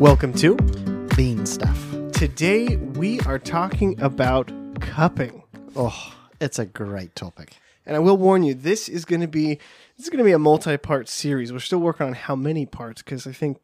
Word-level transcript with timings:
Welcome 0.00 0.32
to 0.34 0.54
Bean 1.16 1.44
stuff. 1.44 1.90
Today 2.12 2.76
we 2.76 3.18
are 3.22 3.40
talking 3.40 4.00
about 4.00 4.48
cupping. 4.80 5.42
Oh, 5.74 6.14
it's 6.40 6.60
a 6.60 6.66
great 6.66 7.16
topic. 7.16 7.54
And 7.84 7.96
I 7.96 7.98
will 7.98 8.16
warn 8.16 8.44
you, 8.44 8.54
this 8.54 8.88
is 8.88 9.04
going 9.04 9.22
to 9.22 9.26
be 9.26 9.56
this 9.96 10.06
is 10.06 10.08
going 10.08 10.18
to 10.18 10.24
be 10.24 10.30
a 10.30 10.38
multi-part 10.38 11.08
series. 11.08 11.52
We're 11.52 11.58
still 11.58 11.80
working 11.80 12.06
on 12.06 12.12
how 12.12 12.36
many 12.36 12.64
parts 12.64 13.02
because 13.02 13.26
I 13.26 13.32
think 13.32 13.58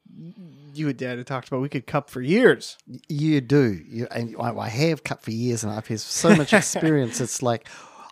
you 0.75 0.89
and 0.89 0.96
Dad 0.96 1.18
had 1.18 1.27
talked 1.29 1.46
about 1.46 1.61
we 1.61 1.68
could 1.68 1.86
cup 1.86 2.11
for 2.11 2.21
years. 2.21 2.79
You 3.09 3.41
do. 3.41 3.80
You, 3.87 4.09
and 4.11 4.35
I, 4.37 4.53
I 4.57 4.69
have 4.71 5.05
cut 5.05 5.23
for 5.23 5.30
years 5.30 5.62
and 5.62 5.73
I've 5.73 5.87
had 5.87 6.01
so 6.01 6.35
much 6.35 6.53
experience. 6.53 7.21
it's 7.21 7.45
like 7.45 7.68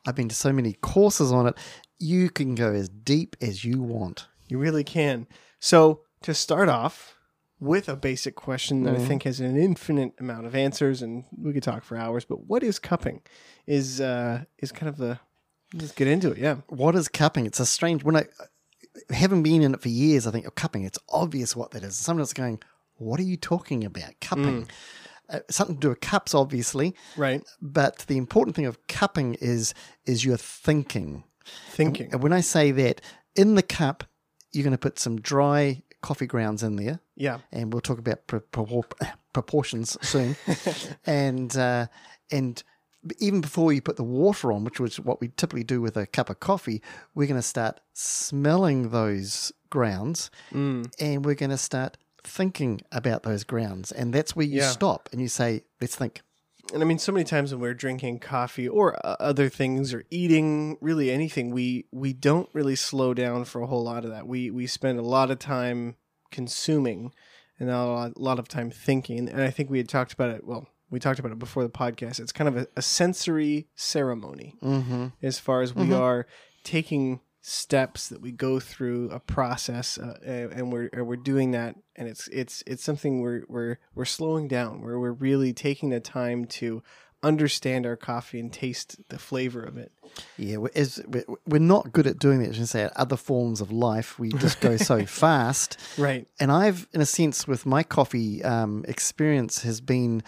I've 0.07 0.15
been 0.15 0.29
to 0.29 0.37
so 0.37 0.53
many 0.53 0.75
courses 0.75 1.33
on 1.33 1.49
it. 1.49 1.57
You 1.99 2.31
can 2.31 2.55
go 2.55 2.73
as 2.73 2.89
deep 2.89 3.35
as 3.41 3.65
you 3.65 3.83
want. 3.83 4.29
You 4.47 4.59
really 4.59 4.85
can. 4.85 5.27
So 5.59 6.03
to 6.23 6.35
start 6.35 6.69
off 6.69 7.17
with 7.63 7.89
a 7.89 7.95
basic 7.95 8.35
question 8.35 8.83
that 8.83 8.97
I 8.97 8.99
think 8.99 9.23
has 9.23 9.39
an 9.39 9.57
infinite 9.57 10.15
amount 10.19 10.47
of 10.47 10.55
answers, 10.57 11.01
and 11.01 11.25
we 11.39 11.53
could 11.53 11.63
talk 11.63 11.85
for 11.85 11.97
hours. 11.97 12.25
But 12.25 12.47
what 12.47 12.65
is 12.65 12.81
cupping? 12.81 13.23
Is 13.67 14.01
uh, 14.01 14.45
is 14.59 14.73
kind 14.73 14.89
of 14.89 14.97
the 14.97 15.21
let's 15.73 15.93
get 15.93 16.09
into 16.09 16.33
it. 16.33 16.39
Yeah. 16.39 16.57
What 16.69 16.97
is 16.97 17.09
cupping? 17.09 17.47
It's 17.47 17.61
a 17.61 17.67
strange 17.67 18.03
when 18.03 18.17
I 18.17 18.25
haven't 19.11 19.45
been 19.45 19.63
in 19.63 19.75
it 19.75 19.81
for 19.81 19.89
years, 19.89 20.27
I 20.27 20.33
think, 20.33 20.47
oh, 20.47 20.51
cupping, 20.51 20.85
it's 20.85 20.99
obvious 21.09 21.57
what 21.57 21.71
that 21.71 21.83
is. 21.83 21.97
Someone's 21.97 22.33
going, 22.33 22.61
What 22.97 23.21
are 23.21 23.25
you 23.25 23.37
talking 23.37 23.85
about? 23.85 24.21
Cupping. 24.21 24.69
Uh, 25.29 25.39
something 25.49 25.77
to 25.77 25.81
do 25.81 25.89
with 25.91 26.01
cups, 26.01 26.35
obviously. 26.35 26.95
Right. 27.17 27.43
But 27.61 27.99
the 28.09 28.19
important 28.19 28.57
thing 28.57 28.67
of 28.67 28.85
cupping 28.89 29.35
is 29.35 29.73
is 30.05 30.25
your 30.25 30.37
thinking. 30.37 31.25
Thinking. 31.71 32.13
And 32.13 32.23
when 32.23 32.33
I 32.33 32.41
say 32.41 32.73
that, 32.73 33.01
in 33.35 33.55
the 33.55 33.63
cup, 33.63 34.05
you're 34.51 34.65
going 34.65 34.73
to 34.73 34.79
put 34.79 34.99
some 34.99 35.21
dry 35.21 35.83
coffee 36.03 36.27
grounds 36.27 36.63
in 36.63 36.77
there, 36.77 37.01
Yeah. 37.17 37.39
and 37.51 37.73
we'll 37.73 37.81
talk 37.81 37.99
about 37.99 38.27
pro- 38.27 38.41
pro- 38.41 38.85
proportions 39.33 39.97
soon. 40.03 40.37
and 41.07 41.57
uh, 41.57 41.87
and 42.31 42.63
even 43.19 43.41
before 43.41 43.73
you 43.73 43.81
put 43.83 43.97
the 43.97 44.05
water 44.05 44.53
on, 44.53 44.63
which 44.65 44.79
was 44.79 45.01
what 45.01 45.21
we 45.21 45.29
typically 45.29 45.65
do 45.65 45.81
with 45.81 45.97
a 45.97 46.07
cup 46.07 46.31
of 46.31 46.39
coffee, 46.41 46.81
we're 47.15 47.27
going 47.27 47.39
to 47.41 47.43
start 47.43 47.81
smelling 47.95 48.91
those 48.91 49.53
grounds, 49.71 50.31
Mm. 50.53 50.93
and 51.01 51.25
we're 51.25 51.35
going 51.35 51.51
to 51.51 51.57
start 51.59 51.97
thinking 52.25 52.81
about 52.93 53.23
those 53.25 53.43
grounds, 53.45 53.91
and 53.91 54.13
that's 54.13 54.37
where 54.37 54.47
you 54.47 54.59
Yeah. 54.61 54.71
stop 54.71 55.09
and 55.13 55.21
you 55.21 55.29
say, 55.29 55.65
"Let's 55.81 55.97
think." 55.97 56.21
And 56.73 56.83
I 56.83 56.87
mean, 56.87 56.99
so 56.99 57.13
many 57.13 57.25
times 57.25 57.53
when 57.53 57.61
we're 57.61 57.75
drinking 57.75 58.21
coffee 58.21 58.69
or 58.69 58.95
uh, 59.07 59.17
other 59.21 59.49
things 59.49 59.93
or 59.93 60.05
eating 60.11 60.79
really 60.81 61.11
anything, 61.11 61.51
we 61.51 61.87
we 61.93 62.13
don't 62.13 62.49
really 62.53 62.77
slow 62.77 63.15
down 63.15 63.45
for 63.45 63.61
a 63.63 63.67
whole 63.67 63.83
lot 63.85 64.05
of 64.05 64.11
that. 64.11 64.27
We 64.27 64.51
we 64.51 64.67
spend 64.67 64.99
a 64.99 65.03
lot 65.03 65.31
of 65.31 65.39
time 65.39 65.97
consuming 66.31 67.13
and 67.59 67.69
not 67.69 67.85
a 67.87 67.93
lot, 67.93 68.13
a 68.17 68.19
lot 68.19 68.39
of 68.39 68.49
time 68.49 68.71
thinking. 68.71 69.29
And 69.29 69.41
I 69.43 69.51
think 69.51 69.71
we 69.71 69.79
had 69.79 69.89
talked 69.89 70.13
about 70.13 70.31
it. 70.31 70.47
Well, 70.47 70.67
we 70.91 70.99
talked 70.99 71.19
about 71.19 71.33
it 71.33 71.39
before 71.39 71.63
the 71.63 71.71
podcast. 71.71 72.21
It's 72.21 72.33
kind 72.33 72.49
of 72.49 72.57
a, 72.57 72.67
a 72.77 72.83
sensory 72.83 73.69
ceremony 73.75 74.55
Mm-hmm. 74.63 75.07
as 75.23 75.39
far 75.39 75.63
as 75.63 75.75
we 75.75 75.87
Mhm. 75.87 75.99
are 75.99 76.27
taking 76.65 77.21
steps 77.43 78.09
that 78.09 78.21
we 78.23 78.31
go 78.31 78.61
through 78.61 79.11
a 79.11 79.19
process 79.19 79.99
uh, 79.99 80.17
and 80.55 80.73
we're 80.73 80.89
and 80.93 81.07
we're 81.09 81.17
doing 81.17 81.51
that 81.51 81.75
and 81.97 82.07
it's 82.09 82.29
it's 82.29 82.63
it's 82.69 82.85
something 82.85 83.21
we're 83.21 83.43
we're 83.49 83.79
we're 83.97 84.05
slowing 84.05 84.47
down 84.47 84.81
where 84.81 84.99
we're 84.99 85.11
really 85.13 85.53
taking 85.53 85.91
the 85.91 85.99
time 85.99 86.45
to 86.45 86.83
understand 87.25 87.85
our 87.85 87.97
coffee 87.97 88.39
and 88.41 88.53
taste 88.53 88.97
the 89.09 89.19
flavor 89.19 89.63
of 89.63 89.77
it 89.77 89.91
Yeah, 90.37 90.59
we- 90.59 90.71
as 90.77 91.01
we- 91.09 91.25
we're 91.47 91.59
not 91.61 91.93
good 91.93 92.07
at 92.07 92.19
doing 92.19 92.41
that. 92.43 92.51
As 92.51 92.59
you 92.59 92.67
say, 92.67 92.89
other 92.97 93.17
forms 93.17 93.61
of 93.61 93.71
life, 93.73 94.19
we 94.19 94.31
just 94.33 94.61
go 94.61 94.77
so 94.77 95.05
fast. 95.23 95.79
right 95.99 96.27
And 96.41 96.51
I've, 96.53 96.89
in 96.93 97.01
a 97.01 97.07
sense, 97.07 97.47
with 97.47 97.65
my 97.67 97.83
coffee 97.85 98.43
um, 98.45 98.85
experience, 98.89 99.63
has 99.63 99.81
been 99.81 100.23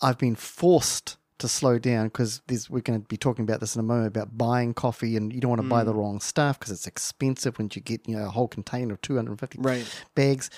I've 0.00 0.18
been 0.18 0.36
forced 0.36 1.16
to 1.38 1.48
slow 1.48 1.78
down 1.78 2.06
because 2.06 2.40
we're 2.70 2.80
going 2.80 3.00
to 3.00 3.06
be 3.06 3.16
talking 3.16 3.42
about 3.44 3.60
this 3.60 3.74
in 3.76 3.80
a 3.80 3.82
moment 3.84 4.08
about 4.08 4.36
buying 4.38 4.74
coffee, 4.74 5.16
and 5.16 5.32
you 5.32 5.40
don't 5.40 5.50
want 5.50 5.62
to 5.62 5.68
buy 5.68 5.84
the 5.84 5.94
wrong 5.94 6.20
stuff 6.20 6.58
because 6.58 6.72
it's 6.72 6.86
expensive 6.86 7.58
when 7.58 7.68
you 7.74 7.82
get 7.82 8.06
you 8.08 8.16
know 8.16 8.26
a 8.26 8.30
whole 8.30 8.48
container 8.48 8.94
of 8.94 9.00
two 9.02 9.16
hundred 9.16 9.32
and 9.32 9.40
fifty 9.40 9.58
right 9.60 10.04
bags. 10.14 10.50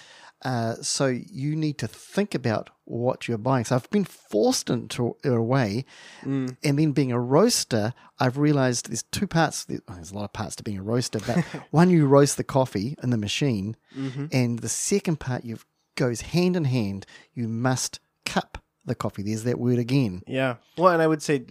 Uh, 0.44 0.74
so 0.80 1.06
you 1.06 1.56
need 1.56 1.78
to 1.78 1.88
think 1.88 2.32
about 2.32 2.70
what 2.84 3.26
you're 3.26 3.36
buying. 3.36 3.64
So 3.64 3.74
I've 3.74 3.90
been 3.90 4.04
forced 4.04 4.70
into 4.70 5.16
a 5.24 5.42
way, 5.42 5.84
Mm. 6.22 6.56
and 6.62 6.78
then 6.78 6.92
being 6.92 7.10
a 7.10 7.18
roaster, 7.18 7.92
I've 8.20 8.38
realized 8.38 8.88
there's 8.88 9.02
two 9.02 9.26
parts. 9.26 9.64
There's 9.64 10.12
a 10.12 10.14
lot 10.14 10.22
of 10.24 10.32
parts 10.32 10.54
to 10.56 10.62
being 10.62 10.78
a 10.78 10.82
roaster, 10.82 11.18
but 11.18 11.38
one 11.72 11.90
you 11.90 12.06
roast 12.06 12.36
the 12.36 12.44
coffee 12.44 12.94
in 13.02 13.10
the 13.10 13.16
machine, 13.18 13.76
hmm 13.92 14.26
and 14.30 14.60
the 14.60 14.68
second 14.68 15.18
part 15.18 15.44
you 15.44 15.58
goes 15.96 16.20
hand 16.20 16.54
in 16.54 16.66
hand. 16.66 17.04
You 17.34 17.48
must 17.48 17.98
cup 18.24 18.58
the 18.88 18.94
coffee. 18.94 19.22
There's 19.22 19.44
that 19.44 19.58
word 19.58 19.78
again. 19.78 20.22
yeah 20.26 20.56
well 20.76 20.92
and 20.92 21.00
i 21.02 21.06
would 21.06 21.22
say 21.22 21.44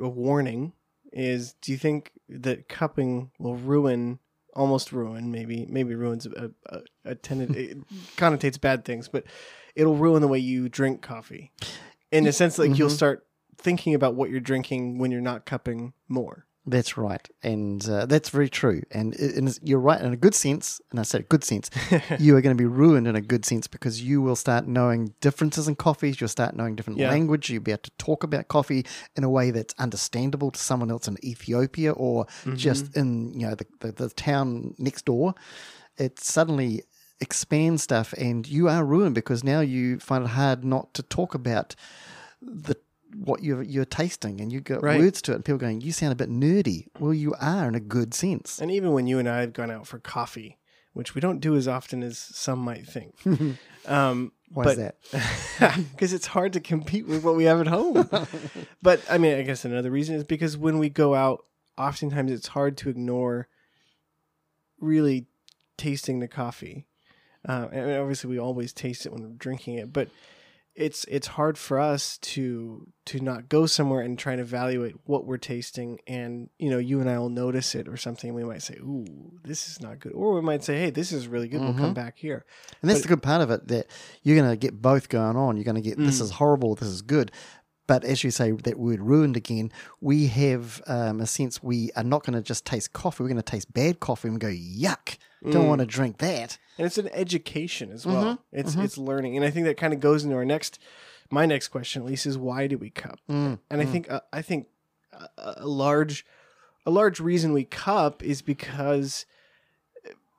a 0.00 0.08
warning 0.08 0.72
is 1.12 1.54
do 1.62 1.72
you 1.72 1.78
think 1.78 2.12
that 2.28 2.68
cupping 2.68 3.30
will 3.38 3.56
ruin 3.56 4.18
almost 4.54 4.92
ruin 4.92 5.30
maybe 5.30 5.66
maybe 5.70 5.94
ruins 5.94 6.26
a, 6.26 6.50
a, 6.66 6.80
a 7.04 7.14
tended 7.14 7.54
it 7.56 7.78
connotates 8.16 8.60
bad 8.60 8.84
things 8.84 9.08
but 9.08 9.24
it'll 9.74 9.96
ruin 9.96 10.20
the 10.20 10.28
way 10.28 10.38
you 10.38 10.68
drink 10.68 11.00
coffee 11.00 11.52
in 12.10 12.26
a 12.26 12.32
sense 12.32 12.58
like 12.58 12.76
you'll 12.76 12.88
Mhm. 12.88 12.96
start 12.96 13.26
thinking 13.56 13.94
about 13.94 14.14
what 14.14 14.30
you're 14.30 14.40
drinking 14.40 14.98
when 14.98 15.10
you're 15.10 15.20
not 15.20 15.44
cupping 15.46 15.92
more 16.08 16.46
That's 16.70 16.98
right, 16.98 17.26
and 17.42 17.88
uh, 17.88 18.04
that's 18.04 18.28
very 18.28 18.50
true. 18.50 18.82
And, 18.90 19.14
and 19.16 19.58
you're 19.62 19.78
right 19.80 20.00
in 20.00 20.12
a 20.12 20.16
good 20.16 20.34
sense. 20.34 20.80
And 20.90 21.00
I 21.00 21.02
said 21.02 21.28
good 21.30 21.42
sense. 21.42 21.70
you 22.18 22.36
are 22.36 22.42
going 22.42 22.54
to 22.56 22.60
be 22.62 22.66
ruined 22.66 23.08
in 23.08 23.16
a 23.16 23.22
good 23.22 23.44
sense 23.46 23.66
because 23.66 24.02
you 24.02 24.20
will 24.20 24.36
start 24.36 24.66
knowing 24.66 25.14
differences 25.22 25.66
in 25.66 25.76
coffees. 25.76 26.20
You'll 26.20 26.28
start 26.28 26.54
knowing 26.54 26.76
different 26.76 26.98
Yeah. 26.98 27.08
language. 27.08 27.48
You'll 27.48 27.62
be 27.62 27.72
able 27.72 27.82
to 27.84 27.90
talk 27.98 28.22
about 28.22 28.48
coffee 28.48 28.84
in 29.16 29.24
a 29.24 29.30
way 29.30 29.50
that's 29.50 29.74
understandable 29.78 30.50
to 30.50 30.60
someone 30.60 30.90
else 30.90 31.08
in 31.08 31.16
Ethiopia 31.24 31.92
or 31.92 32.26
just 32.54 32.94
in 32.96 33.32
you 33.38 33.46
know 33.46 33.54
the, 33.54 33.66
the, 33.80 33.92
the 33.92 34.08
town 34.10 34.74
next 34.78 35.06
door. 35.06 35.34
It 35.96 36.20
suddenly 36.20 36.82
expands 37.20 37.82
stuff, 37.82 38.12
and 38.18 38.46
you 38.46 38.68
are 38.68 38.84
ruined 38.84 39.14
because 39.14 39.42
now 39.42 39.60
you 39.60 39.98
find 40.00 40.24
it 40.24 40.28
hard 40.30 40.64
not 40.64 40.92
to 40.94 41.02
talk 41.02 41.34
about 41.34 41.74
the 42.42 42.76
what 43.14 43.42
you're 43.42 43.62
you're 43.62 43.84
tasting, 43.84 44.40
and 44.40 44.52
you 44.52 44.60
got 44.60 44.82
Right. 44.82 44.98
words 45.00 45.22
to 45.22 45.32
it, 45.32 45.36
and 45.36 45.44
people 45.44 45.58
going, 45.58 45.80
"You 45.80 45.92
sound 45.92 46.12
a 46.12 46.16
bit 46.16 46.30
nerdy." 46.30 46.86
Well, 46.98 47.14
you 47.14 47.34
are 47.40 47.68
in 47.68 47.74
a 47.74 47.80
good 47.80 48.14
sense. 48.14 48.58
and 48.60 48.70
even 48.70 48.92
when 48.92 49.06
you 49.06 49.18
and 49.18 49.28
i 49.28 49.40
have 49.40 49.52
gone 49.52 49.70
out 49.70 49.86
for 49.86 49.98
coffee 49.98 50.58
which 50.92 51.14
we 51.14 51.20
don't 51.20 51.40
do 51.40 51.54
as 51.54 51.68
often 51.68 52.02
as 52.02 52.18
some 52.18 52.58
might 52.58 52.86
think 52.86 53.14
um 53.86 54.32
Why 54.52 54.64
but, 54.64 54.78
is 54.78 54.78
that? 54.78 55.84
because 55.92 56.12
it's 56.12 56.26
hard 56.26 56.52
to 56.54 56.60
compete 56.60 57.06
with 57.06 57.22
what 57.22 57.36
we 57.36 57.44
have 57.44 57.60
at 57.60 57.66
home. 57.68 58.08
but 58.82 59.00
I 59.08 59.18
mean, 59.18 59.36
I 59.38 59.42
guess 59.42 59.64
another 59.64 59.90
reason 59.90 60.14
is 60.16 60.24
because 60.24 60.56
when 60.56 60.78
we 60.78 60.88
go 60.88 61.14
out, 61.14 61.44
oftentimes 61.76 62.32
it's 62.32 62.48
hard 62.48 62.76
to 62.78 62.88
ignore 62.88 63.48
really 64.80 65.26
tasting 65.76 66.20
the 66.20 66.28
coffee. 66.28 66.86
Uh, 67.48 67.68
and 67.72 67.92
obviously, 68.00 68.28
we 68.30 68.38
always 68.38 68.72
taste 68.72 69.06
it 69.06 69.12
when 69.12 69.22
we're 69.22 69.28
drinking 69.36 69.74
it, 69.74 69.92
but 69.92 70.08
it's 70.78 71.04
it's 71.04 71.26
hard 71.26 71.58
for 71.58 71.78
us 71.80 72.16
to 72.18 72.86
to 73.06 73.20
not 73.20 73.48
go 73.48 73.66
somewhere 73.66 74.00
and 74.00 74.18
try 74.18 74.32
and 74.32 74.40
evaluate 74.40 74.94
what 75.04 75.26
we're 75.26 75.36
tasting. 75.38 75.98
And 76.06 76.48
you 76.58 76.70
know, 76.70 76.78
you 76.78 77.00
and 77.00 77.10
I 77.10 77.18
will 77.18 77.28
notice 77.30 77.74
it 77.74 77.88
or 77.88 77.96
something. 77.96 78.32
We 78.32 78.44
might 78.44 78.62
say, 78.62 78.74
"Ooh, 78.76 79.04
this 79.44 79.68
is 79.68 79.80
not 79.80 79.98
good," 79.98 80.12
or 80.12 80.34
we 80.34 80.40
might 80.40 80.62
say, 80.64 80.78
"Hey, 80.78 80.90
this 80.90 81.10
is 81.12 81.26
really 81.28 81.48
good. 81.48 81.60
We'll 81.60 81.74
come 81.74 81.94
back 81.94 82.14
here." 82.18 82.44
And 82.80 82.88
that's 82.88 83.00
But- 83.00 83.08
the 83.08 83.14
good 83.16 83.22
part 83.22 83.42
of 83.42 83.50
it 83.50 83.68
that 83.68 83.86
you're 84.22 84.36
going 84.36 84.50
to 84.50 84.56
get 84.56 84.80
both 84.80 85.08
going 85.08 85.36
on. 85.36 85.56
You're 85.56 85.64
going 85.64 85.74
to 85.74 85.80
get 85.82 85.98
this 85.98 86.18
Mm. 86.20 86.22
is 86.22 86.30
horrible, 86.32 86.74
this 86.76 86.88
is 86.88 87.02
good. 87.02 87.32
But 87.88 88.04
as 88.04 88.22
you 88.22 88.30
say, 88.30 88.52
that 88.52 88.78
word 88.78 89.00
ruined 89.00 89.36
again, 89.36 89.72
we 90.00 90.26
have 90.26 90.82
um, 90.86 91.20
a 91.22 91.26
sense 91.26 91.62
we 91.62 91.90
are 91.96 92.04
not 92.04 92.22
going 92.22 92.34
to 92.36 92.42
just 92.42 92.66
taste 92.66 92.92
coffee. 92.92 93.22
We're 93.22 93.30
going 93.30 93.42
to 93.42 93.50
taste 93.50 93.72
bad 93.72 93.98
coffee 93.98 94.28
and 94.28 94.38
go, 94.38 94.48
yuck, 94.48 95.16
don't 95.42 95.64
Mm. 95.64 95.68
want 95.68 95.80
to 95.80 95.86
drink 95.86 96.18
that. 96.18 96.58
and 96.78 96.86
it's 96.86 96.98
an 96.98 97.08
education 97.12 97.90
as 97.90 98.06
well. 98.06 98.24
Mhm, 98.36 98.38
It's 98.52 98.74
mhm. 98.76 98.84
it's 98.84 98.96
learning, 98.98 99.36
and 99.36 99.44
I 99.44 99.50
think 99.50 99.66
that 99.66 99.76
kind 99.76 99.92
of 99.92 100.00
goes 100.00 100.24
into 100.24 100.36
our 100.36 100.44
next, 100.44 100.78
my 101.30 101.44
next 101.46 101.68
question 101.68 102.02
at 102.02 102.06
least 102.08 102.24
is 102.26 102.38
why 102.38 102.66
do 102.68 102.78
we 102.78 102.90
cup? 102.90 103.18
Mm, 103.28 103.58
And 103.70 103.80
I 103.80 103.84
mm. 103.84 103.90
think 103.92 104.10
uh, 104.10 104.20
I 104.32 104.42
think 104.42 104.68
a, 105.12 105.28
a 105.58 105.66
large 105.66 106.24
a 106.86 106.90
large 106.90 107.18
reason 107.20 107.52
we 107.52 107.64
cup 107.64 108.22
is 108.22 108.42
because 108.42 109.26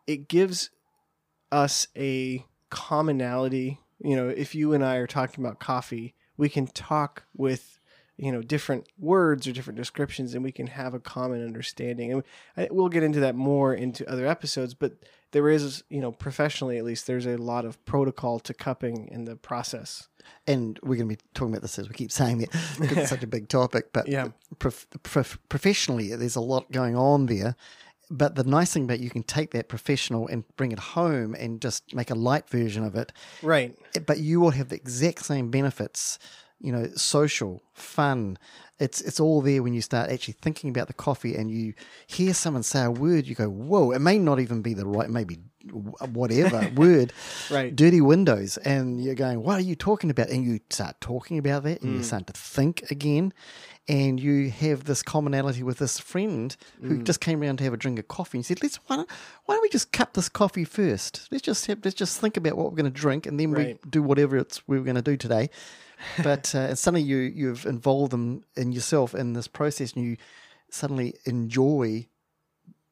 it 0.07 0.27
gives 0.27 0.69
us 1.51 1.87
a 1.95 2.45
commonality. 2.69 3.79
You 3.99 4.15
know, 4.15 4.29
if 4.29 4.55
you 4.55 4.73
and 4.73 4.83
I 4.83 4.95
are 4.95 5.07
talking 5.07 5.43
about 5.43 5.59
coffee, 5.59 6.15
we 6.37 6.49
can 6.49 6.67
talk 6.67 7.23
with 7.35 7.78
you 8.19 8.31
know 8.31 8.41
different 8.41 8.87
words 8.97 9.47
or 9.47 9.51
different 9.51 9.77
descriptions, 9.77 10.33
and 10.35 10.43
we 10.43 10.51
can 10.51 10.67
have 10.67 10.93
a 10.93 10.99
common 10.99 11.43
understanding. 11.43 12.11
And 12.11 12.23
I, 12.57 12.67
we'll 12.69 12.89
get 12.89 13.03
into 13.03 13.19
that 13.21 13.35
more 13.35 13.73
into 13.73 14.07
other 14.09 14.27
episodes, 14.27 14.73
but 14.73 14.93
there 15.31 15.49
is 15.49 15.83
you 15.89 16.01
know 16.01 16.11
professionally 16.11 16.77
at 16.77 16.83
least 16.85 17.07
there's 17.07 17.25
a 17.25 17.37
lot 17.37 17.65
of 17.65 17.83
protocol 17.85 18.39
to 18.41 18.53
cupping 18.53 19.07
in 19.11 19.25
the 19.25 19.35
process. 19.35 20.07
and 20.47 20.79
we're 20.83 20.97
going 20.97 21.09
to 21.09 21.15
be 21.15 21.21
talking 21.33 21.53
about 21.53 21.61
this 21.63 21.79
as 21.79 21.87
we 21.89 21.95
keep 21.95 22.11
saying 22.11 22.41
it 22.41 22.49
it's 22.79 23.09
such 23.09 23.23
a 23.23 23.27
big 23.27 23.47
topic. 23.47 23.93
But 23.93 24.07
Yeah. 24.17 24.27
prof- 24.59 24.87
prof- 25.03 25.39
professionally, 25.49 26.15
there's 26.15 26.35
a 26.35 26.41
lot 26.53 26.71
going 26.71 26.95
on 26.95 27.25
there. 27.27 27.55
but 28.11 28.33
the 28.35 28.43
nice 28.43 28.73
thing 28.73 28.83
about 28.85 28.99
you 28.99 29.09
can 29.11 29.23
take 29.23 29.51
that 29.51 29.67
professional 29.69 30.27
and 30.27 30.43
bring 30.57 30.71
it 30.71 30.79
home 30.79 31.35
and 31.35 31.61
just 31.61 31.93
make 31.93 32.09
a 32.11 32.15
light 32.15 32.49
version 32.49 32.83
of 32.83 32.95
it. 32.95 33.11
Right. 33.43 33.77
But 34.05 34.17
you 34.19 34.39
will 34.41 34.51
have 34.59 34.69
the 34.69 34.75
exact 34.75 35.23
same 35.25 35.49
benefits, 35.51 36.17
you 36.59 36.71
know, 36.71 36.87
social, 36.95 37.61
fun. 37.73 38.37
It's 38.79 39.01
it's 39.01 39.19
all 39.19 39.41
there 39.41 39.63
when 39.63 39.73
you 39.73 39.81
start 39.81 40.09
actually 40.09 40.35
thinking 40.41 40.69
about 40.69 40.87
the 40.87 40.93
coffee 40.93 41.35
and 41.35 41.51
you 41.51 41.73
hear 42.07 42.33
someone 42.33 42.63
say 42.63 42.83
a 42.83 42.91
word, 42.91 43.27
you 43.27 43.35
go, 43.35 43.49
whoa, 43.49 43.91
it 43.91 43.99
may 43.99 44.17
not 44.17 44.39
even 44.39 44.61
be 44.61 44.73
the 44.73 44.85
right, 44.85 45.09
maybe 45.09 45.39
whatever 45.71 46.69
word, 46.75 47.13
Right. 47.49 47.75
dirty 47.75 48.01
windows. 48.01 48.57
And 48.57 49.03
you're 49.03 49.15
going, 49.15 49.43
what 49.43 49.57
are 49.57 49.61
you 49.63 49.75
talking 49.75 50.09
about? 50.09 50.29
And 50.29 50.43
you 50.43 50.59
start 50.69 50.99
talking 51.01 51.37
about 51.37 51.63
that 51.63 51.81
and 51.81 51.95
you 51.95 52.01
start 52.01 52.27
to 52.27 52.33
think 52.33 52.89
again. 52.91 53.33
And 53.87 54.19
you 54.19 54.51
have 54.51 54.83
this 54.83 55.01
commonality 55.01 55.63
with 55.63 55.79
this 55.79 55.97
friend 55.97 56.55
who 56.83 57.01
just 57.01 57.21
came 57.21 57.41
around 57.41 57.57
to 57.57 57.63
have 57.63 57.73
a 57.73 57.77
drink 57.77 57.97
of 57.97 58.07
coffee 58.07 58.37
and 58.37 58.45
said, 58.45 58.61
"Let's 58.61 58.75
why 58.85 58.97
don't, 58.97 59.09
why 59.45 59.55
don't 59.55 59.63
we 59.63 59.69
just 59.69 59.91
cup 59.91 60.13
this 60.13 60.29
coffee 60.29 60.63
first? 60.63 61.27
Let's 61.31 61.41
just 61.41 61.65
have, 61.65 61.79
let's 61.83 61.95
just 61.95 62.19
think 62.21 62.37
about 62.37 62.55
what 62.55 62.65
we're 62.69 62.75
going 62.77 62.93
to 62.93 62.99
drink, 63.01 63.25
and 63.25 63.39
then 63.39 63.49
Right. 63.51 63.79
we 63.83 63.89
do 63.89 64.03
whatever 64.03 64.37
it's 64.37 64.67
we 64.67 64.77
were 64.77 64.83
going 64.85 64.95
to 64.95 65.01
do 65.01 65.17
today." 65.17 65.49
But 66.23 66.53
uh, 66.53 66.59
and 66.59 66.77
suddenly 66.77 67.01
you 67.01 67.17
you've 67.17 67.65
involved 67.65 68.11
them 68.11 68.43
in 68.55 68.71
yourself 68.71 69.15
in 69.15 69.33
this 69.33 69.47
process, 69.47 69.93
and 69.93 70.05
you 70.05 70.17
suddenly 70.69 71.15
enjoy 71.25 72.07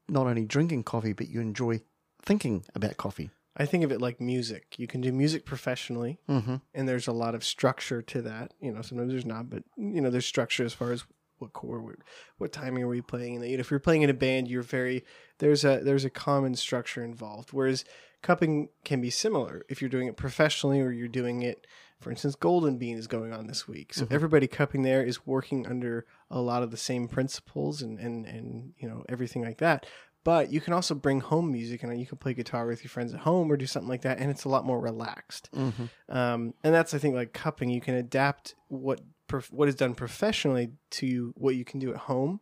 not 0.10 0.26
only 0.26 0.46
drinking 0.46 0.84
coffee, 0.84 1.14
but 1.14 1.30
you 1.30 1.42
enjoy 1.42 1.82
thinking 2.28 2.64
about 2.76 2.98
coffee. 2.98 3.32
I 3.60 3.66
think 3.66 3.84
of 3.84 3.92
it 3.92 4.00
like 4.02 4.22
music. 4.22 4.76
You 4.78 4.86
can 4.86 5.02
do 5.02 5.12
music 5.12 5.44
professionally, 5.46 6.20
Mm-hmm. 6.30 6.58
and 6.76 6.88
there's 6.88 7.08
a 7.08 7.12
lot 7.12 7.34
of 7.34 7.44
structure 7.44 8.04
to 8.04 8.22
that. 8.22 8.54
You 8.62 8.72
know, 8.72 8.84
sometimes 8.84 9.10
there's 9.12 9.26
not, 9.26 9.50
but 9.50 9.64
you 9.76 10.00
know, 10.02 10.12
there's 10.12 10.28
structure 10.28 10.64
as 10.64 10.74
far 10.74 10.92
as 10.92 11.06
what 11.40 11.54
chord, 11.54 11.84
what, 11.84 11.96
what 12.38 12.52
timing 12.52 12.84
are 12.84 12.88
we 12.88 13.02
playing, 13.02 13.36
and 13.38 13.46
you 13.50 13.58
know, 13.58 13.62
if 13.62 13.72
you're 13.72 13.80
playing 13.80 14.04
in 14.04 14.10
a 14.12 14.14
band, 14.14 14.48
you're 14.48 14.62
very 14.62 15.04
there's 15.40 15.66
a 15.66 15.80
there's 15.84 16.06
a 16.06 16.10
common 16.12 16.54
structure 16.56 17.04
involved. 17.04 17.50
Whereas 17.52 17.84
cupping 18.22 18.70
can 18.84 19.02
be 19.02 19.10
similar 19.10 19.64
if 19.70 19.82
you're 19.82 19.90
doing 19.90 20.08
it 20.08 20.18
professionally 20.18 20.80
or 20.82 20.92
you're 20.92 21.08
doing 21.08 21.42
it. 21.42 21.66
For 22.00 22.12
instance, 22.12 22.36
Golden 22.36 22.78
Bean 22.78 22.96
is 22.96 23.08
going 23.08 23.34
on 23.34 23.48
this 23.48 23.68
week, 23.68 23.92
so 23.92 24.06
everybody 24.12 24.46
cupping 24.46 24.84
there 24.84 25.04
is 25.04 25.26
working 25.26 25.66
under 25.66 26.06
a 26.30 26.40
lot 26.40 26.62
of 26.62 26.70
the 26.70 26.78
same 26.78 27.08
principles 27.08 27.82
and 27.82 27.98
and 28.00 28.24
and 28.28 28.74
you 28.78 28.88
know 28.88 29.04
everything 29.10 29.44
like 29.44 29.58
that. 29.58 29.88
But 30.28 30.52
you 30.52 30.60
can 30.60 30.74
also 30.74 30.94
bring 30.94 31.22
home 31.22 31.54
music 31.54 31.84
and 31.84 31.98
you 31.98 32.06
can 32.06 32.18
play 32.18 32.34
guitar 32.34 32.68
with 32.68 32.84
your 32.84 32.90
friends 32.90 33.14
at 33.14 33.22
home 33.22 33.50
or 33.50 33.56
do 33.56 33.66
something 33.66 33.88
like 33.88 34.02
that, 34.02 34.20
and 34.20 34.30
it's 34.30 34.44
a 34.44 34.50
lot 34.50 34.66
more 34.66 34.78
relaxed. 34.82 35.50
Mm-hmm. 35.56 35.86
Um, 36.10 36.54
and 36.66 36.74
that's 36.76 36.94
I 36.94 36.98
think 36.98 37.16
like 37.16 37.32
cupping. 37.32 37.70
You 37.70 37.80
can 37.80 37.96
adapt 37.96 38.54
what 38.68 39.00
prof- 39.30 39.54
what 39.54 39.70
is 39.70 39.76
done 39.76 39.96
professionally 39.96 40.72
to 41.00 41.34
what 41.38 41.56
you 41.56 41.64
can 41.64 41.80
do 41.80 41.92
at 41.92 41.98
home, 42.12 42.42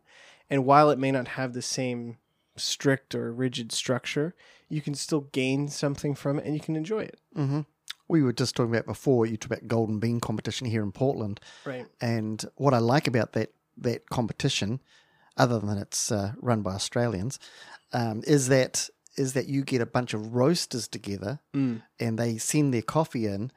and 0.50 0.64
while 0.64 0.90
it 0.90 0.98
may 0.98 1.12
not 1.12 1.28
have 1.28 1.52
the 1.52 1.62
same 1.62 2.16
strict 2.56 3.14
or 3.14 3.32
rigid 3.32 3.70
structure, 3.70 4.34
you 4.68 4.80
can 4.80 4.94
still 4.94 5.20
gain 5.30 5.68
something 5.68 6.16
from 6.16 6.40
it 6.40 6.44
and 6.44 6.54
you 6.54 6.60
can 6.60 6.74
enjoy 6.74 7.02
it. 7.04 7.20
Mm-hmm. 7.36 7.60
We 8.08 8.20
were 8.20 8.32
just 8.32 8.56
talking 8.56 8.74
about 8.74 8.86
before. 8.86 9.26
You 9.26 9.36
talked 9.36 9.52
about 9.52 9.68
Golden 9.68 10.00
Bean 10.00 10.18
competition 10.18 10.66
here 10.66 10.82
in 10.82 10.90
Portland, 10.90 11.38
Right. 11.64 11.86
and 12.00 12.44
what 12.56 12.74
I 12.74 12.78
like 12.78 13.06
about 13.06 13.32
that 13.34 13.52
that 13.76 14.10
competition, 14.10 14.80
other 15.36 15.58
than 15.58 15.78
it's 15.78 16.10
uh, 16.12 16.32
run 16.40 16.62
by 16.62 16.74
Australians, 16.74 17.38
um, 17.92 18.22
is 18.26 18.48
that 18.48 18.88
is 19.16 19.32
that 19.32 19.46
you 19.46 19.62
get 19.64 19.80
a 19.80 19.86
bunch 19.86 20.12
of 20.14 20.34
roasters 20.34 20.86
together 20.88 21.40
Mm. 21.54 21.82
and 21.98 22.18
they 22.18 22.36
send 22.38 22.74
their 22.74 22.82
coffee 22.82 23.26
in, 23.26 23.50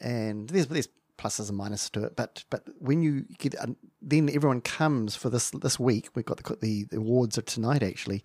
and 0.00 0.48
there's 0.50 0.66
there's 0.66 0.88
pluses 1.18 1.48
and 1.48 1.58
minuses 1.58 1.90
to 1.92 2.04
it. 2.04 2.16
But 2.16 2.44
but 2.50 2.64
when 2.78 3.02
you 3.02 3.24
get 3.38 3.54
then 4.02 4.28
everyone 4.28 4.60
comes 4.60 5.16
for 5.16 5.30
this 5.30 5.50
this 5.50 5.78
week. 5.80 6.08
We've 6.14 6.24
got 6.24 6.42
the 6.42 6.56
the, 6.60 6.84
the 6.90 6.96
awards 6.98 7.38
are 7.38 7.42
tonight 7.42 7.82
actually, 7.82 8.22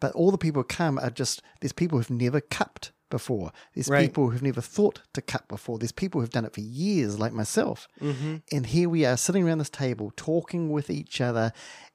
but 0.00 0.12
all 0.12 0.30
the 0.30 0.38
people 0.38 0.62
who 0.62 0.66
come 0.66 0.98
are 0.98 1.10
just 1.10 1.42
there's 1.60 1.72
people 1.72 1.98
who've 1.98 2.10
never 2.10 2.40
cupped 2.40 2.92
before. 3.10 3.50
There's 3.74 3.88
Right. 3.88 4.02
people 4.06 4.30
who've 4.30 4.42
never 4.42 4.60
thought 4.60 5.02
to 5.14 5.20
cup 5.20 5.48
before. 5.48 5.78
There's 5.80 5.90
people 5.90 6.20
who've 6.20 6.30
done 6.30 6.44
it 6.44 6.54
for 6.54 6.60
years, 6.60 7.18
like 7.18 7.32
myself. 7.32 7.88
Mm-hmm. 8.00 8.36
And 8.52 8.66
here 8.66 8.88
we 8.88 9.04
are 9.04 9.16
sitting 9.16 9.44
around 9.44 9.58
this 9.58 9.68
table 9.68 10.12
talking 10.16 10.70
with 10.70 10.90
each 10.90 11.20
other, 11.20 11.52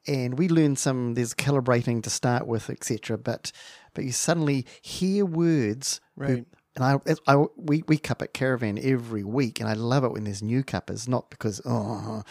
and 0.08 0.38
we 0.38 0.48
learn 0.50 0.76
some. 0.76 1.14
There's 1.14 1.34
calibrating 1.34 2.04
to 2.04 2.10
start 2.10 2.48
with, 2.48 2.70
etc. 2.70 3.18
But 3.18 3.52
but 3.94 4.04
you 4.04 4.12
suddenly 4.12 4.66
hear 4.82 5.26
words, 5.26 6.02
Right. 6.16 6.46
and 6.76 6.84
I, 6.84 7.00
I 7.28 7.46
we 7.56 7.84
we 7.88 7.98
cup 7.98 8.22
at 8.22 8.34
Caravan 8.34 8.78
every 8.82 9.24
week, 9.24 9.60
and 9.60 9.70
I 9.70 9.74
love 9.74 10.04
it 10.04 10.12
when 10.12 10.26
there's 10.26 10.44
new 10.44 10.64
cuppers. 10.64 11.08
Not 11.08 11.30
because 11.30 11.62
oh, 11.66 12.24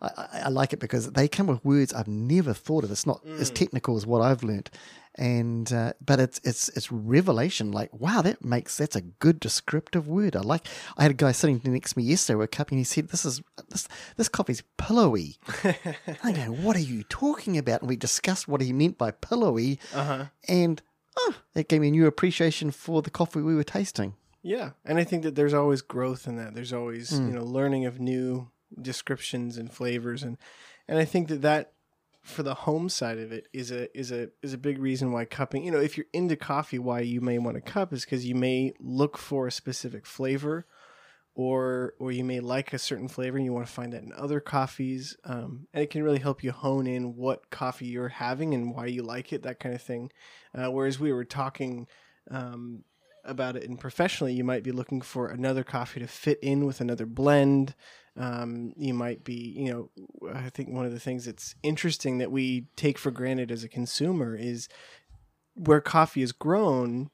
I, 0.00 0.06
I- 0.16 0.40
I 0.44 0.48
like 0.48 0.72
it 0.72 0.80
because 0.80 1.12
they 1.12 1.28
come 1.28 1.46
with 1.46 1.64
words 1.64 1.92
I've 1.92 2.08
never 2.08 2.52
thought 2.52 2.84
of. 2.84 2.90
It's 2.90 3.06
not 3.06 3.24
as 3.26 3.50
mm. 3.50 3.54
technical 3.54 3.96
as 3.96 4.06
what 4.06 4.22
I've 4.22 4.42
learnt, 4.42 4.70
and 5.16 5.72
uh, 5.72 5.92
but 6.04 6.18
it's 6.20 6.40
it's 6.44 6.68
it's 6.70 6.90
revelation. 6.90 7.70
Like 7.70 7.90
wow, 7.92 8.22
that 8.22 8.44
makes 8.44 8.76
that's 8.78 8.96
a 8.96 9.00
good 9.02 9.38
descriptive 9.40 10.08
word. 10.08 10.34
I 10.36 10.40
like. 10.40 10.66
I 10.96 11.02
had 11.02 11.10
a 11.10 11.14
guy 11.14 11.32
sitting 11.32 11.60
next 11.64 11.92
to 11.92 11.98
me 11.98 12.04
yesterday 12.04 12.36
with 12.36 12.46
a 12.46 12.48
cup, 12.48 12.70
and 12.70 12.78
he 12.78 12.84
said, 12.84 13.08
"This 13.08 13.24
is 13.24 13.42
this 13.68 13.88
this 14.16 14.28
coffee's 14.28 14.62
pillowy." 14.78 15.36
I 16.24 16.32
go, 16.32 16.42
"What 16.52 16.76
are 16.76 16.80
you 16.80 17.02
talking 17.04 17.58
about?" 17.58 17.80
And 17.82 17.88
we 17.90 17.96
discussed 17.96 18.48
what 18.48 18.60
he 18.60 18.72
meant 18.72 18.96
by 18.98 19.10
pillowy, 19.10 19.78
Uh 19.94 20.04
huh. 20.04 20.24
and 20.48 20.80
oh, 21.16 21.34
that 21.54 21.68
gave 21.68 21.80
me 21.82 21.88
a 21.88 21.90
new 21.92 22.06
appreciation 22.06 22.70
for 22.70 23.02
the 23.02 23.10
coffee 23.10 23.42
we 23.42 23.54
were 23.54 23.64
tasting. 23.64 24.14
Yeah, 24.42 24.70
and 24.84 24.98
I 24.98 25.04
think 25.04 25.22
that 25.24 25.34
there's 25.36 25.54
always 25.54 25.82
growth 25.82 26.26
in 26.26 26.36
that. 26.36 26.54
There's 26.54 26.72
always 26.72 27.12
you 27.12 27.20
know 27.32 27.44
learning 27.44 27.84
of 27.84 28.00
new 28.00 28.50
descriptions 28.80 29.56
and 29.58 29.70
flavors, 29.72 30.22
and 30.22 30.38
and 30.88 30.98
I 30.98 31.04
think 31.04 31.28
that 31.28 31.42
that 31.42 31.72
for 32.22 32.44
the 32.44 32.54
home 32.54 32.88
side 32.88 33.18
of 33.18 33.32
it 33.32 33.48
is 33.52 33.70
a 33.70 33.96
is 33.98 34.12
a 34.12 34.30
is 34.42 34.52
a 34.52 34.58
big 34.58 34.78
reason 34.78 35.12
why 35.12 35.24
cupping. 35.24 35.64
You 35.64 35.72
know, 35.72 35.80
if 35.80 35.96
you're 35.96 36.06
into 36.12 36.36
coffee, 36.36 36.78
why 36.78 37.00
you 37.00 37.20
may 37.20 37.38
want 37.38 37.56
to 37.56 37.60
cup 37.60 37.92
is 37.92 38.04
because 38.04 38.24
you 38.24 38.36
may 38.36 38.72
look 38.78 39.18
for 39.18 39.48
a 39.48 39.52
specific 39.52 40.06
flavor, 40.06 40.64
or 41.34 41.94
or 41.98 42.12
you 42.12 42.22
may 42.22 42.38
like 42.38 42.72
a 42.72 42.78
certain 42.78 43.08
flavor 43.08 43.36
and 43.36 43.44
you 43.44 43.52
want 43.52 43.66
to 43.66 43.72
find 43.72 43.92
that 43.92 44.04
in 44.04 44.12
other 44.12 44.38
coffees, 44.38 45.16
um, 45.24 45.66
and 45.74 45.82
it 45.82 45.90
can 45.90 46.04
really 46.04 46.20
help 46.20 46.44
you 46.44 46.52
hone 46.52 46.86
in 46.86 47.16
what 47.16 47.50
coffee 47.50 47.86
you're 47.86 48.08
having 48.08 48.54
and 48.54 48.72
why 48.72 48.86
you 48.86 49.02
like 49.02 49.32
it, 49.32 49.42
that 49.42 49.58
kind 49.58 49.74
of 49.74 49.82
thing. 49.82 50.10
Uh, 50.54 50.70
whereas 50.70 50.98
we 51.00 51.12
were 51.12 51.24
talking. 51.24 51.86
Um, 52.30 52.84
about 53.24 53.54
it 53.54 53.62
and 53.62 53.78
professionally 53.78 54.32
you 54.32 54.42
might 54.42 54.64
be 54.64 54.72
looking 54.72 55.00
for 55.00 55.28
another 55.28 55.62
coffee 55.62 56.00
to 56.00 56.08
fit 56.08 56.40
in 56.42 56.66
with 56.66 56.80
another 56.80 57.06
blend 57.06 57.72
um, 58.16 58.72
you 58.76 58.94
might 58.94 59.24
be 59.24 59.34
you 59.34 59.72
know 59.72 59.90
i 60.34 60.50
think 60.50 60.68
one 60.68 60.86
of 60.86 60.92
the 60.92 61.00
things 61.00 61.24
that's 61.24 61.54
interesting 61.62 62.18
that 62.18 62.30
we 62.30 62.66
take 62.76 62.98
for 62.98 63.10
granted 63.10 63.50
as 63.50 63.64
a 63.64 63.68
consumer 63.68 64.36
is 64.36 64.68
where 65.54 65.80
coffee 65.80 66.22
is 66.22 66.32
grown 66.32 67.10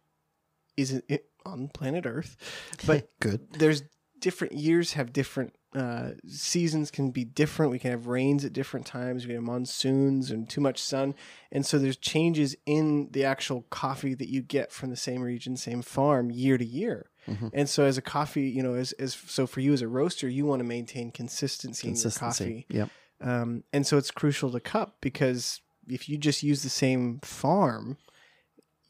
is 0.76 1.02
it 1.08 1.26
on 1.46 1.68
planet 1.68 2.04
earth 2.06 2.36
but 2.86 3.08
good. 3.20 3.46
there's 3.58 3.82
different 4.18 4.54
years 4.54 4.94
have 4.94 5.12
different 5.12 5.54
uh, 5.74 6.12
seasons 6.26 6.90
can 6.90 7.10
be 7.10 7.24
different. 7.24 7.70
We 7.70 7.78
can 7.78 7.90
have 7.90 8.06
rains 8.06 8.44
at 8.44 8.54
different 8.54 8.86
times. 8.86 9.26
We 9.26 9.34
have 9.34 9.42
monsoons 9.42 10.30
and 10.30 10.48
too 10.48 10.62
much 10.62 10.80
sun, 10.82 11.14
and 11.52 11.66
so 11.66 11.78
there's 11.78 11.96
changes 11.96 12.56
in 12.64 13.10
the 13.10 13.24
actual 13.24 13.66
coffee 13.68 14.14
that 14.14 14.30
you 14.30 14.40
get 14.40 14.72
from 14.72 14.90
the 14.90 14.96
same 14.96 15.20
region, 15.20 15.56
same 15.56 15.82
farm, 15.82 16.30
year 16.30 16.56
to 16.56 16.64
year. 16.64 17.10
Mhm. 17.28 17.50
And 17.52 17.68
so, 17.68 17.84
as 17.84 17.98
a 17.98 18.02
coffee, 18.02 18.48
you 18.48 18.62
know, 18.62 18.74
as 18.74 18.92
as 18.92 19.14
so 19.14 19.46
for 19.46 19.60
you 19.60 19.72
as 19.72 19.82
a 19.82 19.88
roaster, 19.88 20.28
you 20.28 20.46
want 20.46 20.60
to 20.60 20.64
maintain 20.64 21.10
consistency, 21.10 21.88
Consistency. 21.88 22.44
in 22.44 22.50
your 22.50 22.62
coffee, 22.62 22.90
Yep. 23.22 23.28
um, 23.28 23.64
and 23.72 23.86
so 23.86 23.96
it's 23.98 24.10
crucial 24.10 24.50
to 24.52 24.60
cup 24.60 24.96
because 25.00 25.60
if 25.88 26.08
you 26.08 26.18
just 26.18 26.42
use 26.42 26.62
the 26.62 26.68
same 26.68 27.18
farm, 27.22 27.96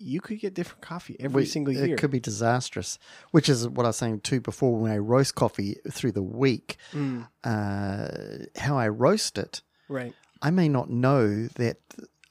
you 0.00 0.20
could 0.20 0.38
get 0.38 0.54
different 0.54 0.80
coffee 0.82 1.16
every 1.18 1.42
We- 1.42 1.46
single 1.46 1.74
year. 1.74 1.94
It 1.94 1.98
could 1.98 2.10
be 2.12 2.20
disastrous, 2.20 2.98
which 3.32 3.48
is 3.48 3.66
what 3.68 3.84
I 3.84 3.88
was 3.88 3.96
saying 3.96 4.20
too 4.20 4.40
before 4.40 4.76
when 4.80 4.92
I 4.92 4.98
roast 4.98 5.34
coffee 5.34 5.76
through 5.90 6.12
the 6.12 6.22
week. 6.22 6.76
Mm, 6.92 7.26
Uh, 7.44 8.46
how 8.60 8.78
I 8.78 8.88
roast 8.88 9.38
it, 9.38 9.62
right. 9.88 10.14
I 10.42 10.50
may 10.50 10.68
not 10.68 10.88
know 10.90 11.48
that 11.48 11.78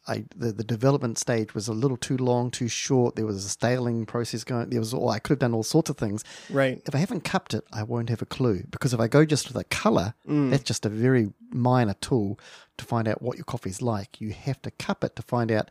I 0.08 0.26
the, 0.36 0.52
the 0.54 0.64
development 0.64 1.18
stage 1.18 1.54
was 1.54 1.68
a 1.68 1.74
little 1.74 1.98
too 1.98 2.18
long, 2.18 2.50
too 2.52 2.68
short. 2.68 3.16
There 3.16 3.26
was 3.26 3.44
a 3.46 3.50
staling 3.50 4.06
process 4.06 4.44
going. 4.44 4.70
There 4.70 4.80
was 4.80 4.94
all 4.94 5.10
I 5.10 5.20
could 5.20 5.34
have 5.34 5.40
done 5.40 5.54
all 5.54 5.64
sorts 5.64 5.90
of 5.90 5.98
things. 5.98 6.24
Right. 6.50 6.82
If 6.86 6.96
I 6.96 7.00
haven't 7.00 7.24
cupped 7.24 7.54
it, 7.54 7.64
I 7.74 7.84
won't 7.84 8.10
have 8.10 8.22
a 8.22 8.26
clue 8.26 8.64
because 8.70 8.94
if 8.94 9.00
I 9.00 9.08
go 9.08 9.26
just 9.26 9.48
with 9.48 9.58
a 9.58 9.64
color, 9.66 10.14
Mm. 10.28 10.50
that's 10.52 10.64
just 10.64 10.86
a 10.86 10.90
very 10.90 11.32
minor 11.52 11.96
tool 12.02 12.40
to 12.78 12.86
find 12.86 13.08
out 13.08 13.22
what 13.22 13.38
your 13.38 13.46
coffee's 13.46 13.82
like. 13.82 14.22
You 14.22 14.32
have 14.32 14.62
to 14.64 14.72
cup 14.72 15.04
it 15.04 15.16
to 15.16 15.22
find 15.22 15.52
out. 15.52 15.70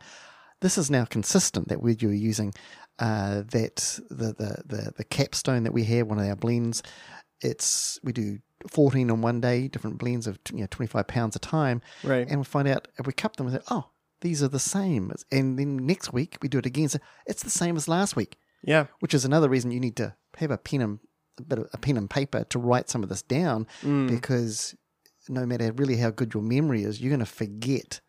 This 0.61 0.77
is 0.77 0.89
now 0.89 1.05
consistent. 1.05 1.67
That 1.67 1.81
word 1.83 2.01
you 2.01 2.07
were 2.07 2.13
using, 2.15 2.53
uh, 2.99 3.43
that 3.51 3.99
the, 4.09 4.33
the 4.33 4.63
the 4.65 4.93
the 4.97 5.03
capstone 5.03 5.63
that 5.63 5.73
we 5.73 5.83
have, 5.85 6.07
one 6.07 6.19
of 6.19 6.27
our 6.27 6.35
blends, 6.35 6.81
it's 7.41 7.99
we 8.03 8.11
do 8.13 8.39
fourteen 8.69 9.11
on 9.11 9.21
one 9.21 9.39
day, 9.41 9.67
different 9.67 9.97
blends 9.99 10.25
of 10.27 10.39
you 10.51 10.61
know 10.61 10.67
twenty 10.69 10.89
five 10.89 11.07
pounds 11.07 11.35
a 11.35 11.39
time, 11.39 11.81
Right. 12.03 12.27
and 12.27 12.39
we 12.39 12.43
find 12.45 12.67
out 12.67 12.87
if 12.97 13.05
we 13.05 13.13
cup 13.13 13.35
them, 13.35 13.45
we 13.45 13.51
say, 13.53 13.59
oh, 13.69 13.85
these 14.21 14.41
are 14.43 14.47
the 14.47 14.59
same. 14.59 15.11
And 15.31 15.57
then 15.59 15.77
next 15.85 16.11
week 16.13 16.37
we 16.41 16.49
do 16.49 16.57
it 16.59 16.65
again, 16.65 16.89
So 16.89 16.99
it's 17.25 17.43
the 17.43 17.49
same 17.49 17.75
as 17.77 17.87
last 17.87 18.15
week 18.15 18.37
yeah. 18.63 18.87
which 18.99 19.13
is 19.13 19.23
another 19.25 19.49
reason 19.49 19.71
you 19.71 19.79
need 19.79 19.95
to 19.97 20.15
have 20.37 20.51
a 20.51 20.57
pen 20.57 20.81
and 20.81 20.99
a 21.39 21.43
bit 21.43 21.59
of 21.59 21.67
a 21.73 21.77
pen 21.77 21.97
and 21.97 22.09
paper 22.09 22.43
to 22.45 22.59
write 22.59 22.89
some 22.89 23.03
of 23.03 23.09
this 23.09 23.21
down 23.21 23.67
Mm. 23.81 24.09
because 24.09 24.75
no 25.29 25.45
matter 25.45 25.71
really 25.73 25.97
how 25.97 26.09
good 26.09 26.33
your 26.33 26.41
memory 26.43 26.83
is, 26.83 26.99
you're 27.01 27.09
going 27.09 27.19
to 27.19 27.25
forget 27.25 28.01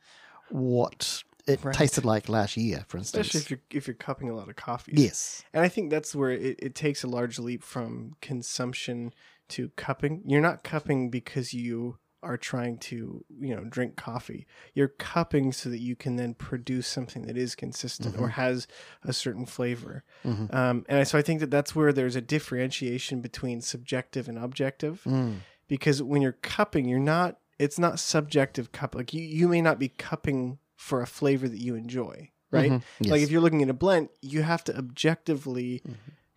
what 0.51 1.23
it 1.47 1.63
Right. 1.65 1.75
tasted 1.75 2.05
like 2.05 2.29
last 2.29 2.57
year, 2.57 2.85
for 2.89 2.99
instance. 2.99 3.27
especially 3.29 3.41
if 3.45 3.51
you're 3.51 3.61
if 3.79 3.87
you're 3.87 3.95
cupping 3.95 4.29
a 4.31 4.35
lot 4.35 4.49
of 4.49 4.57
coffee. 4.57 4.93
yes. 4.95 5.43
And 5.53 5.65
I 5.65 5.69
think 5.69 5.91
that's 5.91 6.15
where 6.15 6.31
it, 6.31 6.57
it 6.61 6.75
takes 6.75 7.03
a 7.03 7.07
large 7.07 7.39
leap 7.39 7.63
from 7.63 8.13
consumption 8.21 9.13
to 9.51 9.71
cupping. 9.77 10.23
You're 10.27 10.41
not 10.43 10.63
cupping 10.63 11.11
because 11.11 11.53
you 11.55 11.99
are 12.23 12.37
trying 12.37 12.79
to, 12.79 13.25
you 13.41 13.55
know, 13.55 13.65
drink 13.65 13.97
coffee. 13.97 14.47
You're 14.75 14.89
cupping 14.89 15.53
so 15.53 15.69
that 15.71 15.79
you 15.81 15.95
can 15.95 16.17
then 16.17 16.35
produce 16.35 16.87
something 16.87 17.27
that 17.27 17.37
is 17.37 17.55
consistent 17.55 18.19
or 18.19 18.29
has 18.31 18.67
a 19.05 19.13
certain 19.13 19.47
flavor. 19.47 20.03
Mhm. 20.25 20.53
Um, 20.53 20.85
and 20.89 21.07
so 21.07 21.17
I 21.19 21.23
think 21.23 21.41
that 21.41 21.51
that's 21.51 21.77
where 21.77 21.93
there's 21.93 22.17
a 22.17 22.21
differentiation 22.21 23.21
between 23.21 23.61
subjective 23.61 24.29
and 24.29 24.39
objective. 24.39 25.03
Mm. 25.05 25.37
Because 25.69 26.03
when 26.03 26.23
you're 26.23 26.33
cupping, 26.43 26.89
you're 26.89 26.99
not. 26.99 27.39
It's 27.59 27.79
not 27.79 27.99
subjective 28.01 28.73
cup. 28.73 28.95
Like 28.95 29.13
you, 29.13 29.23
you 29.23 29.49
may 29.49 29.61
not 29.61 29.79
be 29.79 29.89
cupping 29.89 30.59
for 30.77 31.03
a 31.03 31.07
flavor 31.07 31.49
that 31.49 31.61
you 31.61 31.75
enjoy, 31.75 32.31
right? 32.51 32.71
Mhm. 32.71 32.83
Yes. 33.01 33.11
Like 33.11 33.23
if 33.23 33.31
you're 33.31 33.41
looking 33.41 33.63
at 33.63 33.69
a 33.69 33.75
blend, 33.75 34.09
you 34.23 34.43
have 34.43 34.63
to 34.65 34.77
objectively 34.77 35.83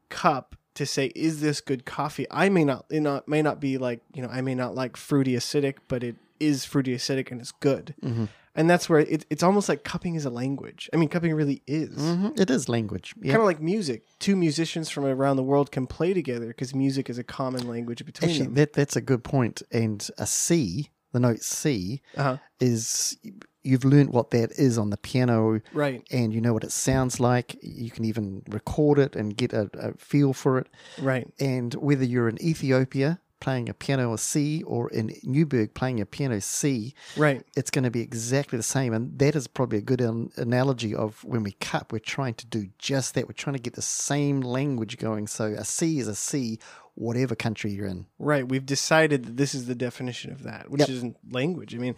cup 0.09 0.55
to 0.81 0.85
say, 0.85 1.11
is 1.15 1.41
this 1.41 1.61
good 1.61 1.85
coffee? 1.85 2.25
I 2.29 2.49
may 2.49 2.63
not, 2.63 2.85
it 2.89 3.01
not 3.01 3.27
may 3.27 3.41
not 3.41 3.59
be 3.59 3.77
like 3.77 4.01
you 4.13 4.21
know, 4.21 4.29
I 4.29 4.41
may 4.41 4.55
not 4.55 4.75
like 4.75 4.97
fruity 4.97 5.33
acidic, 5.33 5.75
but 5.87 6.03
it 6.03 6.15
is 6.39 6.65
fruity 6.65 6.95
acidic 6.95 7.31
and 7.31 7.39
it's 7.39 7.51
good. 7.51 7.93
Mhm. 8.03 8.27
And 8.53 8.69
that's 8.69 8.89
where 8.89 8.99
it, 8.99 9.25
it's 9.29 9.43
almost 9.43 9.69
like 9.69 9.85
cupping 9.85 10.15
is 10.15 10.25
a 10.25 10.29
language. 10.29 10.89
I 10.93 10.97
mean, 10.97 11.07
cupping 11.07 11.33
really 11.33 11.61
is. 11.67 11.95
Mhm. 11.97 12.37
It 12.37 12.49
is 12.49 12.67
language. 12.67 13.13
Yeah. 13.21 13.31
Kind 13.31 13.41
of 13.41 13.45
like 13.45 13.61
music. 13.61 14.03
Two 14.19 14.35
musicians 14.35 14.89
from 14.89 15.05
around 15.05 15.37
the 15.37 15.43
world 15.43 15.71
can 15.71 15.87
play 15.87 16.13
together 16.13 16.47
because 16.47 16.75
music 16.75 17.09
is 17.09 17.17
a 17.17 17.23
common 17.23 17.67
language 17.67 18.03
between 18.05 18.29
Actually, 18.29 18.45
them. 18.47 18.55
that 18.55 18.73
that's 18.73 18.95
a 18.97 19.01
good 19.01 19.23
point. 19.23 19.61
And 19.71 20.05
a 20.17 20.27
C, 20.27 20.89
the 21.13 21.19
note 21.19 21.41
C, 21.41 22.01
uh-huh. 22.17 22.37
is 22.59 23.17
you've 23.63 23.85
learned 23.85 24.09
what 24.11 24.31
that 24.31 24.51
is 24.53 24.77
on 24.77 24.89
the 24.89 24.97
piano, 24.97 25.61
Right. 25.73 26.05
and 26.11 26.33
you 26.33 26.41
know 26.41 26.53
what 26.53 26.63
it 26.63 26.71
sounds 26.71 27.19
like. 27.19 27.57
You 27.61 27.91
can 27.91 28.05
even 28.05 28.43
record 28.49 28.99
it 28.99 29.15
and 29.15 29.35
get 29.37 29.53
a, 29.53 29.69
a 29.73 29.93
feel 29.97 30.33
for 30.33 30.57
it. 30.57 30.67
Right. 30.99 31.31
And 31.39 31.73
whether 31.75 32.03
you're 32.03 32.29
in 32.29 32.41
Ethiopia 32.41 33.19
playing 33.39 33.67
a 33.69 33.73
piano 33.73 34.15
C 34.17 34.61
or 34.63 34.87
in 34.91 35.15
Newberg 35.23 35.73
playing 35.73 35.99
a 35.99 36.05
piano 36.05 36.39
C, 36.41 36.93
Right. 37.17 37.43
it's 37.57 37.71
going 37.71 37.83
to 37.83 37.89
be 37.89 38.01
exactly 38.01 38.55
the 38.57 38.61
same. 38.63 38.93
And 38.93 39.17
that 39.17 39.35
is 39.35 39.47
probably 39.47 39.79
a 39.79 39.81
good 39.81 39.99
an- 40.01 40.31
analogy 40.37 40.93
of 40.93 41.23
when 41.23 41.41
we 41.41 41.53
cut, 41.53 41.91
we're 41.91 41.97
trying 41.99 42.35
to 42.35 42.45
do 42.45 42.67
just 42.77 43.15
that. 43.15 43.27
We're 43.27 43.33
trying 43.33 43.55
to 43.55 43.61
get 43.61 43.73
the 43.73 43.81
same 43.81 44.41
language 44.41 44.97
going. 44.99 45.25
So 45.27 45.45
a 45.45 45.65
C 45.65 45.97
is 45.97 46.07
a 46.07 46.13
C, 46.13 46.59
whatever 46.93 47.33
country 47.35 47.71
you're 47.71 47.87
in. 47.87 48.05
Right. 48.19 48.47
We've 48.47 48.65
decided 48.65 49.25
that 49.25 49.37
this 49.37 49.55
is 49.55 49.65
the 49.65 49.73
definition 49.75 50.31
of 50.31 50.43
that, 50.43 50.69
which 50.69 50.81
Yep. 50.81 50.89
isn't 50.89 51.17
language. 51.31 51.73
I 51.73 51.79
mean, 51.79 51.95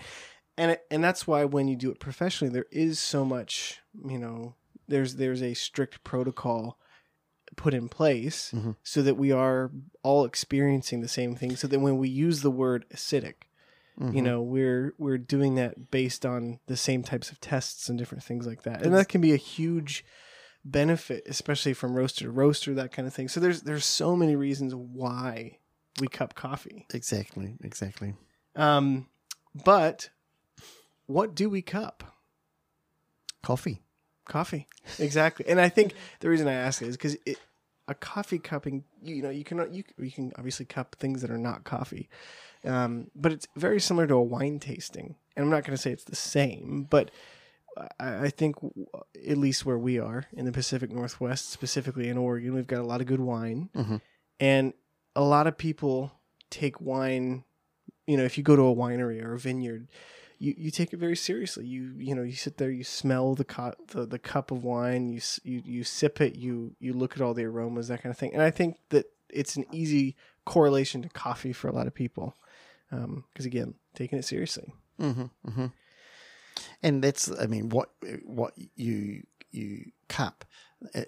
and 0.57 0.72
it, 0.72 0.86
and 0.91 1.03
that's 1.03 1.25
why 1.27 1.45
when 1.45 1.67
you 1.67 1.75
do 1.75 1.91
it 1.91 2.00
professionally, 2.00 2.53
there 2.53 2.65
is 2.72 3.00
so 3.00 3.25
much. 3.25 3.79
You 4.07 4.17
know, 4.19 4.55
there's 4.88 5.15
there's 5.15 5.41
a 5.41 5.53
strict 5.53 6.03
protocol 6.03 6.77
put 7.55 7.74
in 7.74 7.88
place 7.88 8.51
Mhm. 8.55 8.75
so 8.83 9.01
that 9.03 9.15
we 9.15 9.31
are 9.31 9.72
all 10.01 10.25
experiencing 10.25 11.01
the 11.01 11.07
same 11.07 11.36
thing. 11.36 11.55
So 11.55 11.67
that 11.67 11.79
when 11.79 11.98
we 11.98 12.10
use 12.10 12.41
the 12.41 12.50
word 12.51 12.86
acidic, 12.91 13.43
you 14.00 14.05
Mhm. 14.22 14.24
know, 14.24 14.41
we're 14.41 14.93
we're 14.98 15.19
doing 15.19 15.55
that 15.55 15.91
based 15.91 16.25
on 16.25 16.60
the 16.65 16.77
same 16.77 17.03
types 17.03 17.31
of 17.31 17.39
tests 17.39 17.89
and 17.89 17.98
different 18.00 18.24
things 18.24 18.48
like 18.48 18.63
that, 18.63 18.83
and 18.83 18.93
that 18.95 19.10
can 19.10 19.22
be 19.22 19.33
a 19.33 19.38
huge 19.38 20.03
benefit, 20.65 21.24
especially 21.27 21.74
from 21.74 21.93
roaster 21.93 22.25
to 22.25 22.31
roaster, 22.31 22.74
that 22.74 22.91
kind 22.91 23.07
of 23.07 23.13
thing. 23.13 23.27
So 23.27 23.39
there's 23.39 23.62
there's 23.63 23.86
so 23.86 24.15
many 24.15 24.36
reasons 24.36 24.74
why 24.74 25.60
we 26.00 26.07
cup 26.07 26.33
coffee. 26.36 26.88
Exactly, 26.93 27.55
exactly. 27.63 28.15
Um, 28.55 29.07
but 29.53 30.10
what 31.13 31.36
do 31.36 31.50
we 31.50 31.62
cup? 31.62 32.03
Coffee. 33.41 33.82
Coffee, 34.25 34.67
exactly. 35.00 35.46
and 35.50 35.60
I 35.60 35.67
think 35.67 35.93
the 36.22 36.29
reason 36.29 36.48
I 36.48 36.53
ask 36.53 36.82
is 36.82 36.96
because 36.96 37.17
it, 37.25 37.38
a 37.89 37.93
coffee 37.93 38.39
cupping, 38.39 38.86
you 39.03 39.22
know, 39.22 39.29
you 39.29 39.43
can 39.43 39.58
you 39.74 39.84
you 39.98 40.12
can 40.12 40.32
obviously 40.38 40.65
cup 40.65 40.96
things 40.98 41.22
that 41.22 41.29
are 41.29 41.38
not 41.38 41.65
coffee, 41.65 42.08
um, 42.63 43.12
but 43.13 43.34
it's 43.34 43.46
very 43.58 43.82
similar 43.82 44.08
to 44.08 44.13
a 44.13 44.24
wine 44.24 44.60
tasting. 44.60 45.15
And 45.36 45.43
I'm 45.43 45.50
not 45.51 45.65
going 45.65 45.75
to 45.75 45.82
say 45.82 45.91
it's 45.91 46.05
the 46.05 46.15
same, 46.15 46.88
but 46.89 47.12
I, 48.00 48.25
I 48.25 48.29
think 48.29 48.55
w- 48.62 48.88
at 49.29 49.38
least 49.38 49.65
where 49.65 49.77
we 49.77 50.00
are 50.00 50.27
in 50.32 50.46
the 50.46 50.53
Pacific 50.53 50.89
Northwest, 50.89 51.50
specifically 51.50 52.08
in 52.08 52.17
Oregon, 52.17 52.53
we've 52.53 52.65
got 52.67 52.79
a 52.79 52.86
lot 52.86 53.01
of 53.01 53.08
good 53.08 53.20
wine, 53.20 53.70
Mhm. 53.75 54.00
and 54.39 54.72
a 55.17 55.22
lot 55.24 55.48
of 55.48 55.58
people 55.58 56.13
take 56.50 56.79
wine. 56.79 57.43
You 58.08 58.15
know, 58.15 58.24
if 58.24 58.38
you 58.38 58.43
go 58.46 58.55
to 58.55 58.62
a 58.62 58.74
winery 58.74 59.22
or 59.22 59.34
a 59.34 59.39
vineyard, 59.39 59.89
you, 60.43 60.53
you 60.57 60.71
take 60.71 60.91
it 60.93 60.97
very 60.97 61.15
seriously. 61.15 61.65
You 61.65 61.93
you 61.97 62.13
know 62.15 62.23
you 62.23 62.33
sit 62.45 62.57
there, 62.57 62.69
you 62.69 62.83
smell 62.83 63.33
the 63.35 63.45
cu- 63.45 63.79
the, 63.93 64.05
the 64.05 64.19
cup 64.19 64.51
of 64.51 64.63
wine, 64.63 65.03
you, 65.09 65.21
you 65.43 65.62
you 65.65 65.83
sip 65.83 66.19
it, 66.19 66.35
you 66.35 66.75
you 66.79 66.91
look 66.93 67.15
at 67.15 67.21
all 67.21 67.33
the 67.33 67.45
aromas, 67.45 67.88
that 67.88 68.01
kind 68.03 68.12
of 68.12 68.17
thing. 68.17 68.33
And 68.33 68.41
I 68.43 68.51
think 68.51 68.77
that 68.89 69.05
it's 69.29 69.55
an 69.55 69.65
easy 69.71 70.15
correlation 70.45 71.01
to 71.03 71.09
coffee 71.09 71.53
for 71.53 71.67
a 71.69 71.71
lot 71.71 71.88
of 71.88 71.93
people, 71.95 72.35
because 72.89 73.45
again, 73.45 73.75
taking 73.95 74.19
it 74.19 74.25
seriously. 74.25 74.73
hmm 75.00 75.27
hmm 75.45 75.67
And 76.81 77.03
that's, 77.03 77.31
I 77.39 77.47
mean, 77.47 77.69
what 77.69 77.89
what 78.25 78.53
you 78.75 79.23
you 79.51 79.91
cup, 80.09 80.45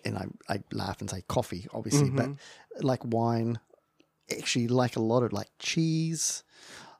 and 0.05 0.17
I 0.17 0.25
I 0.53 0.63
laugh 0.71 1.01
and 1.01 1.09
say 1.09 1.21
coffee, 1.27 1.67
obviously, 1.73 2.09
but 2.15 2.29
like 2.81 3.01
wine, 3.03 3.59
actually, 4.31 4.67
like 4.69 4.95
a 4.95 5.01
lot 5.01 5.23
of 5.23 5.33
like 5.33 5.49
cheese, 5.59 6.43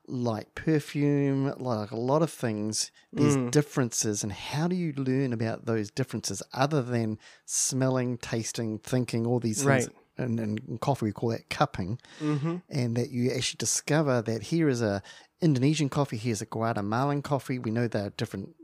like 0.08 0.54
perfume, 0.54 1.52
like 1.58 1.90
a 1.90 1.96
lot 1.96 2.22
of 2.22 2.30
things. 2.30 2.90
There's 3.12 3.36
Mm. 3.36 3.50
differences, 3.50 4.22
and 4.22 4.32
how 4.32 4.68
do 4.68 4.76
you 4.76 4.92
learn 4.96 5.32
about 5.32 5.66
those 5.66 5.90
differences 5.90 6.42
other 6.52 6.82
than 6.82 7.18
smelling, 7.44 8.18
tasting, 8.18 8.78
thinking, 8.78 9.26
all 9.26 9.40
these 9.40 9.58
things? 9.64 9.86
Right. 9.88 9.96
And 10.18 10.40
in 10.40 10.78
coffee, 10.78 11.06
we 11.06 11.12
call 11.12 11.30
that 11.30 11.50
cupping 11.50 11.98
Mm-hmm. 12.20 12.56
and 12.70 12.96
that 12.96 13.10
you 13.10 13.30
actually 13.32 13.58
discover 13.58 14.22
that 14.22 14.44
here 14.44 14.68
is 14.68 14.80
a 14.80 15.02
Indonesian 15.42 15.88
coffee, 15.90 16.16
here's 16.16 16.40
a 16.40 16.46
Guatemalan 16.46 17.20
coffee. 17.22 17.58
We 17.58 17.70
know 17.70 17.86
they're 17.88 18.10
different 18.10 18.54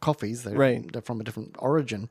coffees, 0.00 0.42
they're, 0.44 0.56
Right. 0.56 0.90
they're 0.92 1.02
from 1.02 1.20
a 1.20 1.24
different 1.24 1.56
origin. 1.58 2.08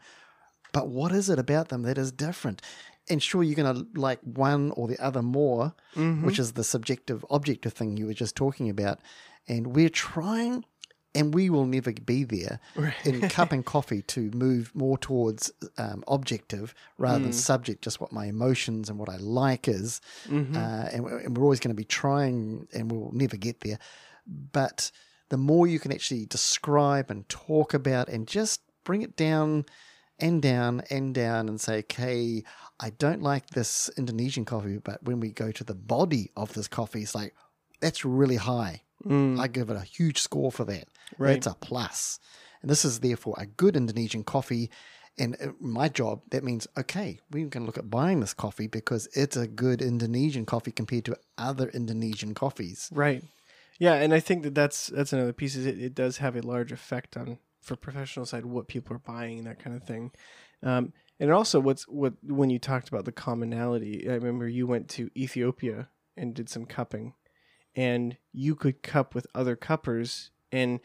But 0.74 0.88
what 0.90 1.12
is 1.12 1.30
it 1.30 1.40
about 1.40 1.70
them 1.70 1.84
that 1.84 1.98
is 1.98 2.12
different? 2.12 2.62
And 3.10 3.22
sure, 3.22 3.44
you're 3.44 3.56
going 3.56 3.76
to 3.76 4.00
like 4.00 4.20
one 4.22 4.72
or 4.72 4.88
the 4.88 4.98
other 5.04 5.22
more, 5.22 5.74
Mm-hmm. 5.96 6.26
which 6.26 6.40
is 6.40 6.54
the 6.54 6.64
subjective, 6.64 7.26
objective 7.30 7.74
thing 7.74 7.98
you 7.98 8.08
were 8.08 8.14
just 8.14 8.36
talking 8.36 8.70
about. 8.70 9.00
And 9.48 9.68
we're 9.76 9.90
trying, 9.90 10.64
and 11.14 11.34
we 11.34 11.50
will 11.50 11.66
never 11.66 11.92
be 11.92 12.24
there 12.24 12.60
in 13.04 13.28
cup 13.30 13.52
and 13.56 13.66
coffee 13.66 14.02
to 14.04 14.32
move 14.32 14.72
more 14.74 14.98
towards 14.98 15.52
um, 15.78 16.04
objective 16.08 16.74
rather 16.98 17.20
than 17.24 17.34
subject, 17.34 17.84
just 17.84 18.00
what 18.00 18.12
my 18.14 18.26
emotions 18.28 18.90
and 18.90 18.98
what 18.98 19.10
I 19.10 19.18
like 19.18 19.68
is. 19.68 20.00
Mhm. 20.28 20.56
Uh, 20.56 20.88
and, 20.94 21.06
and 21.06 21.38
we're 21.38 21.44
always 21.44 21.60
going 21.60 21.76
to 21.76 21.80
be 21.80 21.84
trying, 21.86 22.68
and 22.74 22.90
we'll 22.92 23.12
never 23.14 23.36
get 23.38 23.60
there. 23.60 23.80
But 24.26 24.92
the 25.30 25.38
more 25.38 25.68
you 25.68 25.80
can 25.80 25.92
actually 25.92 26.26
describe 26.26 27.12
and 27.12 27.28
talk 27.28 27.74
about 27.74 28.08
and 28.08 28.28
just 28.28 28.62
bring 28.86 29.02
it 29.02 29.16
down 29.18 29.66
and 30.20 30.42
down 30.42 30.84
and 30.90 31.14
down 31.14 31.50
and 31.50 31.60
say, 31.60 31.80
okay, 31.80 32.44
I 32.80 32.92
don't 32.92 33.22
like 33.22 33.50
this 33.50 33.90
Indonesian 33.98 34.46
coffee, 34.46 34.78
but 34.78 35.04
when 35.04 35.20
we 35.20 35.32
go 35.32 35.52
to 35.52 35.64
the 35.64 35.76
body 35.76 36.32
of 36.36 36.54
this 36.54 36.68
coffee, 36.68 37.02
it's 37.02 37.16
like, 37.16 37.34
that's 37.82 38.06
really 38.06 38.38
high. 38.38 38.84
Mm. 39.06 39.40
I 39.40 39.48
give 39.48 39.70
it 39.70 39.76
a 39.76 39.82
huge 39.82 40.20
score 40.20 40.52
for 40.52 40.66
that. 40.66 40.88
Right. 41.18 41.34
That's 41.34 41.48
a 41.48 41.56
plus. 41.56 42.20
And 42.62 42.72
this 42.72 42.86
is 42.86 43.00
therefore 43.00 43.36
a 43.38 43.46
good 43.46 43.76
Indonesian 43.76 44.24
coffee. 44.24 44.70
And 45.18 45.36
uh, 45.42 45.52
my 45.60 45.90
job, 45.90 46.22
that 46.32 46.44
means, 46.44 46.68
okay, 46.78 47.20
we 47.30 47.46
can 47.50 47.66
look 47.66 47.78
at 47.78 47.90
buying 47.90 48.22
this 48.22 48.34
coffee 48.34 48.68
because 48.68 49.08
it's 49.14 49.36
a 49.36 49.48
good 49.48 49.82
Indonesian 49.82 50.46
coffee 50.46 50.72
compared 50.72 51.06
to 51.06 51.18
other 51.38 51.70
Indonesian 51.70 52.34
coffees. 52.34 52.90
Right. 52.94 53.24
Yeah, 53.80 53.96
and 53.96 54.14
I 54.14 54.20
think 54.20 54.44
that 54.44 54.56
that's 54.56 54.88
that's 54.88 55.14
another 55.14 55.34
piece. 55.34 55.56
Is 55.56 55.66
it, 55.66 55.80
it 55.80 55.96
does 55.96 56.18
have 56.18 56.36
a 56.36 56.42
large 56.42 56.72
effect 56.72 57.18
on 57.18 57.40
for 57.64 57.76
professional 57.76 58.26
side 58.26 58.46
what 58.46 58.68
people 58.68 58.96
are 58.96 59.00
buying 59.00 59.40
and 59.40 59.48
that 59.48 59.60
kind 59.60 59.76
of 59.76 59.84
thing. 59.84 60.12
Um, 60.62 60.94
and 61.20 61.32
also, 61.32 61.60
what's 61.60 61.84
what 61.88 62.14
when 62.24 62.50
you 62.50 62.60
talked 62.60 62.90
about 62.90 63.06
the 63.06 63.12
commonality, 63.12 64.10
I 64.10 64.14
remember 64.14 64.48
you 64.48 64.68
went 64.68 64.90
to 64.90 65.10
Ethiopia 65.16 65.90
and 66.18 66.34
did 66.34 66.50
some 66.50 66.66
cupping, 66.66 67.14
and 67.76 68.18
you 68.32 68.56
could 68.56 68.84
cup 68.84 69.16
with 69.16 69.28
other 69.34 69.56
cuppers, 69.56 70.32
and 70.52 70.80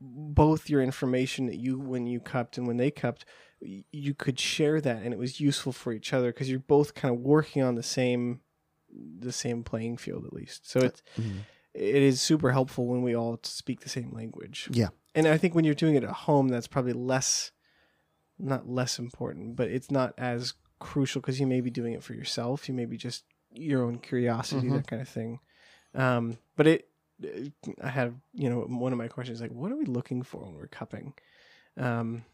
both 0.00 0.68
your 0.68 0.82
information 0.82 1.46
that 1.46 1.56
you 1.56 1.78
when 1.78 2.06
you 2.06 2.20
cupped 2.20 2.58
and 2.58 2.66
when 2.66 2.76
they 2.76 2.90
cupped, 2.90 3.24
you 3.60 4.14
could 4.14 4.38
share 4.38 4.80
that, 4.80 5.02
and 5.02 5.12
it 5.12 5.18
was 5.18 5.40
useful 5.40 5.72
for 5.72 5.92
each 5.92 6.12
other 6.12 6.32
because 6.32 6.50
you're 6.50 6.58
both 6.58 6.94
kind 6.94 7.14
of 7.14 7.20
working 7.20 7.62
on 7.62 7.74
the 7.74 7.82
same 7.82 8.40
the 9.18 9.32
same 9.32 9.62
playing 9.64 9.96
field 9.96 10.24
at 10.24 10.32
least. 10.32 10.68
So 10.68 10.80
it's 10.80 11.02
Mhm. 11.18 11.44
it 11.74 12.02
is 12.02 12.20
super 12.20 12.52
helpful 12.52 12.86
when 12.86 13.02
we 13.02 13.14
all 13.14 13.38
speak 13.42 13.80
the 13.80 13.88
same 13.88 14.10
language. 14.10 14.68
Yeah. 14.72 14.88
And 15.16 15.26
I 15.26 15.38
think 15.38 15.54
when 15.54 15.64
you're 15.64 15.74
doing 15.74 15.94
it 15.96 16.04
at 16.04 16.10
home, 16.10 16.48
that's 16.48 16.66
probably 16.66 16.92
less, 16.92 17.50
not 18.38 18.68
less 18.68 18.98
important, 18.98 19.56
but 19.56 19.68
it's 19.70 19.90
not 19.90 20.12
as 20.18 20.54
crucial 20.78 21.20
because 21.20 21.40
you 21.40 21.46
may 21.46 21.60
be 21.60 21.70
doing 21.70 21.94
it 21.94 22.02
for 22.02 22.12
yourself. 22.12 22.68
You 22.68 22.74
may 22.74 22.84
be 22.84 22.96
just 22.98 23.24
your 23.52 23.82
own 23.82 23.98
curiosity, 23.98 24.68
Mhm. 24.68 24.74
that 24.74 24.86
kind 24.86 25.00
of 25.02 25.08
thing. 25.08 25.40
Um, 25.94 26.36
but 26.54 26.66
it, 26.66 26.88
I 27.82 27.88
have, 27.88 28.14
you 28.34 28.50
know, 28.50 28.60
one 28.60 28.92
of 28.92 28.98
my 28.98 29.08
questions 29.08 29.40
like, 29.40 29.50
what 29.52 29.72
are 29.72 29.76
we 29.76 29.86
looking 29.86 30.22
for 30.22 30.42
when 30.44 30.54
we're 30.54 30.66
cupping? 30.66 31.14
Um, 31.78 32.24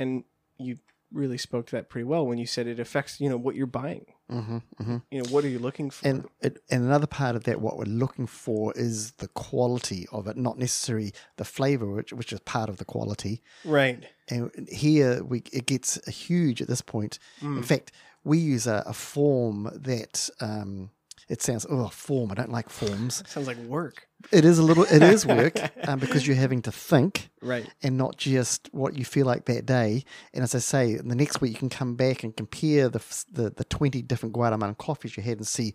and 0.00 0.24
you 0.58 0.78
really 1.14 1.38
spoke 1.38 1.66
to 1.68 1.76
that 1.76 1.88
pretty 1.88 2.04
well 2.04 2.26
when 2.26 2.38
you 2.38 2.46
said 2.46 2.66
it 2.66 2.80
affects 2.80 3.20
you 3.20 3.28
know 3.28 3.36
what 3.36 3.54
you're 3.54 3.66
buying. 3.66 4.06
hmm 4.28 4.58
hmm 4.78 4.96
You 5.10 5.22
know 5.22 5.30
what 5.30 5.44
are 5.44 5.48
you 5.48 5.58
looking 5.58 5.90
for? 5.90 6.08
And 6.08 6.24
it, 6.40 6.62
and 6.70 6.84
another 6.84 7.06
part 7.06 7.36
of 7.36 7.44
that, 7.44 7.60
what 7.60 7.76
we're 7.78 7.84
looking 8.04 8.26
for 8.26 8.72
is 8.76 9.12
the 9.12 9.28
quality 9.28 10.06
of 10.12 10.26
it, 10.26 10.36
not 10.36 10.58
necessarily 10.58 11.12
the 11.36 11.44
flavor, 11.44 11.86
which 11.86 12.12
which 12.12 12.32
is 12.32 12.40
part 12.40 12.68
of 12.68 12.76
the 12.78 12.84
quality. 12.84 13.42
right. 13.64 14.04
And 14.28 14.50
here 14.70 15.22
we 15.22 15.42
it 15.52 15.66
gets 15.66 15.90
huge 16.08 16.62
at 16.62 16.68
this 16.68 16.80
point. 16.82 17.18
In 17.42 17.48
Mm. 17.62 17.64
fact, 17.64 17.92
we 18.24 18.38
use 18.38 18.66
a, 18.66 18.82
a 18.86 18.92
form 18.94 19.70
that 19.74 20.30
um, 20.40 20.90
it 21.28 21.42
sounds 21.42 21.66
oh 21.68 21.86
a 21.86 21.90
form. 21.90 22.30
I 22.30 22.34
don't 22.34 22.50
like 22.52 22.68
forms. 22.68 23.22
Sounds 23.28 23.46
like 23.46 23.56
work. 23.58 24.06
It 24.32 24.44
is 24.44 24.58
a 24.58 24.62
little. 24.62 24.84
It 24.84 25.02
is 25.02 25.26
work 25.26 25.56
um, 25.88 25.98
because 25.98 26.26
you're 26.26 26.36
having 26.36 26.62
to 26.62 26.72
think 26.72 27.30
Right. 27.42 27.68
and 27.82 27.96
not 27.98 28.16
just 28.16 28.68
what 28.72 28.96
you 28.98 29.04
feel 29.04 29.26
like 29.26 29.44
that 29.46 29.66
day. 29.66 30.04
And 30.32 30.42
as 30.42 30.54
I 30.54 30.58
say, 30.60 30.96
the 30.96 31.14
next 31.14 31.40
week 31.40 31.52
you 31.52 31.58
can 31.58 31.68
come 31.68 31.94
back 31.96 32.24
and 32.24 32.36
compare 32.36 32.88
the 32.88 33.02
the, 33.32 33.50
the 33.50 33.64
twenty 33.64 34.02
different 34.02 34.32
Guatemalan 34.34 34.74
coffees 34.76 35.16
you 35.16 35.22
had 35.22 35.38
and 35.38 35.46
see. 35.46 35.74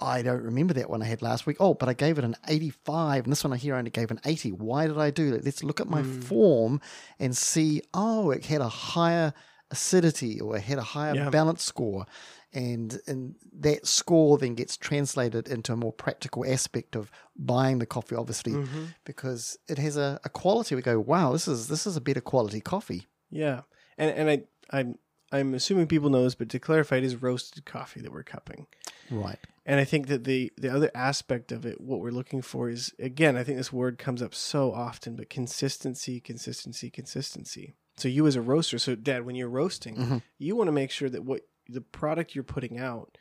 I 0.00 0.22
don't 0.22 0.42
remember 0.44 0.74
that 0.74 0.88
one 0.88 1.02
I 1.02 1.06
had 1.06 1.22
last 1.22 1.44
week. 1.44 1.56
Oh, 1.58 1.74
but 1.74 1.88
I 1.88 1.92
gave 1.92 2.18
it 2.18 2.24
an 2.24 2.36
85, 2.46 3.24
and 3.24 3.32
this 3.32 3.42
one 3.42 3.52
I 3.52 3.56
here 3.56 3.74
only 3.74 3.90
gave 3.90 4.12
an 4.12 4.20
80. 4.24 4.52
Why 4.52 4.86
did 4.86 4.96
I 4.96 5.10
do 5.10 5.32
that? 5.32 5.44
Let's 5.44 5.64
look 5.64 5.80
at 5.80 5.88
my 5.90 6.04
form 6.04 6.80
and 7.18 7.36
see. 7.36 7.82
Oh, 7.92 8.30
it 8.30 8.44
had 8.44 8.60
a 8.60 8.68
higher 8.68 9.34
acidity 9.72 10.40
or 10.40 10.56
it 10.56 10.62
had 10.62 10.78
a 10.78 10.82
higher 10.82 11.14
Yeah. 11.14 11.30
balance 11.30 11.62
score. 11.62 12.06
And, 12.52 12.98
and 13.06 13.34
that 13.60 13.86
score 13.86 14.38
then 14.38 14.54
gets 14.54 14.76
translated 14.76 15.48
into 15.48 15.72
a 15.72 15.76
more 15.76 15.92
practical 15.92 16.46
aspect 16.46 16.96
of 16.96 17.10
buying 17.36 17.78
the 17.78 17.86
coffee, 17.86 18.14
obviously, 18.16 18.52
Mm-hmm. 18.52 18.84
because 19.04 19.58
it 19.68 19.76
has 19.78 19.96
a, 19.98 20.18
a 20.24 20.28
quality. 20.30 20.74
We 20.74 20.82
go, 20.82 20.98
wow, 20.98 21.32
this 21.32 21.46
is 21.46 21.68
this 21.68 21.86
is 21.86 21.96
a 21.96 22.00
better 22.00 22.22
quality 22.22 22.60
coffee. 22.60 23.06
Yeah. 23.30 23.62
And 23.98 24.10
and 24.16 24.30
I 24.30 24.42
I'm 24.78 24.98
I'm 25.30 25.52
assuming 25.52 25.88
people 25.88 26.08
know 26.08 26.24
this, 26.24 26.34
but 26.34 26.48
to 26.48 26.58
clarify, 26.58 26.96
it 26.96 27.04
is 27.04 27.16
roasted 27.20 27.66
coffee 27.66 28.00
that 28.00 28.12
we're 28.12 28.22
cupping. 28.22 28.66
Right. 29.10 29.38
And 29.66 29.78
I 29.78 29.84
think 29.84 30.06
that 30.06 30.24
the 30.24 30.50
the 30.56 30.70
other 30.74 30.90
aspect 30.94 31.52
of 31.52 31.66
it, 31.66 31.78
what 31.82 32.00
we're 32.00 32.10
looking 32.12 32.40
for 32.40 32.70
is 32.70 32.94
again, 32.98 33.36
I 33.36 33.44
think 33.44 33.58
this 33.58 33.72
word 33.74 33.98
comes 33.98 34.22
up 34.22 34.34
so 34.34 34.72
often, 34.72 35.16
but 35.16 35.28
consistency, 35.28 36.18
consistency, 36.20 36.88
consistency. 36.88 37.74
So 37.98 38.08
you 38.08 38.26
as 38.26 38.36
a 38.36 38.40
roaster, 38.40 38.78
so 38.78 38.94
Dad, 38.94 39.26
when 39.26 39.34
you're 39.36 39.48
roasting, 39.50 39.96
Mhm. 39.96 40.22
you 40.38 40.56
want 40.56 40.68
to 40.68 40.72
make 40.72 40.90
sure 40.90 41.10
that 41.10 41.24
what 41.24 41.42
the 41.68 41.80
product 41.80 42.34
you're 42.34 42.44
putting 42.44 42.78
out 42.78 43.18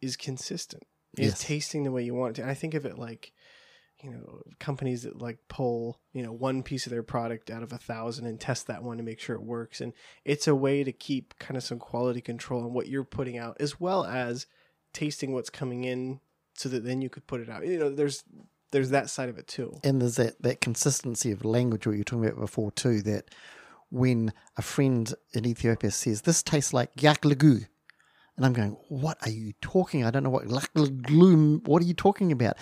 is 0.00 0.16
consistent. 0.16 0.84
Is 1.16 1.30
Yes. 1.32 1.40
tasting 1.40 1.84
the 1.84 1.90
way 1.90 2.04
you 2.04 2.14
want 2.14 2.32
it 2.32 2.34
to. 2.36 2.42
And 2.42 2.50
I 2.50 2.54
think 2.54 2.74
of 2.74 2.84
it 2.84 2.98
like, 2.98 3.32
you 4.02 4.10
know, 4.10 4.42
companies 4.60 5.02
that 5.02 5.20
like 5.20 5.38
pull, 5.48 5.98
you 6.12 6.22
know, 6.22 6.32
one 6.32 6.62
piece 6.62 6.86
of 6.86 6.90
their 6.92 7.02
product 7.02 7.50
out 7.50 7.62
of 7.62 7.72
a 7.72 7.78
thousand 7.78 8.26
and 8.26 8.38
test 8.38 8.66
that 8.66 8.82
one 8.84 8.98
to 8.98 9.02
make 9.02 9.18
sure 9.18 9.34
it 9.34 9.42
works. 9.42 9.80
And 9.80 9.92
it's 10.24 10.46
a 10.46 10.54
way 10.54 10.84
to 10.84 10.92
keep 10.92 11.36
kind 11.38 11.56
of 11.56 11.64
some 11.64 11.78
quality 11.78 12.20
control 12.20 12.62
on 12.64 12.72
what 12.74 12.88
you're 12.88 13.04
putting 13.04 13.38
out, 13.38 13.56
as 13.58 13.80
well 13.80 14.04
as 14.04 14.46
tasting 14.92 15.32
what's 15.32 15.50
coming 15.50 15.84
in 15.84 16.20
so 16.54 16.68
that 16.68 16.84
then 16.84 17.00
you 17.00 17.08
could 17.08 17.26
put 17.26 17.40
it 17.40 17.48
out. 17.48 17.66
You 17.66 17.78
know, 17.78 17.90
there's 17.90 18.22
there's 18.70 18.90
that 18.90 19.08
side 19.08 19.30
of 19.30 19.38
it 19.38 19.48
too. 19.48 19.80
And 19.82 20.00
there's 20.00 20.16
that, 20.16 20.40
that 20.42 20.60
consistency 20.60 21.30
of 21.32 21.44
language 21.44 21.86
what 21.86 21.94
you 21.94 22.00
were 22.00 22.04
talking 22.04 22.26
about 22.26 22.38
before 22.38 22.70
too, 22.70 23.00
that 23.02 23.30
when 23.90 24.32
a 24.56 24.62
friend 24.62 25.12
in 25.32 25.46
Ethiopia 25.46 25.90
says, 25.90 26.22
This 26.22 26.42
tastes 26.42 26.74
like 26.74 26.90
yak 27.00 27.22
lagu, 27.22 27.66
and 28.38 28.46
I'm 28.46 28.54
going, 28.54 28.74
What 28.88 29.18
are 29.26 29.30
you 29.30 29.52
talking? 29.60 30.04
I 30.06 30.10
don't 30.10 30.22
know 30.22 30.30
what 30.30 30.46
lagu, 30.46 31.66
what 31.68 31.82
are 31.82 31.86
you 31.86 31.92
talking 31.94 32.32
about? 32.32 32.56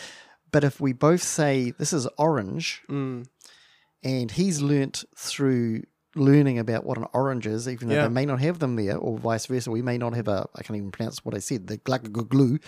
But 0.50 0.64
if 0.64 0.80
we 0.80 0.92
both 0.92 1.22
say 1.22 1.72
this 1.78 1.92
is 1.92 2.08
orange, 2.18 2.82
Mm, 2.90 3.26
and 4.02 4.30
he's 4.32 4.60
learnt 4.60 5.04
through 5.16 5.82
learning 6.14 6.58
about 6.58 6.86
what 6.86 6.96
an 6.96 7.04
orange 7.12 7.46
is, 7.46 7.68
even 7.68 7.88
though 7.88 7.94
Yeah. 7.96 8.04
they 8.08 8.14
may 8.14 8.24
not 8.24 8.40
have 8.40 8.58
them 8.58 8.76
there, 8.76 8.96
or 8.96 9.18
vice 9.18 9.44
versa. 9.44 9.70
We 9.70 9.82
may 9.82 9.98
not 9.98 10.14
have 10.14 10.28
a, 10.28 10.46
I 10.54 10.62
can't 10.62 10.78
even 10.78 10.90
pronounce 10.90 11.22
what 11.26 11.34
I 11.34 11.40
said, 11.40 11.66
the 11.66 11.76
glagaglu. 11.76 12.58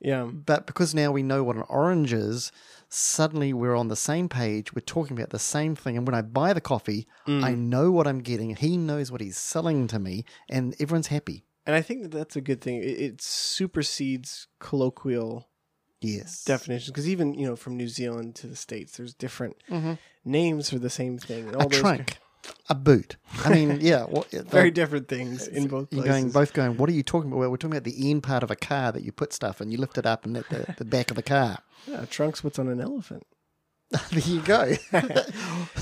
yeah. 0.00 0.24
But 0.24 0.66
because 0.66 0.96
now 0.96 1.12
we 1.12 1.22
know 1.22 1.44
what 1.44 1.54
an 1.54 1.62
orange 1.68 2.12
is, 2.12 2.50
suddenly 2.88 3.52
we're 3.52 3.76
on 3.76 3.86
the 3.86 3.94
same 3.94 4.28
page. 4.28 4.74
We're 4.74 4.80
talking 4.80 5.16
about 5.16 5.30
the 5.30 5.38
same 5.38 5.76
thing. 5.76 5.96
And 5.96 6.08
when 6.08 6.14
I 6.16 6.22
buy 6.22 6.52
the 6.52 6.60
coffee, 6.60 7.06
Mm. 7.28 7.44
I 7.44 7.54
know 7.54 7.92
what 7.92 8.08
I'm 8.08 8.18
getting. 8.18 8.56
He 8.56 8.76
knows 8.76 9.12
what 9.12 9.20
he's 9.20 9.36
selling 9.38 9.86
to 9.88 10.00
me, 10.00 10.24
and 10.48 10.74
everyone's 10.80 11.06
happy. 11.08 11.44
And 11.68 11.76
I 11.76 11.82
think 11.82 12.02
that 12.02 12.10
that's 12.10 12.34
a 12.34 12.40
good 12.40 12.60
thing. 12.62 12.76
It, 12.82 12.98
it 12.98 13.20
supersedes 13.22 14.48
colloquial 14.58 15.48
Yes. 16.00 16.44
definitions 16.44 16.88
because 16.90 17.08
even 17.08 17.34
you 17.34 17.44
know 17.46 17.56
from 17.56 17.76
New 17.76 17.88
Zealand 17.88 18.34
to 18.36 18.46
the 18.46 18.54
states, 18.56 18.96
there's 18.96 19.14
different 19.14 19.56
Mhm. 19.68 19.98
names 20.24 20.70
for 20.70 20.78
the 20.78 20.88
same 20.90 21.18
thing. 21.18 21.48
and 21.48 21.56
all 21.56 21.66
A 21.66 21.68
those 21.68 21.80
trunk, 21.80 22.18
a 22.70 22.74
boot. 22.74 23.16
I 23.44 23.48
mean, 23.52 23.80
yeah. 23.80 24.04
What, 24.08 24.30
very 24.30 24.70
different 24.70 25.08
things 25.08 25.46
in 25.48 25.66
both 25.66 25.92
You're 25.92 26.04
places. 26.04 26.20
going 26.22 26.30
both 26.30 26.52
going. 26.54 26.76
What 26.78 26.88
are 26.88 26.92
you 26.92 27.02
talking 27.02 27.30
about? 27.30 27.40
Well, 27.40 27.50
we're 27.50 27.56
talking 27.56 27.76
about 27.76 27.84
the 27.84 28.10
end 28.10 28.22
part 28.22 28.42
of 28.44 28.50
a 28.50 28.56
car 28.56 28.92
that 28.92 29.02
you 29.02 29.10
put 29.12 29.32
stuff 29.32 29.60
and 29.60 29.72
you 29.72 29.78
lift 29.78 29.98
it 29.98 30.06
up 30.06 30.24
and 30.24 30.36
at 30.36 30.48
the, 30.48 30.74
the 30.78 30.84
back 30.84 31.10
of 31.10 31.16
the 31.16 31.22
car. 31.22 31.58
yeah, 31.86 32.04
trunks. 32.06 32.42
What's 32.44 32.58
on 32.60 32.68
an 32.68 32.80
elephant? 32.80 33.26
there 34.12 34.20
you 34.20 34.40
go. 34.42 34.74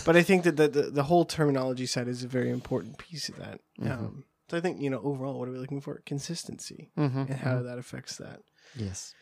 but 0.06 0.16
I 0.16 0.22
think 0.22 0.44
that 0.44 0.56
the, 0.56 0.66
the 0.68 0.82
the 0.90 1.02
whole 1.04 1.24
terminology 1.26 1.86
side 1.86 2.08
is 2.08 2.24
a 2.24 2.28
very 2.28 2.50
important 2.50 2.98
piece 2.98 3.28
of 3.28 3.36
that. 3.36 3.60
Mm-hmm. 3.80 3.92
Um, 3.92 4.24
so 4.48 4.56
I 4.56 4.60
think 4.60 4.80
you 4.80 4.90
know 4.90 5.00
overall, 5.02 5.38
what 5.38 5.48
are 5.48 5.52
we 5.52 5.58
looking 5.58 5.80
for? 5.80 6.02
Consistency 6.06 6.90
hmm 6.96 7.24
and 7.28 7.40
how 7.40 7.62
that 7.62 7.78
affects 7.78 8.16
that. 8.16 8.40
Yes. 8.76 9.14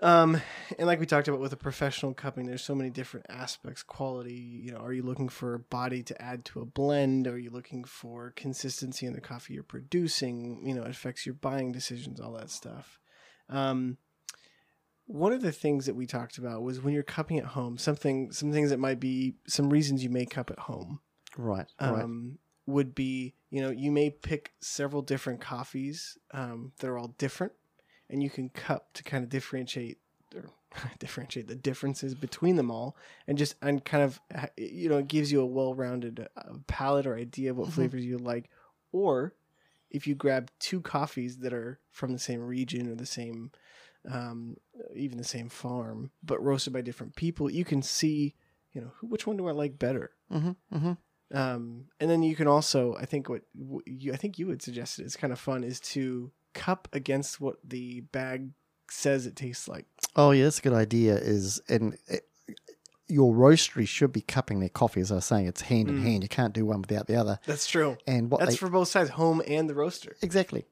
Um, 0.00 0.40
and 0.78 0.86
like 0.86 1.00
we 1.00 1.06
talked 1.06 1.26
about 1.26 1.40
with 1.40 1.52
a 1.52 1.56
professional 1.56 2.14
cupping, 2.14 2.46
there's 2.46 2.62
so 2.62 2.74
many 2.74 2.88
different 2.88 3.26
aspects. 3.28 3.82
Quality, 3.82 4.32
you 4.34 4.70
know, 4.70 4.78
are 4.78 4.92
you 4.92 5.02
looking 5.02 5.28
for 5.28 5.58
body 5.58 6.04
to 6.04 6.22
add 6.22 6.44
to 6.46 6.60
a 6.60 6.64
blend? 6.64 7.26
Are 7.26 7.38
you 7.38 7.50
looking 7.50 7.82
for 7.82 8.32
consistency 8.36 9.06
in 9.06 9.12
the 9.12 9.20
coffee 9.20 9.54
you're 9.54 9.64
producing? 9.64 10.64
You 10.64 10.74
know, 10.74 10.82
it 10.82 10.90
affects 10.90 11.26
your 11.26 11.34
buying 11.34 11.72
decisions, 11.72 12.20
all 12.20 12.32
that 12.34 12.50
stuff. 12.50 13.00
Um, 13.48 13.98
one 15.06 15.32
of 15.32 15.42
the 15.42 15.52
things 15.52 15.86
that 15.86 15.96
we 15.96 16.06
talked 16.06 16.38
about 16.38 16.62
was 16.62 16.80
when 16.80 16.94
you're 16.94 17.02
cupping 17.02 17.38
at 17.38 17.46
home, 17.46 17.76
something, 17.76 18.30
some 18.30 18.52
things 18.52 18.70
that 18.70 18.78
might 18.78 19.00
be 19.00 19.34
some 19.48 19.68
reasons 19.70 20.04
you 20.04 20.10
may 20.10 20.26
cup 20.26 20.50
at 20.50 20.60
home 20.60 21.00
Right. 21.36 21.66
right. 21.80 22.06
Would 22.68 22.94
be 22.94 23.34
you 23.50 23.62
know 23.62 23.70
you 23.70 23.90
may 23.90 24.10
pick 24.10 24.52
several 24.60 25.00
different 25.02 25.40
coffees 25.40 26.18
um, 26.32 26.72
that 26.78 26.88
are 26.88 26.98
all 26.98 27.14
different 27.18 27.52
and 28.10 28.22
you 28.22 28.28
can 28.30 28.48
cup 28.50 28.92
to 28.92 29.02
kind 29.02 29.24
of 29.24 29.30
differentiate 29.30 29.98
or 30.36 30.50
differentiate 30.98 31.48
the 31.48 31.54
differences 31.56 32.14
between 32.14 32.56
them 32.56 32.70
all 32.70 32.94
and 33.26 33.38
just 33.38 33.54
and 33.62 33.84
kind 33.86 34.04
of 34.04 34.20
you 34.58 34.88
know 34.90 34.98
it 34.98 35.08
gives 35.08 35.32
you 35.32 35.40
a 35.40 35.46
well-rounded 35.46 36.28
uh, 36.36 36.42
palette 36.66 37.06
or 37.06 37.16
idea 37.16 37.50
of 37.50 37.56
what 37.56 37.68
Mhm. 37.68 37.72
flavors 37.72 38.04
you 38.04 38.18
like. 38.18 38.50
Or 38.92 39.34
if 39.90 40.06
you 40.06 40.14
grab 40.14 40.50
two 40.58 40.80
coffees 40.82 41.38
that 41.38 41.54
are 41.54 41.80
from 41.90 42.12
the 42.12 42.18
same 42.18 42.42
region 42.42 42.90
or 42.90 42.94
the 42.94 43.06
same 43.06 43.50
um, 44.08 44.56
even 44.94 45.16
the 45.18 45.24
same 45.24 45.48
farm 45.48 46.10
but 46.22 46.42
roasted 46.42 46.72
by 46.74 46.82
different 46.82 47.16
people 47.16 47.50
you 47.50 47.64
can 47.64 47.82
see 47.82 48.34
you 48.72 48.80
know 48.82 48.92
which 49.02 49.26
one 49.26 49.36
do 49.38 49.48
i 49.48 49.52
like 49.52 49.78
better? 49.78 50.10
Hmm 50.30 50.50
hmm 50.70 50.92
um, 51.34 51.84
and 52.00 52.08
then 52.10 52.22
you 52.22 52.34
can 52.36 52.46
also, 52.48 52.94
I 52.98 53.04
think 53.04 53.28
what 53.28 53.42
you, 53.86 54.12
I 54.12 54.16
think 54.16 54.38
you 54.38 54.46
would 54.46 54.62
suggest 54.62 54.98
it's 54.98 55.16
kind 55.16 55.32
of 55.32 55.38
fun 55.38 55.64
is 55.64 55.80
to 55.80 56.30
cup 56.54 56.88
against 56.92 57.40
what 57.40 57.56
the 57.62 58.00
bag 58.00 58.50
says 58.90 59.26
it 59.26 59.36
tastes 59.36 59.68
like. 59.68 59.86
Oh, 60.16 60.30
yeah, 60.30 60.44
that's 60.44 60.58
a 60.58 60.62
good 60.62 60.72
idea. 60.72 61.16
Is 61.16 61.60
and 61.68 61.96
it, 62.06 62.24
your 63.08 63.34
roastery 63.34 63.86
should 63.88 64.12
be 64.12 64.20
cupping 64.20 64.60
their 64.60 64.68
coffee, 64.68 65.00
as 65.00 65.12
I 65.12 65.16
was 65.16 65.24
saying. 65.24 65.46
It's 65.46 65.62
hand 65.62 65.88
in 65.88 65.96
Mm. 65.96 66.02
hand. 66.02 66.22
You 66.22 66.28
can't 66.28 66.52
do 66.54 66.66
one 66.66 66.80
without 66.82 67.06
the 67.06 67.16
other. 67.16 67.38
That's 67.46 67.66
true. 67.66 67.96
And 68.06 68.30
what 68.30 68.40
That's 68.40 68.52
they 68.52 68.56
for 68.56 68.68
both 68.70 68.88
sides, 68.88 69.10
home 69.10 69.42
and 69.46 69.68
the 69.68 69.74
roaster. 69.74 70.16
exactly. 70.22 70.66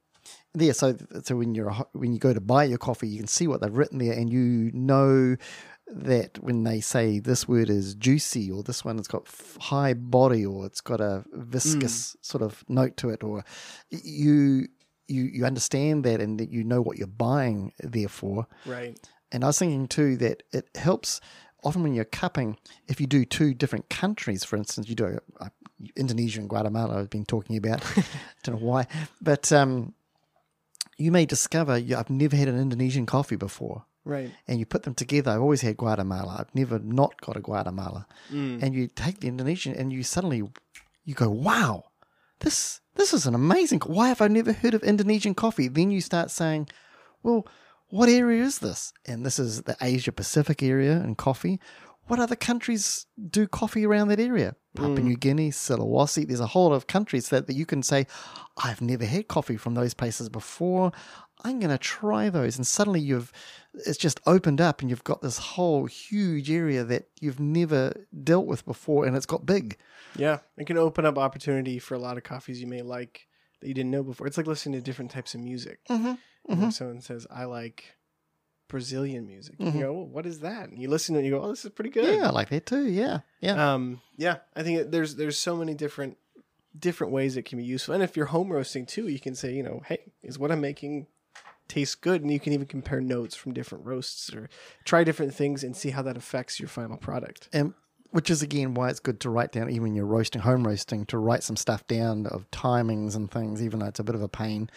Yeah, 0.54 0.72
so 0.72 0.96
so 1.22 1.36
when 1.36 1.54
you're 1.54 1.70
when 1.92 2.12
you 2.12 2.18
go 2.18 2.32
to 2.34 2.40
buy 2.40 2.64
your 2.64 2.78
coffee, 2.78 3.08
you 3.08 3.18
can 3.18 3.28
see 3.28 3.46
what 3.46 3.60
they've 3.60 3.76
written 3.76 3.98
there, 3.98 4.12
and 4.14 4.32
you 4.32 4.70
know 4.72 5.36
that 5.88 6.42
when 6.42 6.64
they 6.64 6.80
say 6.80 7.18
this 7.18 7.46
word 7.46 7.70
is 7.70 7.94
juicy 7.94 8.50
or 8.50 8.62
this 8.62 8.84
one 8.84 8.96
has 8.96 9.06
got 9.06 9.28
high 9.60 9.94
body 9.94 10.44
or 10.44 10.66
it's 10.66 10.80
got 10.80 11.00
a 11.00 11.24
viscous 11.32 12.16
sort 12.20 12.42
of 12.42 12.64
note 12.68 12.96
to 12.98 13.10
it, 13.10 13.22
or 13.22 13.44
you 13.90 14.66
you 15.08 15.22
you 15.24 15.44
understand 15.44 16.04
that 16.04 16.20
and 16.20 16.40
that 16.40 16.50
you 16.50 16.64
know 16.64 16.82
what 16.82 16.98
you're 16.98 17.06
buying 17.06 17.72
therefore. 17.80 18.46
Right. 18.64 18.98
And 19.32 19.44
I 19.44 19.48
was 19.48 19.58
thinking 19.58 19.86
too 19.88 20.16
that 20.18 20.42
it 20.52 20.68
helps 20.76 21.20
often 21.66 21.82
when 21.82 21.94
you're 21.94 22.04
cupping, 22.04 22.56
if 22.86 23.00
you 23.00 23.06
do 23.06 23.24
two 23.24 23.52
different 23.52 23.88
countries, 23.88 24.44
for 24.44 24.56
instance, 24.56 24.88
you 24.88 24.94
do 24.94 25.18
uh, 25.40 25.48
Indonesia 25.96 26.40
and 26.40 26.48
Guatemala, 26.48 27.00
I've 27.00 27.10
been 27.10 27.24
talking 27.24 27.56
about, 27.56 27.84
I 27.96 28.04
don't 28.44 28.60
know 28.60 28.66
why, 28.66 28.86
but 29.20 29.50
um, 29.52 29.92
you 30.96 31.10
may 31.10 31.26
discover 31.26 31.76
you, 31.76 31.96
I've 31.96 32.10
never 32.10 32.36
had 32.36 32.48
an 32.48 32.58
Indonesian 32.58 33.04
coffee 33.04 33.36
before. 33.36 33.84
Right. 34.06 34.30
And 34.48 34.58
you 34.60 34.66
put 34.66 34.84
them 34.84 34.94
together. 34.94 35.32
I've 35.32 35.40
always 35.42 35.62
had 35.62 35.76
Guatemala. 35.76 36.36
I've 36.38 36.54
never 36.54 36.78
not 36.78 37.20
got 37.20 37.36
a 37.36 37.40
Guatemala. 37.40 38.06
Mm. 38.32 38.62
And 38.62 38.74
you 38.74 38.86
take 38.86 39.18
the 39.20 39.28
Indonesian, 39.28 39.74
and 39.74 39.92
you 39.92 40.02
suddenly 40.04 40.42
you 41.04 41.14
go, 41.14 41.28
"Wow, 41.28 41.84
this 42.40 42.80
this 42.94 43.12
is 43.12 43.26
an 43.26 43.34
amazing. 43.34 43.80
co- 43.80 43.92
Why 43.92 44.08
have 44.08 44.22
I 44.22 44.28
never 44.28 44.52
heard 44.52 44.74
of 44.74 44.82
Indonesian 44.84 45.34
coffee?" 45.34 45.68
Then 45.68 45.90
you 45.90 46.00
start 46.00 46.30
saying, 46.30 46.68
"Well, 47.24 47.46
what 47.88 48.08
area 48.08 48.44
is 48.44 48.60
this?" 48.60 48.92
And 49.06 49.26
this 49.26 49.38
is 49.40 49.62
the 49.62 49.76
Asia 49.80 50.12
Pacific 50.12 50.62
area 50.62 50.94
and 51.04 51.18
coffee. 51.18 51.58
what 52.08 52.20
other 52.20 52.36
countries 52.36 53.06
do 53.30 53.48
coffee 53.48 53.84
around 53.84 54.06
that 54.06 54.20
area? 54.20 54.54
Papua 54.76 55.00
New 55.00 55.16
Guinea, 55.16 55.50
Sulawesi. 55.50 56.24
There's 56.24 56.38
a 56.38 56.46
whole 56.46 56.68
lot 56.68 56.76
of 56.76 56.86
countries 56.86 57.30
that, 57.30 57.48
that 57.48 57.54
you 57.54 57.66
can 57.66 57.82
say, 57.82 58.06
I've 58.62 58.80
never 58.80 59.04
had 59.04 59.26
coffee 59.26 59.56
from 59.56 59.74
those 59.74 59.92
places 59.92 60.28
before. 60.28 60.92
I'm 61.44 61.60
going 61.60 61.70
to 61.70 61.78
try 61.78 62.30
those. 62.30 62.56
And 62.56 62.66
suddenly 62.66 63.00
you've, 63.00 63.32
it's 63.74 63.98
just 63.98 64.20
opened 64.26 64.60
up 64.60 64.80
and 64.80 64.90
you've 64.90 65.04
got 65.04 65.22
this 65.22 65.38
whole 65.38 65.86
huge 65.86 66.50
area 66.50 66.84
that 66.84 67.08
you've 67.20 67.40
never 67.40 68.06
dealt 68.24 68.46
with 68.46 68.64
before 68.64 69.06
and 69.06 69.16
it's 69.16 69.26
got 69.26 69.46
big. 69.46 69.76
Yeah, 70.16 70.38
it 70.56 70.66
can 70.66 70.78
open 70.78 71.04
up 71.04 71.18
opportunity 71.18 71.78
for 71.78 71.94
a 71.94 71.98
lot 71.98 72.16
of 72.16 72.24
coffees 72.24 72.60
you 72.60 72.66
may 72.66 72.82
like 72.82 73.26
that 73.60 73.68
you 73.68 73.74
didn't 73.74 73.90
know 73.90 74.02
before. 74.02 74.26
It's 74.26 74.36
like 74.36 74.46
listening 74.46 74.78
to 74.78 74.84
different 74.84 75.10
types 75.10 75.34
of 75.34 75.40
music. 75.40 75.80
Mm-hmm. 75.88 76.14
You 76.48 76.56
know, 76.56 76.70
someone 76.70 77.00
says, 77.00 77.26
"I 77.28 77.44
like 77.44 77.96
Brazilian 78.68 79.26
music." 79.26 79.56
You 79.58 79.72
go, 79.72 79.92
well, 79.92 80.06
"What 80.06 80.26
is 80.26 80.40
that?" 80.40 80.68
And 80.68 80.80
you 80.80 80.88
listen 80.88 81.14
to 81.14 81.18
it, 81.18 81.24
and 81.24 81.26
you 81.26 81.38
go, 81.38 81.42
"Oh, 81.42 81.50
this 81.50 81.64
is 81.64 81.72
pretty 81.72 81.90
good." 81.90 82.14
Yeah, 82.14 82.28
I 82.28 82.30
like 82.30 82.50
that 82.50 82.66
too. 82.66 82.86
Yeah. 82.86 83.20
Yeah. 83.40 83.74
Um, 83.74 84.00
yeah, 84.16 84.36
I 84.54 84.62
think 84.62 84.92
there's 84.92 85.16
there's 85.16 85.38
so 85.38 85.56
many 85.56 85.74
different 85.74 86.18
different 86.78 87.12
ways 87.12 87.36
it 87.36 87.46
can 87.46 87.58
be 87.58 87.64
useful. 87.64 87.94
And 87.94 88.02
if 88.02 88.16
you're 88.16 88.26
home 88.26 88.52
roasting 88.52 88.86
too, 88.86 89.08
you 89.08 89.18
can 89.18 89.34
say, 89.34 89.54
you 89.54 89.62
know, 89.62 89.82
hey, 89.86 90.12
is 90.22 90.38
what 90.38 90.52
I'm 90.52 90.60
making 90.60 91.06
taste 91.68 92.00
good? 92.00 92.22
And 92.22 92.30
you 92.30 92.40
can 92.40 92.52
even 92.52 92.66
compare 92.66 93.00
notes 93.00 93.34
from 93.36 93.52
different 93.52 93.84
roasts 93.84 94.32
or 94.34 94.48
try 94.84 95.04
different 95.04 95.34
things 95.34 95.62
and 95.64 95.76
see 95.76 95.90
how 95.90 96.02
that 96.02 96.16
affects 96.16 96.58
your 96.60 96.68
final 96.68 96.96
product. 96.96 97.48
and 97.52 97.74
which 98.10 98.30
is 98.30 98.40
again 98.40 98.72
why 98.72 98.88
it's 98.88 99.00
good 99.00 99.18
to 99.20 99.28
write 99.28 99.52
down 99.52 99.68
even 99.68 99.82
when 99.82 99.94
you're 99.94 100.06
roasting 100.06 100.40
home 100.40 100.64
roasting 100.66 101.04
to 101.04 101.18
write 101.18 101.42
some 101.42 101.56
stuff 101.56 101.86
down 101.88 102.24
of 102.28 102.48
timings 102.50 103.14
and 103.16 103.30
things 103.30 103.60
even 103.60 103.80
though 103.80 103.86
it's 103.86 103.98
a 103.98 104.04
bit 104.04 104.14
of 104.14 104.22
a 104.22 104.28
pain 104.28 104.70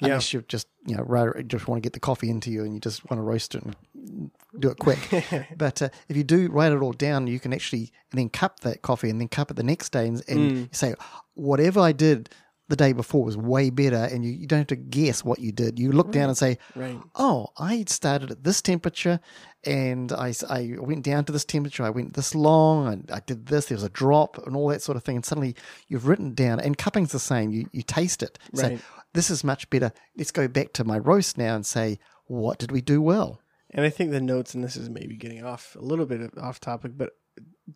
Yeah. 0.00 0.08
unless 0.08 0.32
you 0.32 0.44
just 0.46 0.68
you 0.86 0.94
know 0.94 1.32
just 1.46 1.66
want 1.66 1.82
to 1.82 1.84
get 1.84 1.94
the 1.94 1.98
coffee 1.98 2.28
into 2.30 2.50
you 2.50 2.62
and 2.62 2.74
you 2.74 2.78
just 2.78 3.02
want 3.10 3.18
to 3.18 3.22
roast 3.24 3.54
it 3.56 3.62
and 3.64 4.30
do 4.60 4.68
it 4.70 4.78
quick 4.78 5.08
but 5.56 5.80
uh, 5.82 5.88
if 6.08 6.16
you 6.16 6.22
do 6.22 6.48
write 6.50 6.72
it 6.72 6.80
all 6.82 6.92
down 6.92 7.26
you 7.26 7.40
can 7.40 7.52
actually 7.54 7.90
then 8.12 8.28
cup 8.28 8.60
that 8.60 8.82
coffee 8.82 9.10
and 9.10 9.18
then 9.20 9.28
cup 9.28 9.50
it 9.50 9.54
the 9.56 9.62
next 9.64 9.90
day 9.90 10.06
and, 10.06 10.22
and 10.28 10.52
Mm. 10.52 10.74
say 10.74 10.94
whatever 11.34 11.80
i 11.80 11.90
did 11.90 12.28
the 12.68 12.76
day 12.76 12.92
before 12.92 13.24
was 13.24 13.36
way 13.36 13.68
better 13.70 13.96
and 14.10 14.24
you, 14.24 14.32
you 14.32 14.46
don't 14.46 14.60
have 14.60 14.66
to 14.68 14.76
guess 14.76 15.22
what 15.22 15.38
you 15.38 15.52
did 15.52 15.78
you 15.78 15.92
look 15.92 16.10
down 16.10 16.28
and 16.30 16.38
say 16.38 16.56
Right. 16.74 16.98
oh, 17.14 17.48
I 17.58 17.84
started 17.88 18.30
at 18.30 18.42
this 18.44 18.62
temperature 18.62 19.20
and 19.64 20.12
I, 20.12 20.32
I 20.48 20.76
went 20.78 21.04
down 21.04 21.24
to 21.26 21.32
this 21.32 21.44
temperature. 21.44 21.84
I 21.84 21.90
went 21.90 22.14
this 22.14 22.34
long 22.34 22.92
and 22.92 23.10
I 23.10 23.20
did 23.20 23.46
this. 23.46 23.66
There 23.66 23.76
was 23.76 23.82
a 23.84 23.88
drop 23.88 24.38
and 24.46 24.54
all 24.54 24.68
that 24.68 24.82
sort 24.82 24.96
of 24.96 25.04
thing. 25.04 25.16
And 25.16 25.24
suddenly 25.24 25.56
you've 25.88 26.06
written 26.06 26.34
down, 26.34 26.60
and 26.60 26.76
cupping's 26.76 27.12
the 27.12 27.18
same. 27.18 27.50
You, 27.50 27.68
you 27.72 27.80
taste 27.82 28.22
it. 28.22 28.38
Say, 28.52 28.68
Right. 28.74 28.80
this 29.14 29.30
is 29.30 29.42
much 29.42 29.70
better. 29.70 29.92
Let's 30.18 30.32
go 30.32 30.48
back 30.48 30.74
to 30.74 30.84
my 30.84 30.98
roast 30.98 31.38
now 31.38 31.54
and 31.56 31.64
say, 31.64 31.98
what 32.26 32.58
did 32.58 32.72
we 32.72 32.82
do 32.82 33.00
well? 33.00 33.40
And 33.70 33.86
I 33.86 33.90
think 33.90 34.10
the 34.10 34.20
notes, 34.20 34.54
and 34.54 34.62
this 34.62 34.76
is 34.76 34.90
maybe 34.90 35.16
getting 35.16 35.42
off 35.42 35.76
a 35.76 35.82
little 35.82 36.04
bit 36.04 36.36
off 36.38 36.60
topic, 36.60 36.92
but 36.96 37.12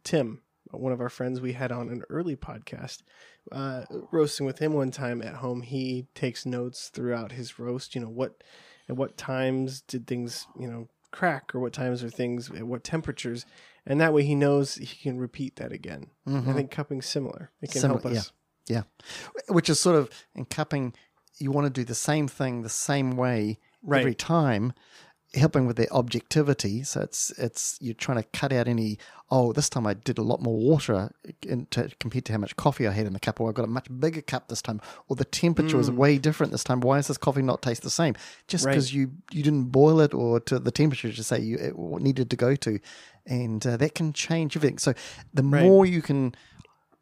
Tim, 0.05 0.43
one 0.73 0.93
of 0.93 1.01
our 1.01 1.09
friends 1.09 1.41
we 1.41 1.53
had 1.53 1.73
on 1.73 1.89
an 1.89 2.03
early 2.11 2.37
podcast, 2.37 3.03
uh, 3.53 3.85
roasting 4.13 4.47
with 4.47 4.59
him 4.59 4.73
one 4.73 4.91
time 4.91 5.23
at 5.23 5.35
home, 5.35 5.63
he 5.63 6.07
takes 6.15 6.45
notes 6.45 6.89
throughout 6.89 7.33
his 7.33 7.59
roast. 7.59 7.95
You 7.95 8.03
know 8.03 8.09
what, 8.11 8.43
at 8.89 8.97
what 8.97 9.17
times 9.17 9.81
did 9.83 10.07
things 10.07 10.47
you 10.59 10.69
know 10.69 10.89
crack, 11.11 11.55
or 11.55 11.61
what 11.61 11.73
times 11.73 12.05
are 12.05 12.11
things 12.11 12.51
at 12.51 12.65
what 12.65 12.85
temperatures, 12.85 13.47
and 13.87 14.01
that 14.01 14.13
way 14.13 14.25
he 14.25 14.35
knows 14.35 14.75
he 14.75 14.87
can 14.87 15.19
repeat 15.19 15.57
that 15.57 15.73
again. 15.73 16.09
I 16.27 16.53
think 16.53 16.71
cupping's 16.71 17.07
similar. 17.07 17.51
It 17.63 17.71
can 17.71 17.81
Similar, 17.81 18.01
help 18.01 18.13
us. 18.13 18.33
Yeah. 18.69 18.83
Which 19.49 19.71
is 19.71 19.81
sort 19.81 19.97
of 19.97 20.11
in 20.35 20.45
cupping, 20.45 20.95
you 21.39 21.51
want 21.51 21.67
to 21.67 21.71
do 21.71 21.85
the 21.85 21.95
same 21.95 22.29
thing 22.29 22.63
the 22.63 22.69
same 22.69 23.13
way 23.13 23.59
every 23.91 24.15
time, 24.15 24.75
helping 25.35 25.67
with 25.67 25.77
their 25.77 25.93
objectivity. 25.93 26.83
So 26.83 27.03
it's 27.03 27.31
it's 27.39 27.77
you're 27.81 27.95
trying 27.95 28.17
to 28.23 28.29
cut 28.33 28.53
out 28.53 28.67
any. 28.69 28.99
Oh, 29.31 29.53
this 29.53 29.69
time 29.69 29.87
I 29.87 29.93
did 29.93 30.17
a 30.17 30.23
lot 30.23 30.41
more 30.41 30.57
water 30.57 31.11
in 31.47 31.67
to, 31.67 31.91
compared 32.01 32.25
to 32.27 32.33
how 32.33 32.39
much 32.39 32.57
coffee 32.57 32.87
I 32.87 32.93
had 32.93 33.07
in 33.07 33.13
the 33.13 33.21
cup, 33.21 33.41
or 33.41 33.51
I 33.51 33.53
got 33.53 33.67
a 33.67 33.69
much 33.69 33.89
bigger 34.01 34.23
cup 34.23 34.49
this 34.49 34.63
time, 34.63 34.81
or 35.09 35.17
the 35.17 35.25
temperature 35.27 35.77
was 35.77 35.91
way 35.91 36.17
different 36.17 36.51
this 36.53 36.65
time. 36.65 36.81
Why 36.81 36.97
does 36.97 37.09
this 37.09 37.19
coffee 37.19 37.43
not 37.43 37.61
taste 37.61 37.83
the 37.83 37.91
same? 37.91 38.15
Just 38.47 38.65
Right. 38.65 38.73
because 38.73 38.95
you 38.95 39.11
you 39.31 39.43
didn't 39.43 39.65
boil 39.67 40.01
it 40.01 40.15
or 40.15 40.41
to 40.41 40.59
the 40.59 40.71
temperature 40.71 41.13
to 41.13 41.23
say 41.25 41.41
you 41.41 41.57
it 41.59 41.77
needed 41.79 42.31
to 42.31 42.37
go 42.37 42.57
to, 42.57 42.81
and 43.27 43.67
uh, 43.67 43.77
that 43.77 43.95
can 43.95 44.13
change 44.15 44.57
everything. 44.57 44.79
So 44.79 44.95
the 45.35 45.43
Right. 45.43 45.63
more 45.63 45.85
you 45.85 46.01
can 46.01 46.35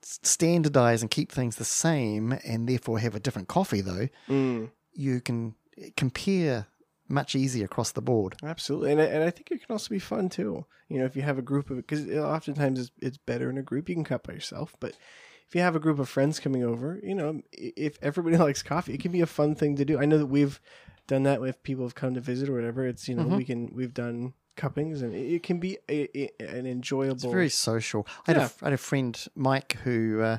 standardize 0.02 1.02
and 1.02 1.10
keep 1.10 1.32
things 1.32 1.56
the 1.56 1.64
same 1.64 2.32
and 2.44 2.68
therefore 2.68 2.98
have 3.00 3.14
a 3.14 3.20
different 3.20 3.48
coffee 3.48 3.80
though 3.80 4.08
Mm. 4.28 4.70
you 4.92 5.20
can 5.20 5.54
compare 5.96 6.66
much 7.08 7.34
easier 7.34 7.64
across 7.64 7.92
the 7.92 8.02
board 8.02 8.36
Absolutely, 8.42 8.92
and 8.92 9.00
I, 9.00 9.04
and 9.04 9.24
I 9.24 9.30
think 9.30 9.50
it 9.50 9.64
can 9.64 9.72
also 9.72 9.90
be 9.90 9.98
fun 9.98 10.28
too. 10.28 10.66
You 10.88 11.00
know, 11.00 11.04
if 11.04 11.16
you 11.16 11.22
have 11.22 11.38
a 11.38 11.42
group 11.42 11.70
of 11.70 11.76
because 11.76 12.08
oftentimes 12.08 12.78
it's, 12.78 12.90
it's 13.00 13.18
better 13.18 13.50
in 13.50 13.58
a 13.58 13.62
group. 13.62 13.88
You 13.88 13.94
can 13.94 14.04
cut 14.04 14.22
by 14.22 14.34
yourself, 14.34 14.74
but 14.80 14.92
if 15.48 15.54
you 15.54 15.60
have 15.60 15.76
a 15.76 15.80
group 15.80 15.98
of 15.98 16.08
friends 16.08 16.40
coming 16.40 16.64
over, 16.64 17.00
you 17.02 17.14
know, 17.14 17.40
if 17.52 17.98
everybody 18.02 18.36
likes 18.48 18.62
coffee, 18.62 18.94
it 18.94 19.00
can 19.00 19.12
be 19.12 19.20
a 19.20 19.26
fun 19.26 19.54
thing 19.54 19.76
to 19.76 19.84
do. 19.84 19.98
I 19.98 20.04
know 20.04 20.18
that 20.18 20.26
we've 20.26 20.60
done 21.06 21.22
that 21.24 21.40
with 21.40 21.62
people 21.62 21.84
have 21.84 21.94
come 21.94 22.14
to 22.14 22.20
visit 22.20 22.48
or 22.48 22.54
whatever. 22.54 22.86
It's 22.86 23.08
you 23.08 23.14
know 23.14 23.26
we 23.26 23.44
can 23.44 23.72
we've 23.74 23.94
done 23.94 24.34
cuppings 24.56 25.02
and 25.02 25.14
it, 25.14 25.42
can 25.42 25.60
be 25.60 25.78
a, 25.88 26.08
a, 26.18 26.30
an 26.40 26.66
enjoyable. 26.66 27.14
it's 27.14 27.24
very 27.24 27.50
social 27.50 28.06
I 28.26 28.32
had, 28.32 28.36
a 28.38 28.40
Yeah. 28.40 28.48
I 28.62 28.64
had 28.66 28.72
a 28.72 28.78
friend 28.78 29.26
mike 29.34 29.76
who 29.84 30.22
uh, 30.22 30.38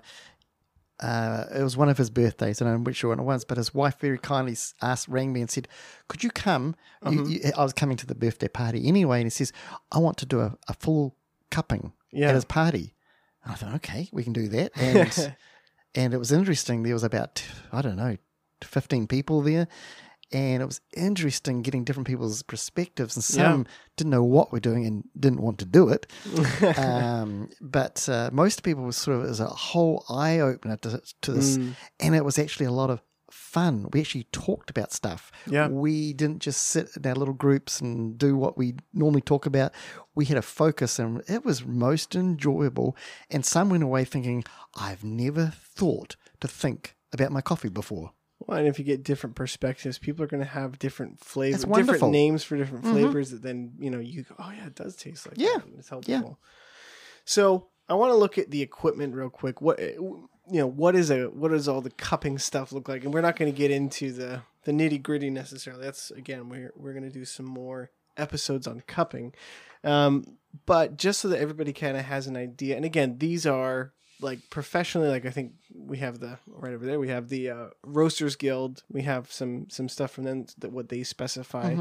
uh, 1.00 1.46
it 1.56 1.62
was 1.62 1.78
one 1.78 1.90
of 1.90 1.98
his 1.98 2.10
birthdays, 2.10 2.60
and 2.62 2.70
I'm 2.70 2.84
not 2.84 2.96
sure 2.96 3.10
when 3.12 3.20
it 3.20 3.24
was, 3.24 3.46
but 3.46 3.58
his 3.58 3.74
wife 3.74 4.00
very 4.00 4.18
kindly 4.18 4.56
asked, 4.82 5.08
rang 5.08 5.32
me 5.34 5.42
and 5.42 5.50
said, 5.50 5.68
"Could 6.08 6.24
you 6.24 6.32
come?" 6.32 6.76
You, 7.04 7.20
Uh-huh. 7.22 7.30
you, 7.30 7.52
I 7.58 7.64
was 7.64 7.74
coming 7.74 7.98
to 7.98 8.06
the 8.08 8.16
birthday 8.16 8.48
party 8.48 8.88
anyway, 8.88 9.18
and 9.20 9.26
he 9.28 9.30
says, 9.30 9.54
"I 9.92 10.00
want 10.00 10.18
to 10.18 10.26
do 10.26 10.40
a, 10.42 10.58
a 10.68 10.74
full 10.74 11.16
cupping 11.52 11.94
Yeah. 12.12 12.30
at 12.30 12.36
his 12.36 12.46
party." 12.46 12.96
And 13.44 13.54
I 13.54 13.56
thought, 13.56 13.76
"Okay, 13.76 14.10
we 14.12 14.24
can 14.24 14.34
do 14.34 14.48
that." 14.50 14.72
And 14.76 15.36
and 15.96 16.14
it 16.14 16.18
was 16.18 16.32
interesting. 16.32 16.84
There 16.84 16.94
was 16.94 17.04
about 17.04 17.44
I 17.72 17.82
don't 17.82 17.96
know, 17.98 18.18
fifteen 18.64 19.06
people 19.08 19.42
there, 19.42 19.68
and 20.32 20.62
it 20.62 20.66
was 20.66 20.82
interesting 20.96 21.62
getting 21.62 21.84
different 21.84 22.08
people's 22.08 22.44
perspectives. 22.44 23.16
And 23.16 23.24
some 23.24 23.66
didn't 23.96 24.12
know 24.12 24.24
what 24.24 24.52
we're 24.52 24.60
doing 24.60 24.86
and 24.86 25.04
didn't 25.20 25.42
want 25.42 25.58
to 25.60 25.66
do 25.66 25.90
it, 25.90 26.08
um, 26.78 27.50
but 27.62 28.08
uh, 28.10 28.30
most 28.34 28.64
people 28.64 28.84
was 28.84 28.98
sort 28.98 29.18
of 29.18 29.24
was 29.24 29.40
a 29.40 29.48
whole 29.48 30.04
eye 30.10 30.40
opener 30.40 30.78
to, 30.78 31.02
to 31.22 31.32
this, 31.32 31.58
Mm. 31.58 31.74
and 32.00 32.16
it 32.16 32.26
was 32.26 32.38
actually 32.40 32.66
a 32.66 32.72
lot 32.72 32.90
of 32.90 33.02
fun. 33.32 33.88
We 33.92 34.00
actually 34.02 34.24
talked 34.32 34.70
about 34.70 34.92
stuff. 34.94 35.32
Yeah. 35.48 35.68
We 35.68 36.14
didn't 36.14 36.40
just 36.42 36.62
sit 36.64 36.90
in 36.96 37.06
our 37.06 37.16
little 37.16 37.34
groups 37.34 37.82
and 37.82 38.18
do 38.18 38.38
what 38.38 38.58
we 38.58 38.76
normally 38.94 39.22
talk 39.22 39.46
about. 39.46 39.74
We 40.16 40.26
had 40.26 40.38
a 40.38 40.42
focus 40.42 40.98
and 40.98 41.22
it 41.28 41.44
was 41.44 41.66
most 41.66 42.16
enjoyable. 42.16 42.96
And 43.30 43.46
some 43.46 43.70
went 43.70 43.84
away 43.84 44.06
thinking, 44.06 44.44
I've 44.76 45.04
never 45.04 45.54
thought 45.76 46.16
to 46.40 46.48
think 46.48 46.96
about 47.12 47.32
my 47.34 47.42
coffee 47.42 47.70
before. 47.70 48.12
Well, 48.40 48.60
and 48.60 48.68
if 48.68 48.78
you 48.78 48.86
get 48.86 49.04
different 49.04 49.36
perspectives, 49.36 49.98
people 49.98 50.24
are 50.24 50.28
going 50.28 50.44
to 50.44 50.50
have 50.50 50.78
different 50.78 51.20
flavors, 51.20 51.64
different 51.66 52.12
names 52.12 52.44
for 52.44 52.56
different 52.56 52.86
flavors 52.86 53.32
that 53.32 53.42
then, 53.42 53.74
you 53.80 53.90
know, 53.90 54.00
you 54.00 54.24
go, 54.24 54.36
oh, 54.38 54.52
yeah, 54.56 54.68
it 54.68 54.76
does 54.76 54.96
taste 54.96 55.28
like 55.28 55.38
Yeah. 55.40 55.58
that. 55.58 55.64
It's 55.78 55.90
helpful. 55.90 56.40
So 57.26 57.68
I 57.90 57.96
want 57.96 58.12
to 58.12 58.16
look 58.18 58.38
at 58.38 58.52
the 58.52 58.62
equipment 58.62 59.16
real 59.16 59.30
quick. 59.30 59.60
What, 59.62 59.80
eh, 59.80 59.94
you 59.98 60.30
know, 60.50 60.68
what 60.68 60.96
is 60.96 61.10
a, 61.10 61.26
what 61.26 61.50
does 61.50 61.68
all 61.68 61.82
the 61.82 61.90
cupping 61.90 62.38
stuff 62.38 62.72
look 62.72 62.88
like? 62.88 63.04
And 63.04 63.14
we're 63.14 63.22
not 63.22 63.36
going 63.38 63.52
to 63.52 63.58
get 63.58 63.72
into 63.72 64.12
the, 64.14 64.42
the 64.64 64.72
nitty 64.72 65.02
gritty 65.02 65.30
necessarily. 65.30 65.84
That's, 65.84 66.12
again, 66.12 66.48
we're, 66.48 66.72
we're 66.76 66.94
going 66.94 67.04
to 67.04 67.10
do 67.10 67.26
some 67.26 67.46
more 67.46 67.90
episodes 68.18 68.68
on 68.68 68.82
cupping. 68.88 69.34
Um, 69.84 70.38
but 70.66 70.98
just 70.98 71.20
so 71.22 71.28
that 71.30 71.40
everybody 71.40 71.74
kind 71.74 71.98
of 71.98 72.06
has 72.06 72.28
an 72.28 72.38
idea. 72.38 72.76
And 72.76 72.86
again, 72.86 73.18
these 73.18 73.46
are 73.46 73.94
like 74.22 74.40
professionally, 74.50 75.10
like 75.10 75.26
I 75.26 75.30
think 75.30 75.54
we 75.76 75.98
have 76.00 76.20
the 76.20 76.40
right 76.48 76.74
over 76.74 76.86
there. 76.86 77.00
We 77.00 77.10
have 77.10 77.30
the 77.30 77.50
uh, 77.50 77.66
Roasters 77.84 78.36
Guild. 78.36 78.84
We 78.90 79.04
have 79.04 79.32
some 79.32 79.70
some 79.70 79.90
stuff 79.90 80.12
from 80.12 80.24
them 80.24 80.46
that 80.60 80.72
what 80.72 80.90
they 80.90 81.04
specify. 81.04 81.76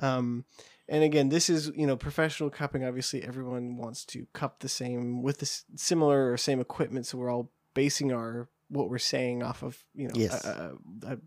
Um, 0.00 0.44
and 0.88 1.02
again, 1.02 1.28
this 1.28 1.48
is 1.50 1.70
you 1.74 1.86
know 1.86 1.96
professional 1.96 2.50
cupping. 2.50 2.84
Obviously, 2.84 3.22
everyone 3.22 3.76
wants 3.76 4.04
to 4.06 4.26
cup 4.32 4.60
the 4.60 4.68
same 4.68 5.22
with 5.22 5.38
the 5.38 5.60
similar 5.76 6.32
or 6.32 6.36
same 6.36 6.60
equipment. 6.60 7.06
So 7.06 7.18
we're 7.18 7.30
all 7.30 7.50
basing 7.74 8.12
our 8.12 8.48
what 8.68 8.90
we're 8.90 8.98
saying 8.98 9.42
off 9.42 9.62
of 9.62 9.84
you 9.94 10.08
know 10.08 10.14
Yes. 10.14 10.44
a, 10.44 10.76
a, 11.02 11.12
a, 11.12 11.18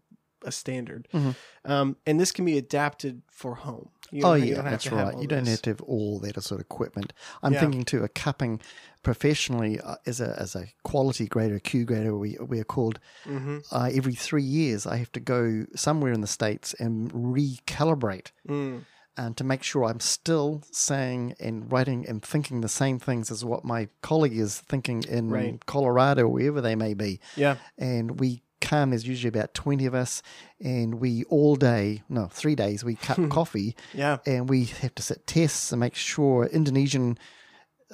a 0.43 0.51
standard. 0.51 1.07
Mhm. 1.13 1.35
Um, 1.65 1.97
and 2.05 2.19
this 2.19 2.31
can 2.31 2.45
be 2.45 2.57
adapted 2.57 3.21
for 3.31 3.55
home. 3.55 3.89
You 4.11 4.23
oh 4.23 4.33
yeah, 4.33 4.61
that's 4.61 4.91
right. 4.91 5.15
You 5.19 5.27
don't 5.27 5.43
this. 5.43 5.49
have 5.55 5.61
to 5.63 5.69
have 5.71 5.81
all 5.81 6.19
that 6.19 6.41
sort 6.41 6.59
of 6.59 6.65
equipment. 6.65 7.13
I'm 7.43 7.53
Yeah. 7.53 7.59
thinking 7.59 7.83
too, 7.85 8.03
a 8.03 8.07
cupping 8.09 8.59
professionally 9.03 9.79
uh, 9.79 9.95
as 10.05 10.19
a 10.19 10.35
as 10.39 10.55
a 10.55 10.67
quality 10.83 11.27
grader, 11.27 11.55
a 11.55 11.59
Q 11.59 11.85
grader, 11.85 12.15
we 12.17 12.37
we 12.39 12.59
are 12.59 12.63
called. 12.63 12.99
Mhm. 13.25 13.63
Uh, 13.71 13.89
every 13.93 14.15
three 14.15 14.43
years, 14.43 14.85
I 14.87 14.97
have 14.97 15.11
to 15.13 15.19
go 15.19 15.65
somewhere 15.75 16.11
in 16.11 16.21
the 16.21 16.27
states 16.27 16.73
and 16.79 17.11
recalibrate 17.11 18.31
Mm. 18.47 18.85
um, 19.17 19.33
to 19.33 19.43
make 19.43 19.63
sure 19.63 19.83
I'm 19.85 19.99
still 19.99 20.63
saying 20.71 21.35
and 21.39 21.71
writing 21.71 22.07
and 22.07 22.23
thinking 22.23 22.61
the 22.61 22.69
same 22.69 22.99
things 22.99 23.29
as 23.31 23.43
what 23.43 23.63
my 23.65 23.89
colleague 24.01 24.37
is 24.37 24.59
thinking 24.61 25.03
in 25.03 25.29
Right. 25.29 25.65
Colorado, 25.65 26.27
wherever 26.27 26.61
they 26.61 26.75
may 26.75 26.93
be. 26.93 27.19
Yeah. 27.35 27.57
And 27.77 28.19
we 28.19 28.41
come, 28.61 28.89
there's 28.91 29.07
usually 29.07 29.29
about 29.29 29.53
20 29.53 29.85
of 29.85 29.93
us, 29.93 30.21
and 30.59 30.95
we 30.95 31.23
all 31.25 31.55
day, 31.55 32.03
no, 32.09 32.27
three 32.27 32.55
days, 32.55 32.83
we 32.83 32.95
cut 32.95 33.29
coffee 33.29 33.75
Yeah. 33.93 34.17
and 34.25 34.49
we 34.49 34.65
have 34.65 34.95
to 34.95 35.03
sit 35.03 35.25
tests 35.27 35.71
and 35.71 35.79
make 35.79 35.95
sure 35.95 36.45
Indonesian 36.45 37.17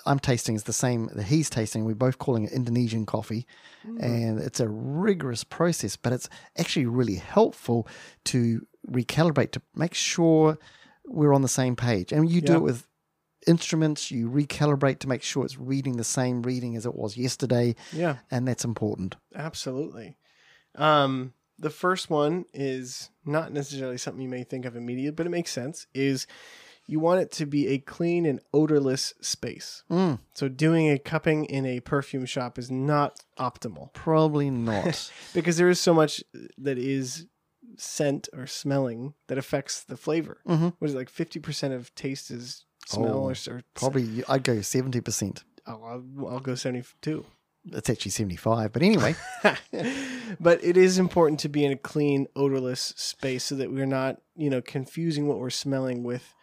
I'm 0.06 0.20
tasting 0.20 0.56
is 0.56 0.64
the 0.64 0.74
same 0.74 1.10
that 1.16 1.24
he's 1.28 1.50
tasting. 1.50 1.86
We're 1.86 1.96
both 1.96 2.18
calling 2.18 2.44
it 2.44 2.52
Indonesian 2.52 3.06
coffee, 3.06 3.48
mm. 3.88 3.98
and 4.04 4.40
it's 4.40 4.60
a 4.60 4.68
rigorous 4.68 5.46
process, 5.46 5.96
but 5.96 6.12
it's 6.12 6.28
actually 6.58 6.86
really 6.86 7.16
helpful 7.16 7.88
to 8.26 8.68
recalibrate 8.92 9.52
to 9.52 9.62
make 9.74 9.94
sure 9.94 10.58
we're 11.06 11.34
on 11.34 11.44
the 11.44 11.48
same 11.48 11.78
page. 11.78 12.12
And 12.12 12.30
you 12.30 12.42
do 12.42 12.56
it 12.56 12.62
with 12.62 12.88
instruments. 13.48 14.12
You 14.12 14.30
recalibrate 14.30 15.00
to 15.00 15.08
make 15.08 15.24
sure 15.24 15.46
it's 15.46 15.58
reading 15.58 15.96
the 15.96 16.04
same 16.04 16.42
reading 16.42 16.76
as 16.76 16.86
it 16.86 16.94
was 16.96 17.16
yesterday, 17.16 17.76
Yeah, 17.94 18.18
and 18.30 18.46
that's 18.46 18.66
important. 18.66 19.16
absolutely. 19.34 20.18
Um, 20.76 21.34
the 21.58 21.70
first 21.70 22.10
one 22.10 22.46
is 22.54 23.10
not 23.26 23.52
necessarily 23.52 23.98
something 23.98 24.22
you 24.22 24.30
may 24.30 24.44
think 24.44 24.66
of 24.66 24.76
immediately, 24.76 25.12
but 25.12 25.26
it 25.26 25.30
makes 25.30 25.52
sense. 25.52 25.88
Is 25.94 26.28
you 26.88 27.00
want 27.00 27.22
it 27.22 27.32
to 27.32 27.46
be 27.46 27.68
a 27.68 27.80
clean 27.80 28.26
and 28.26 28.40
odorless 28.54 29.14
space. 29.22 29.84
Mm. 29.90 30.20
So 30.34 30.48
doing 30.48 30.90
a 30.92 31.00
cupping 31.00 31.46
in 31.46 31.66
a 31.66 31.80
perfume 31.80 32.26
shop 32.26 32.60
is 32.60 32.70
not 32.70 33.20
optimal. 33.40 33.92
Probably 33.94 34.50
not. 34.50 35.12
because 35.34 35.58
there 35.58 35.70
is 35.70 35.80
so 35.80 35.94
much 35.94 36.24
that 36.58 36.78
is 36.78 37.26
scent 37.78 38.30
or 38.34 38.48
smelling 38.48 39.14
that 39.28 39.38
affects 39.38 39.84
the 39.84 39.98
flavor. 39.98 40.38
Mm-hmm. 40.48 40.70
What 40.78 40.88
is 40.88 40.94
it, 40.94 40.98
like 40.98 41.12
50% 41.12 41.74
of 41.74 41.94
taste 41.96 42.32
is 42.32 42.66
smell 42.86 43.18
oh, 43.18 43.30
or, 43.30 43.36
or, 43.50 43.62
probably 43.74 44.24
I'd 44.30 44.44
go 44.44 44.58
70%. 44.58 45.44
Oh, 45.68 45.84
I'll, 45.84 46.30
I'll 46.30 46.40
go 46.40 46.56
72 46.56 47.26
that's 47.66 47.90
actually 47.90 48.12
75 48.12 48.72
but 48.72 48.82
anyway. 48.82 49.16
But 50.40 50.64
it 50.64 50.78
is 50.78 50.98
important 50.98 51.40
to 51.42 51.50
be 51.50 51.64
in 51.64 51.72
a 51.72 51.78
clean 51.78 52.28
odorless 52.36 52.94
space 52.98 53.44
so 53.46 53.56
that 53.56 53.72
we're 53.72 53.86
not 53.86 54.22
you 54.36 54.50
know 54.50 54.62
confusing 54.62 55.28
what 55.28 55.40
we're 55.40 55.50
smelling 55.50 56.04
with 56.04 56.34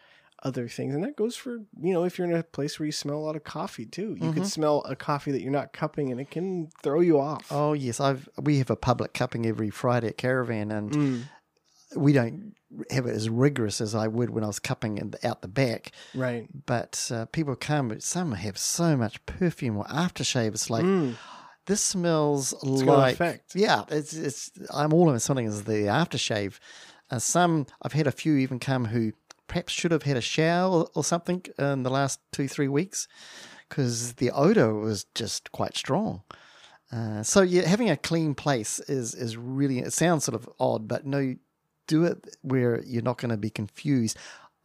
other 0.41 0.67
things. 0.67 0.93
And 0.93 1.03
that 1.03 1.15
goes 1.15 1.35
for 1.35 1.59
you 1.79 1.93
know 1.93 2.03
if 2.03 2.17
you're 2.17 2.29
in 2.29 2.35
a 2.35 2.43
place 2.43 2.79
where 2.79 2.85
you 2.85 2.91
smell 2.91 3.17
a 3.17 3.19
lot 3.19 3.35
of 3.35 3.43
coffee 3.43 3.85
too. 3.85 4.15
You 4.15 4.15
mm-hmm. 4.15 4.33
could 4.33 4.47
smell 4.47 4.83
a 4.87 4.95
coffee 4.95 5.31
that 5.31 5.41
you're 5.41 5.51
not 5.51 5.73
cupping 5.73 6.11
and 6.11 6.19
it 6.19 6.31
can 6.31 6.69
throw 6.81 7.01
you 7.01 7.19
off. 7.19 7.47
Oh 7.51 7.73
yes. 7.73 7.99
I've 7.99 8.27
we 8.41 8.57
have 8.59 8.69
a 8.69 8.75
public 8.75 9.13
cupping 9.13 9.45
every 9.45 9.69
friday 9.69 10.07
at 10.07 10.17
caravan 10.17 10.71
and 10.71 10.91
mm 10.91 11.23
we 11.95 12.13
don't 12.13 12.55
have 12.89 13.05
it 13.05 13.15
as 13.15 13.29
rigorous 13.29 13.81
as 13.81 13.93
I 13.93 14.07
would 14.07 14.29
when 14.29 14.43
I 14.43 14.47
was 14.47 14.59
cupping 14.59 14.97
in 14.97 15.11
the, 15.11 15.27
out 15.27 15.41
the 15.41 15.47
back. 15.47 15.91
right. 16.15 16.47
But 16.65 17.09
uh, 17.13 17.25
people 17.25 17.55
come, 17.55 17.89
but 17.89 18.03
some 18.03 18.31
have 18.31 18.57
so 18.57 18.97
much 18.97 19.23
perfume 19.25 19.77
or 19.77 19.85
aftershave. 19.85 20.49
It's 20.49 20.69
like 20.69 20.85
Mm, 20.85 21.15
this 21.65 21.81
smells 21.81 22.53
gonna 22.63 22.83
like 22.97 23.17
yeah. 23.53 23.83
It's 23.89 24.13
it's 24.13 24.51
I'm 24.73 24.93
all 24.93 25.09
of 25.09 25.21
something 25.21 25.45
is 25.45 25.63
the 25.63 25.83
aftershave. 25.87 26.59
Uh, 27.11 27.19
some 27.19 27.67
I've 27.81 27.93
had 27.93 28.07
a 28.07 28.11
few 28.11 28.35
even 28.37 28.59
come 28.59 28.85
who 28.85 29.13
perhaps 29.47 29.73
should 29.73 29.91
have 29.91 30.03
had 30.03 30.17
a 30.17 30.21
shower 30.21 30.85
or 30.95 31.03
something 31.03 31.43
in 31.59 31.83
the 31.83 31.89
last 31.89 32.19
two 32.31 32.47
three 32.47 32.67
weeks 32.67 33.07
because 33.69 34.13
the 34.13 34.31
odor 34.31 34.73
was 34.73 35.05
just 35.15 35.51
quite 35.51 35.75
strong. 35.75 36.23
Uh, 36.91 37.23
so 37.23 37.41
yeah, 37.41 37.67
having 37.67 37.89
a 37.89 37.97
clean 37.97 38.35
place 38.35 38.79
is 38.81 39.15
is 39.15 39.35
really. 39.35 39.79
It 39.79 39.93
sounds 39.93 40.25
sort 40.25 40.35
of 40.35 40.49
odd, 40.59 40.87
but 40.87 41.05
no, 41.05 41.35
do 41.95 42.03
it 42.11 42.17
where 42.41 42.81
you're 42.91 43.07
not 43.09 43.17
going 43.21 43.29
to 43.37 43.37
be 43.47 43.49
confused. 43.61 44.15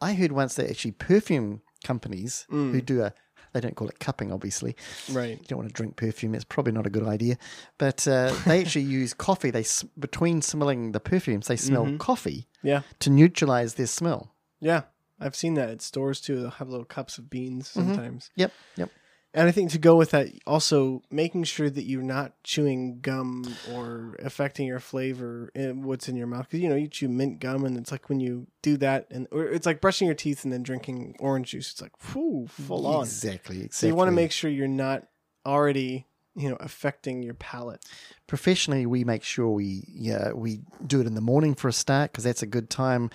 I 0.08 0.10
heard 0.20 0.32
once 0.32 0.52
that 0.56 0.70
actually 0.70 0.92
perfume 1.10 1.60
companies 1.84 2.46
Mm. 2.50 2.72
who 2.72 2.80
do 2.92 2.96
a 3.06 3.12
they 3.54 3.60
don't 3.62 3.76
call 3.76 3.88
it 3.88 3.98
cupping, 3.98 4.30
obviously. 4.30 4.72
right. 5.10 5.38
You 5.40 5.46
don't 5.48 5.58
want 5.60 5.70
to 5.70 5.78
drink 5.80 5.96
perfume; 5.96 6.34
it's 6.34 6.44
probably 6.54 6.72
not 6.78 6.86
a 6.86 6.90
good 6.96 7.06
idea. 7.16 7.34
But 7.78 8.06
uh, 8.06 8.30
they 8.46 8.60
actually 8.62 8.84
use 9.00 9.14
coffee. 9.14 9.50
They 9.50 9.64
between 9.98 10.42
smelling 10.42 10.92
the 10.92 11.00
perfumes, 11.00 11.46
they 11.46 11.56
smell 11.56 11.86
Mhm. 11.86 11.98
coffee 11.98 12.40
Yeah. 12.62 12.82
to 13.00 13.08
neutralize 13.10 13.74
their 13.74 13.86
smell. 14.00 14.20
Yeah. 14.60 14.82
I've 15.18 15.34
seen 15.42 15.54
that 15.54 15.70
at 15.70 15.80
stores 15.82 16.20
too. 16.20 16.36
They'll 16.40 16.58
have 16.62 16.68
little 16.68 16.84
cups 16.96 17.18
of 17.18 17.24
beans 17.30 17.64
Mhm. 17.68 17.72
sometimes. 17.78 18.30
Yep, 18.36 18.52
yep. 18.76 18.90
And 19.34 19.46
I 19.46 19.52
think 19.52 19.70
to 19.72 19.78
go 19.78 19.94
with 19.94 20.10
that, 20.12 20.28
also 20.46 21.02
making 21.10 21.44
sure 21.44 21.68
that 21.68 21.84
you're 21.84 22.02
not 22.02 22.32
chewing 22.44 23.00
gum 23.00 23.44
or 23.72 24.16
affecting 24.20 24.66
your 24.66 24.80
flavor 24.80 25.50
in 25.54 25.82
what's 25.82 26.08
in 26.08 26.16
your 26.16 26.26
mouth. 26.26 26.46
Because 26.48 26.60
you 26.60 26.68
know 26.68 26.74
you 26.74 26.88
chew 26.88 27.08
mint 27.08 27.38
gum, 27.38 27.64
and 27.64 27.76
it's 27.76 27.92
like 27.92 28.08
when 28.08 28.20
you 28.20 28.46
do 28.62 28.76
that, 28.78 29.06
and 29.10 29.28
or 29.30 29.44
it's 29.44 29.66
like 29.66 29.80
brushing 29.82 30.06
your 30.06 30.14
teeth 30.14 30.44
and 30.44 30.52
then 30.52 30.62
drinking 30.62 31.16
orange 31.20 31.50
juice. 31.50 31.70
It's 31.72 31.82
like 31.82 31.92
whew, 32.12 32.46
full 32.48 32.86
on. 32.86 33.02
Exactly. 33.04 33.56
Exactly. 33.56 33.68
So 33.72 33.86
you 33.86 33.94
want 33.94 34.08
to 34.08 34.12
make 34.12 34.32
sure 34.32 34.50
you're 34.50 34.66
not 34.66 35.06
already, 35.44 36.06
you 36.34 36.48
know, 36.48 36.56
affecting 36.60 37.22
your 37.22 37.34
palate. 37.34 37.84
professionally 38.26 38.84
we 38.86 39.04
make 39.04 39.24
sure 39.24 39.48
we 39.48 39.84
yeah 39.88 40.32
we 40.32 40.60
do 40.86 41.00
it 41.00 41.06
in 41.06 41.14
the 41.14 41.20
morning 41.20 41.54
for 41.54 41.68
a 41.68 41.72
start 41.72 42.12
because 42.12 42.24
that's 42.24 42.42
a 42.42 42.46
good 42.46 42.68
time 42.68 43.08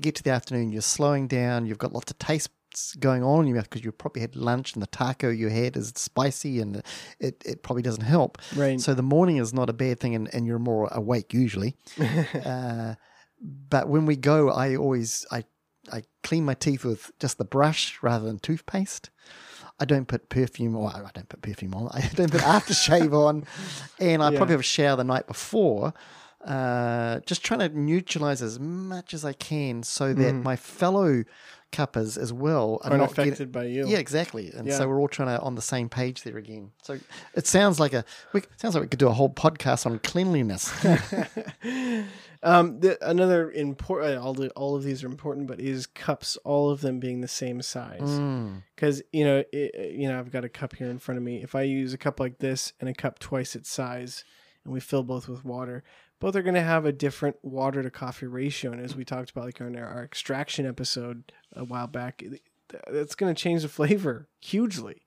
get 0.00 0.14
to 0.14 0.22
the 0.22 0.30
afternoon 0.30 0.70
you're 0.70 0.82
slowing 0.82 1.26
down 1.26 1.64
you've 1.64 1.78
got 1.78 1.92
lots 1.94 2.10
of 2.10 2.18
tastes 2.18 2.48
going 3.00 3.22
on 3.22 3.40
in 3.42 3.46
your 3.48 3.56
mouth 3.56 3.68
because 3.68 3.84
you 3.84 3.92
probably 3.92 4.20
had 4.22 4.36
lunch 4.36 4.74
and 4.74 4.82
the 4.82 4.86
taco 4.86 5.28
you 5.28 5.48
had 5.48 5.76
is 5.76 5.92
spicy 5.96 6.60
and 6.60 6.82
it, 7.18 7.42
it 7.44 7.62
probably 7.62 7.82
doesn't 7.82 8.04
help 8.04 8.38
Right. 8.56 8.80
so 8.80 8.94
the 8.94 9.02
morning 9.02 9.36
is 9.38 9.52
not 9.52 9.68
a 9.68 9.72
bad 9.72 10.00
thing 10.00 10.14
and, 10.14 10.32
and 10.34 10.46
you're 10.46 10.58
more 10.58 10.88
awake 10.92 11.32
usually 11.34 11.76
uh, 12.44 12.94
but 13.40 13.88
when 13.88 14.06
we 14.06 14.16
go 14.16 14.50
i 14.50 14.76
always 14.76 15.26
i 15.30 15.44
i 15.92 16.02
clean 16.22 16.44
my 16.44 16.54
teeth 16.54 16.84
with 16.84 17.10
just 17.18 17.38
the 17.38 17.44
brush 17.44 17.98
rather 18.02 18.26
than 18.26 18.38
toothpaste 18.38 19.10
I 19.78 19.86
don't 19.86 20.06
put 20.06 20.28
perfume, 20.28 20.76
or 20.76 20.90
I 20.90 21.10
don't 21.14 21.28
put 21.28 21.40
perfume 21.40 21.72
on. 21.74 21.88
I 21.94 22.02
don't 22.14 22.30
put 22.30 22.42
aftershave 22.42 23.14
on, 23.14 23.44
and 23.98 24.22
I 24.22 24.30
Yeah. 24.30 24.36
probably 24.36 24.52
have 24.52 24.60
a 24.60 24.62
shower 24.62 24.94
the 24.96 25.04
night 25.04 25.26
before. 25.26 25.94
Uh, 26.44 27.20
just 27.20 27.42
trying 27.42 27.60
to 27.60 27.68
neutralize 27.70 28.42
as 28.42 28.58
much 28.60 29.14
as 29.14 29.24
I 29.24 29.32
can 29.32 29.82
so 29.82 30.12
that 30.14 30.42
my 30.42 30.56
fellow 30.56 31.24
cuppers 31.72 32.16
as 32.18 32.32
well 32.32 32.80
are 32.84 32.96
not 32.98 33.14
getting- 33.14 33.32
affected 33.32 33.52
by 33.52 33.64
you. 33.64 33.86
yeah, 33.86 33.98
exactly. 33.98 34.50
And 34.52 34.66
Yeah. 34.66 34.76
so 34.78 34.88
we're 34.88 35.00
all 35.00 35.08
trying 35.08 35.28
to 35.36 35.40
on 35.42 35.54
the 35.54 35.62
same 35.62 35.88
page 35.88 36.22
there 36.22 36.36
again. 36.36 36.72
So 36.82 36.98
it 37.34 37.46
sounds 37.46 37.78
like 37.78 37.92
a 37.92 38.04
we, 38.32 38.42
sounds 38.56 38.74
like 38.74 38.82
we 38.82 38.88
could 38.88 38.98
do 38.98 39.08
a 39.08 39.12
whole 39.12 39.30
podcast 39.30 39.86
on 39.86 39.98
cleanliness. 40.00 40.72
um, 42.42 42.80
the, 42.80 42.98
another 43.08 43.50
important. 43.50 44.18
All 44.18 44.34
the, 44.34 44.50
all 44.50 44.76
of 44.76 44.82
these 44.82 45.04
are 45.04 45.06
important, 45.06 45.46
but 45.46 45.60
is 45.60 45.86
cups. 45.86 46.36
All 46.44 46.70
of 46.70 46.80
them 46.80 46.98
being 47.00 47.20
the 47.20 47.28
same 47.28 47.62
size. 47.62 48.00
Mm. 48.00 48.62
because 48.74 49.02
you 49.12 49.24
know 49.24 49.44
it, 49.52 49.92
you 49.94 50.08
know 50.08 50.18
I've 50.18 50.30
got 50.32 50.44
a 50.44 50.48
cup 50.48 50.74
here 50.76 50.90
in 50.90 50.98
front 50.98 51.18
of 51.18 51.24
me. 51.24 51.42
If 51.42 51.54
I 51.54 51.62
use 51.62 51.92
a 51.92 51.98
cup 51.98 52.18
like 52.20 52.38
this 52.38 52.72
and 52.80 52.88
a 52.88 52.94
cup 52.94 53.18
twice 53.18 53.54
its 53.54 53.70
size, 53.70 54.24
and 54.64 54.72
we 54.72 54.80
fill 54.80 55.02
both 55.02 55.28
with 55.28 55.44
water, 55.44 55.82
both 56.20 56.36
are 56.36 56.42
going 56.42 56.54
to 56.54 56.62
have 56.62 56.84
a 56.86 56.92
different 56.92 57.36
water 57.42 57.82
to 57.82 57.90
coffee 57.90 58.26
ratio. 58.26 58.70
And 58.72 58.80
as 58.80 58.94
we 58.94 59.04
talked 59.04 59.30
about, 59.30 59.46
like 59.46 59.60
on 59.60 59.74
our, 59.76 60.04
extraction 60.04 60.66
episode 60.66 61.32
a 61.54 61.64
while 61.64 61.86
back, 61.86 62.22
that's 62.90 63.14
going 63.14 63.34
to 63.34 63.40
change 63.42 63.62
the 63.62 63.68
flavor 63.68 64.28
hugely. 64.40 65.02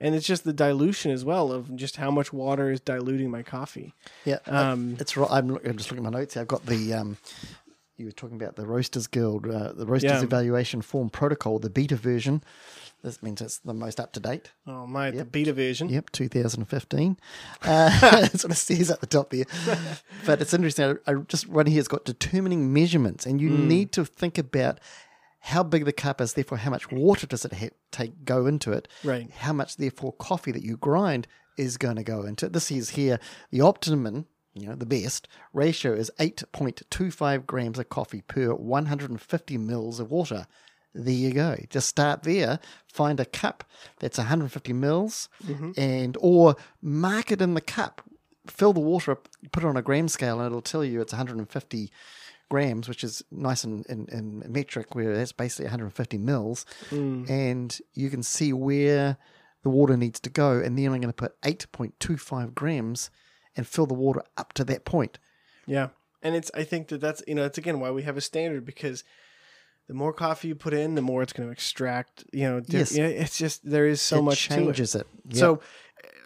And 0.00 0.14
it's 0.16 0.26
just 0.26 0.42
the 0.44 0.52
dilution 0.52 1.12
as 1.12 1.24
well 1.24 1.52
of 1.52 1.76
just 1.76 1.96
how 1.96 2.10
much 2.10 2.32
water 2.32 2.70
is 2.70 2.80
diluting 2.80 3.30
my 3.30 3.42
coffee. 3.42 3.94
Yeah, 4.24 4.38
Um, 4.46 4.96
it's 4.98 5.16
right. 5.16 5.28
I'm, 5.30 5.58
I'm 5.64 5.76
just 5.76 5.90
looking 5.92 6.04
at 6.04 6.12
my 6.12 6.18
notes. 6.18 6.34
here. 6.34 6.40
I've 6.40 6.48
got 6.48 6.66
the. 6.66 6.92
Um, 6.94 7.18
you 7.98 8.06
were 8.06 8.12
talking 8.12 8.34
about 8.36 8.56
the 8.56 8.66
Roasters 8.66 9.06
Guild, 9.06 9.46
uh, 9.46 9.72
the 9.74 9.86
Roasters 9.86 10.10
Yeah. 10.10 10.22
Evaluation 10.22 10.82
Form 10.82 11.08
Protocol, 11.08 11.60
the 11.60 11.70
beta 11.70 11.94
version. 11.94 12.42
This 13.02 13.20
means 13.22 13.40
it's 13.40 13.58
the 13.58 13.74
most 13.74 13.98
up 13.98 14.12
to 14.12 14.20
date. 14.20 14.52
Oh 14.66 14.86
my, 14.86 15.10
the 15.10 15.24
beta 15.24 15.52
version. 15.52 15.88
Yep, 15.88 16.10
2015. 16.10 17.16
Uh, 17.62 18.00
that's 18.00 18.44
what 18.44 18.52
it 18.52 18.56
says 18.56 18.90
at 18.90 19.00
the 19.00 19.06
top 19.06 19.30
there. 19.30 19.44
but 20.26 20.40
it's 20.40 20.54
interesting. 20.54 20.96
I, 21.06 21.10
I 21.12 21.14
just 21.28 21.48
one 21.48 21.66
here 21.66 21.78
it's 21.80 21.88
got 21.88 22.04
determining 22.04 22.72
measurements, 22.72 23.26
and 23.26 23.40
you 23.40 23.50
Hmm. 23.50 23.68
need 23.68 23.92
to 23.92 24.04
think 24.04 24.38
about 24.38 24.78
how 25.40 25.62
big 25.64 25.84
the 25.84 25.92
cup 25.92 26.20
is. 26.20 26.34
Therefore, 26.34 26.58
how 26.58 26.70
much 26.70 26.90
water 26.92 27.26
does 27.26 27.44
it 27.44 27.52
ha- 27.54 27.70
take 27.90 28.24
go 28.24 28.46
into 28.46 28.70
it? 28.72 28.86
Right. 29.02 29.28
How 29.32 29.52
much, 29.52 29.76
therefore, 29.76 30.12
coffee 30.12 30.52
that 30.52 30.62
you 30.62 30.76
grind 30.76 31.26
is 31.58 31.76
going 31.76 31.96
to 31.96 32.04
go 32.04 32.22
into 32.22 32.46
it. 32.46 32.52
This 32.52 32.70
is 32.70 32.90
here 32.90 33.18
the 33.50 33.60
optimum. 33.62 34.26
You 34.54 34.66
know, 34.68 34.74
the 34.74 34.86
best 34.86 35.28
ratio 35.52 35.94
is 35.94 36.10
8.25 36.20 37.46
grams 37.46 37.78
of 37.78 37.88
coffee 37.88 38.20
per 38.22 38.54
150 38.54 39.58
mils 39.58 39.98
of 40.00 40.10
water. 40.10 40.46
There 40.94 41.14
you 41.14 41.32
go. 41.32 41.56
Just 41.70 41.88
start 41.88 42.22
there. 42.22 42.58
Find 42.86 43.18
a 43.18 43.24
cup 43.24 43.64
that's 43.98 44.18
150 44.18 44.72
mils, 44.72 45.28
mm-hmm. 45.44 45.72
and 45.76 46.16
or 46.20 46.56
mark 46.82 47.32
it 47.32 47.40
in 47.40 47.54
the 47.54 47.60
cup. 47.60 48.02
Fill 48.46 48.72
the 48.72 48.80
water 48.80 49.12
up, 49.12 49.28
put 49.52 49.62
it 49.62 49.66
on 49.66 49.76
a 49.76 49.82
gram 49.82 50.08
scale, 50.08 50.38
and 50.38 50.46
it'll 50.46 50.60
tell 50.60 50.84
you 50.84 51.00
it's 51.00 51.12
150 51.12 51.90
grams, 52.50 52.88
which 52.88 53.02
is 53.02 53.22
nice 53.30 53.64
in, 53.64 53.84
in, 53.88 54.06
in 54.12 54.44
metric, 54.52 54.94
where 54.94 55.16
that's 55.16 55.32
basically 55.32 55.64
150 55.66 56.18
mils, 56.18 56.66
mm. 56.90 57.28
and 57.30 57.80
you 57.94 58.10
can 58.10 58.22
see 58.22 58.52
where 58.52 59.16
the 59.62 59.70
water 59.70 59.96
needs 59.96 60.20
to 60.20 60.30
go. 60.30 60.58
And 60.58 60.78
then 60.78 60.86
I'm 60.92 61.00
going 61.00 61.02
to 61.02 61.12
put 61.12 61.40
8.25 61.42 62.54
grams 62.54 63.10
and 63.56 63.66
fill 63.66 63.86
the 63.86 63.94
water 63.94 64.22
up 64.36 64.52
to 64.54 64.64
that 64.64 64.84
point. 64.84 65.18
Yeah. 65.66 65.88
And 66.22 66.36
it's 66.36 66.50
I 66.54 66.64
think 66.64 66.88
that 66.88 67.00
that's 67.00 67.22
you 67.26 67.34
know 67.34 67.44
it's 67.44 67.58
again 67.58 67.80
why 67.80 67.90
we 67.90 68.02
have 68.02 68.16
a 68.16 68.20
standard 68.20 68.64
because 68.64 69.02
the 69.88 69.94
more 69.94 70.12
coffee 70.12 70.48
you 70.48 70.54
put 70.54 70.72
in, 70.74 70.94
the 70.94 71.02
more 71.02 71.22
it's 71.22 71.32
going 71.32 71.48
to 71.48 71.52
extract. 71.52 72.24
You 72.32 72.48
know, 72.48 72.62
Yes. 72.68 72.92
it's 72.94 73.36
just 73.38 73.68
there 73.68 73.86
is 73.86 74.00
so 74.00 74.18
it 74.18 74.22
much 74.22 74.48
changes 74.48 74.94
it. 74.94 75.06
it. 75.30 75.36
So, 75.36 75.60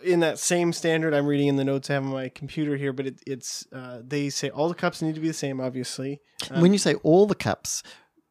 in 0.05 0.21
that 0.21 0.38
same 0.38 0.73
standard, 0.73 1.14
I'm 1.14 1.27
reading 1.27 1.49
in 1.49 1.57
the 1.57 1.64
notes 1.64 1.90
I 1.90 1.95
have 1.95 2.05
on 2.05 2.11
my 2.12 2.29
computer 2.29 2.77
here, 2.77 2.92
but 2.92 3.07
it, 3.07 3.21
it's 3.27 3.66
uh, 3.73 4.03
they 4.07 4.29
say 4.31 4.51
all 4.51 4.69
the 4.69 4.75
cups 4.75 5.03
need 5.03 5.14
to 5.14 5.21
be 5.21 5.29
the 5.29 5.35
same, 5.35 5.61
obviously. 5.61 6.21
Um, 6.51 6.61
when 6.61 6.73
you 6.73 6.79
say 6.79 6.95
all 6.97 7.27
the 7.27 7.35
cups, 7.35 7.83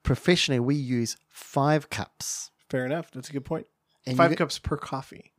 professionally 0.04 0.60
we 0.60 0.76
use 0.76 1.18
five 1.28 1.90
cups. 1.90 2.52
Fair 2.70 2.86
enough. 2.86 3.12
That's 3.12 3.30
a 3.30 3.34
good 3.34 3.46
point. 3.46 3.68
And 4.08 4.16
Five 4.16 4.36
cups 4.36 4.60
per 4.60 4.78
coffee. 4.78 5.34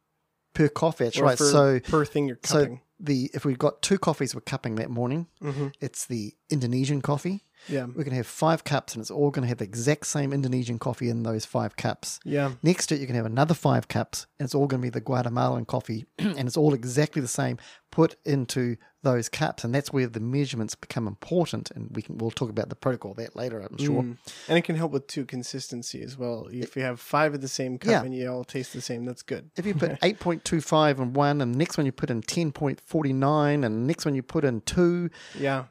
per 0.52 0.68
coffee. 0.68 1.04
That's 1.04 1.18
or 1.18 1.24
right. 1.24 1.38
So 1.38 1.78
per 1.80 2.04
thing 2.04 2.26
you're 2.26 2.38
so 2.42 2.60
cupping. 2.60 2.80
The 2.98 3.30
if 3.34 3.44
we've 3.44 3.58
got 3.58 3.82
two 3.82 3.98
coffees 3.98 4.34
we're 4.34 4.40
cupping 4.40 4.76
that 4.76 4.90
morning, 4.90 5.26
hmm 5.40 5.68
it's 5.80 6.06
the 6.06 6.34
Indonesian 6.50 7.02
coffee. 7.02 7.42
Yeah. 7.68 7.86
We're 7.86 8.04
going 8.04 8.10
to 8.10 8.16
have 8.16 8.26
five 8.28 8.62
cups, 8.62 8.94
and 8.94 9.00
it's 9.00 9.10
all 9.10 9.30
going 9.30 9.42
to 9.42 9.48
have 9.48 9.58
the 9.58 9.64
exact 9.64 10.06
same 10.06 10.32
Indonesian 10.32 10.78
coffee 10.78 11.08
in 11.08 11.24
those 11.24 11.44
five 11.44 11.74
cups. 11.74 12.20
Yeah. 12.24 12.52
Next 12.62 12.86
to 12.88 12.94
it, 12.94 13.00
you 13.00 13.06
can 13.08 13.16
have 13.16 13.26
another 13.26 13.54
five 13.54 13.88
cups, 13.88 14.26
and 14.38 14.44
it's 14.46 14.54
all 14.54 14.68
going 14.68 14.80
to 14.80 14.86
be 14.86 14.90
the 14.90 15.00
Guatemalan 15.00 15.64
coffee, 15.64 16.04
and 16.18 16.38
it's 16.46 16.56
all 16.56 16.74
exactly 16.74 17.20
the 17.20 17.26
same 17.28 17.58
put 17.90 18.14
into 18.24 18.76
those 19.02 19.28
cups, 19.28 19.64
and 19.64 19.74
that's 19.74 19.92
where 19.92 20.06
the 20.06 20.20
measurements 20.20 20.74
become 20.76 21.06
important. 21.08 21.70
And 21.72 21.90
we 21.94 22.02
can 22.02 22.18
we'll 22.18 22.30
talk 22.30 22.50
about 22.50 22.68
the 22.68 22.76
protocol 22.76 23.12
of 23.12 23.16
that 23.16 23.34
later, 23.34 23.58
I'm 23.60 23.78
sure. 23.78 24.02
Mm. 24.02 24.16
And 24.48 24.58
it 24.58 24.62
can 24.62 24.76
help 24.76 24.92
with 24.92 25.06
too 25.08 25.24
consistency 25.24 26.02
as 26.02 26.16
well. 26.18 26.48
If 26.52 26.76
you 26.76 26.82
have 26.82 27.00
five 27.00 27.34
of 27.34 27.40
the 27.40 27.48
same 27.48 27.78
cup 27.78 27.90
Yeah. 27.90 28.02
and 28.02 28.14
you 28.14 28.28
all 28.30 28.44
taste 28.44 28.74
the 28.74 28.80
same, 28.80 29.04
that's 29.06 29.22
good. 29.22 29.50
If 29.56 29.64
you 29.66 29.74
put 29.74 29.98
eight 30.02 30.20
point 30.20 30.44
two 30.44 30.60
five 30.60 31.00
in 31.00 31.14
one, 31.14 31.40
and 31.40 31.54
the 31.54 31.58
next 31.58 31.78
one 31.78 31.86
you 31.86 31.92
put 31.92 32.10
in 32.10 32.22
ten 32.22 32.52
point 32.52 32.80
forty 32.86 33.12
nine, 33.12 33.64
and 33.64 33.74
the 33.82 33.86
next 33.86 34.04
one 34.06 34.14
you 34.14 34.22
put 34.22 34.44
in 34.44 34.62
two, 34.62 35.10
Yeah. 35.38 35.64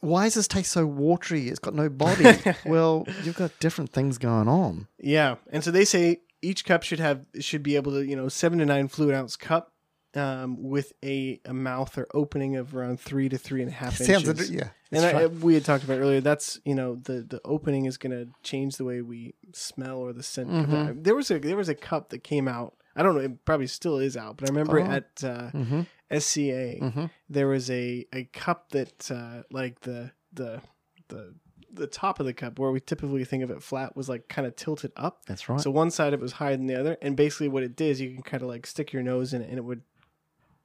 why 0.00 0.24
does 0.24 0.34
this 0.34 0.48
taste 0.48 0.72
so 0.72 0.86
watery? 0.86 1.48
It's 1.48 1.58
got 1.60 1.74
no 1.74 1.88
body. 1.88 2.24
well, 2.66 3.06
you've 3.22 3.36
got 3.36 3.52
different 3.60 3.92
things 3.92 4.18
going 4.18 4.48
on. 4.48 4.88
Yeah. 4.98 5.36
And 5.52 5.62
so 5.62 5.70
they 5.70 5.84
say 5.84 6.22
each 6.42 6.64
cup 6.64 6.82
should 6.82 7.00
have 7.00 7.24
should 7.40 7.62
be 7.62 7.76
able 7.76 7.92
to, 7.92 8.04
you 8.04 8.16
know, 8.16 8.28
seven 8.28 8.58
to 8.60 8.66
nine 8.66 8.88
fluid 8.88 9.14
ounce 9.14 9.36
cup 9.36 9.72
um, 10.14 10.56
with 10.62 10.92
a, 11.04 11.40
a 11.44 11.52
mouth 11.52 11.98
or 11.98 12.06
opening 12.14 12.56
of 12.56 12.74
around 12.74 12.98
three 13.00 13.28
to 13.28 13.36
three 13.36 13.60
and 13.60 13.70
a 13.70 13.74
half 13.74 13.96
Sounds 13.96 14.26
inches. 14.28 14.50
yeah. 14.50 14.68
And 14.90 15.04
I, 15.04 15.26
we 15.26 15.52
had 15.52 15.66
talked 15.66 15.84
about 15.84 15.98
earlier. 15.98 16.22
That's 16.22 16.58
you 16.64 16.74
know 16.74 16.94
the 16.96 17.20
the 17.20 17.40
opening 17.44 17.84
is 17.84 17.98
going 17.98 18.12
to 18.12 18.30
change 18.42 18.76
the 18.78 18.84
way 18.84 19.02
we 19.02 19.34
smell 19.52 19.98
or 19.98 20.14
the 20.14 20.22
scent. 20.22 20.48
Mhm. 20.48 21.04
There 21.04 21.14
was 21.14 21.30
a 21.30 21.38
there 21.38 21.56
was 21.58 21.68
a 21.68 21.74
cup 21.74 22.08
that 22.08 22.24
came 22.24 22.48
out. 22.48 22.74
I 22.98 23.02
don't 23.02 23.14
know. 23.14 23.20
It 23.20 23.44
probably 23.44 23.68
still 23.68 23.98
is 23.98 24.16
out, 24.16 24.36
but 24.36 24.48
I 24.48 24.52
remember 24.52 24.80
Oh. 24.80 24.84
at 24.84 25.24
uh, 25.24 25.50
mm-hmm, 25.52 25.80
SCA 26.10 26.80
mm-hmm. 26.80 27.04
there 27.30 27.46
was 27.48 27.70
a 27.70 28.04
a 28.12 28.24
cup 28.24 28.70
that 28.70 29.10
uh, 29.10 29.42
like 29.50 29.80
the 29.80 30.10
the 30.32 30.60
the 31.08 31.34
the 31.72 31.86
top 31.86 32.18
of 32.18 32.26
the 32.26 32.32
cup 32.32 32.58
where 32.58 32.70
we 32.70 32.80
typically 32.80 33.24
think 33.24 33.44
of 33.44 33.50
it 33.50 33.62
flat 33.62 33.94
was 33.96 34.08
like 34.08 34.28
kind 34.28 34.46
of 34.46 34.56
tilted 34.56 34.90
up. 34.96 35.24
That's 35.26 35.48
right. 35.48 35.60
So 35.60 35.70
one 35.70 35.90
side 35.90 36.12
of 36.12 36.20
it 36.20 36.22
was 36.22 36.32
higher 36.32 36.56
than 36.56 36.66
the 36.66 36.74
other, 36.78 36.96
and 37.00 37.16
basically 37.16 37.48
what 37.48 37.62
it 37.62 37.76
did 37.76 37.90
is 37.90 38.00
you 38.00 38.12
can 38.14 38.22
kind 38.22 38.42
of 38.42 38.48
like 38.48 38.66
stick 38.66 38.92
your 38.92 39.02
nose 39.02 39.32
in 39.32 39.42
it, 39.42 39.48
and 39.48 39.58
it 39.58 39.64
would 39.64 39.82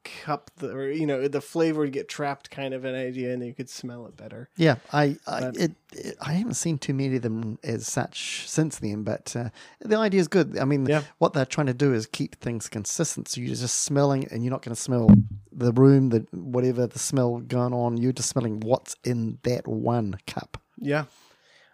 cup 0.03 0.51
the 0.57 0.71
or 0.71 0.89
you 0.91 1.05
know 1.05 1.27
the 1.27 1.41
flavor 1.41 1.81
would 1.81 1.91
get 1.93 2.07
trapped, 2.09 2.49
kind 2.51 2.73
of 2.73 2.85
an 2.85 2.95
idea, 2.95 3.33
and 3.33 3.45
you 3.45 3.53
could 3.53 3.69
smell 3.69 4.05
it 4.07 4.15
better. 4.17 4.49
Yeah, 4.57 4.75
I 4.91 5.17
I, 5.27 5.51
it, 5.55 5.71
it, 5.91 6.17
I 6.21 6.33
haven't 6.33 6.55
seen 6.55 6.77
too 6.77 6.93
many 6.93 7.15
of 7.17 7.21
them 7.21 7.59
as 7.63 7.87
such 7.87 8.49
since 8.49 8.79
then, 8.79 9.03
but 9.03 9.35
uh, 9.35 9.49
the 9.79 9.97
idea 9.97 10.19
is 10.21 10.27
good. 10.27 10.57
I 10.57 10.65
mean, 10.65 10.85
Yeah. 10.85 11.03
what 11.19 11.33
they're 11.33 11.45
trying 11.45 11.67
to 11.67 11.73
do 11.73 11.93
is 11.93 12.05
keep 12.05 12.35
things 12.39 12.69
consistent. 12.69 13.27
So 13.27 13.41
you're 13.41 13.55
just 13.55 13.81
smelling, 13.81 14.27
and 14.31 14.43
you're 14.43 14.51
not 14.51 14.61
going 14.61 14.75
to 14.75 14.81
smell 14.81 15.09
the 15.51 15.71
room, 15.73 16.09
the 16.09 16.25
whatever 16.31 16.87
the 16.87 16.99
smell 16.99 17.37
going 17.39 17.73
on. 17.73 17.97
You're 17.97 18.13
just 18.13 18.29
smelling 18.29 18.59
what's 18.59 18.95
in 19.03 19.39
that 19.43 19.67
one 19.67 20.17
cup. 20.27 20.61
Yeah. 20.79 21.05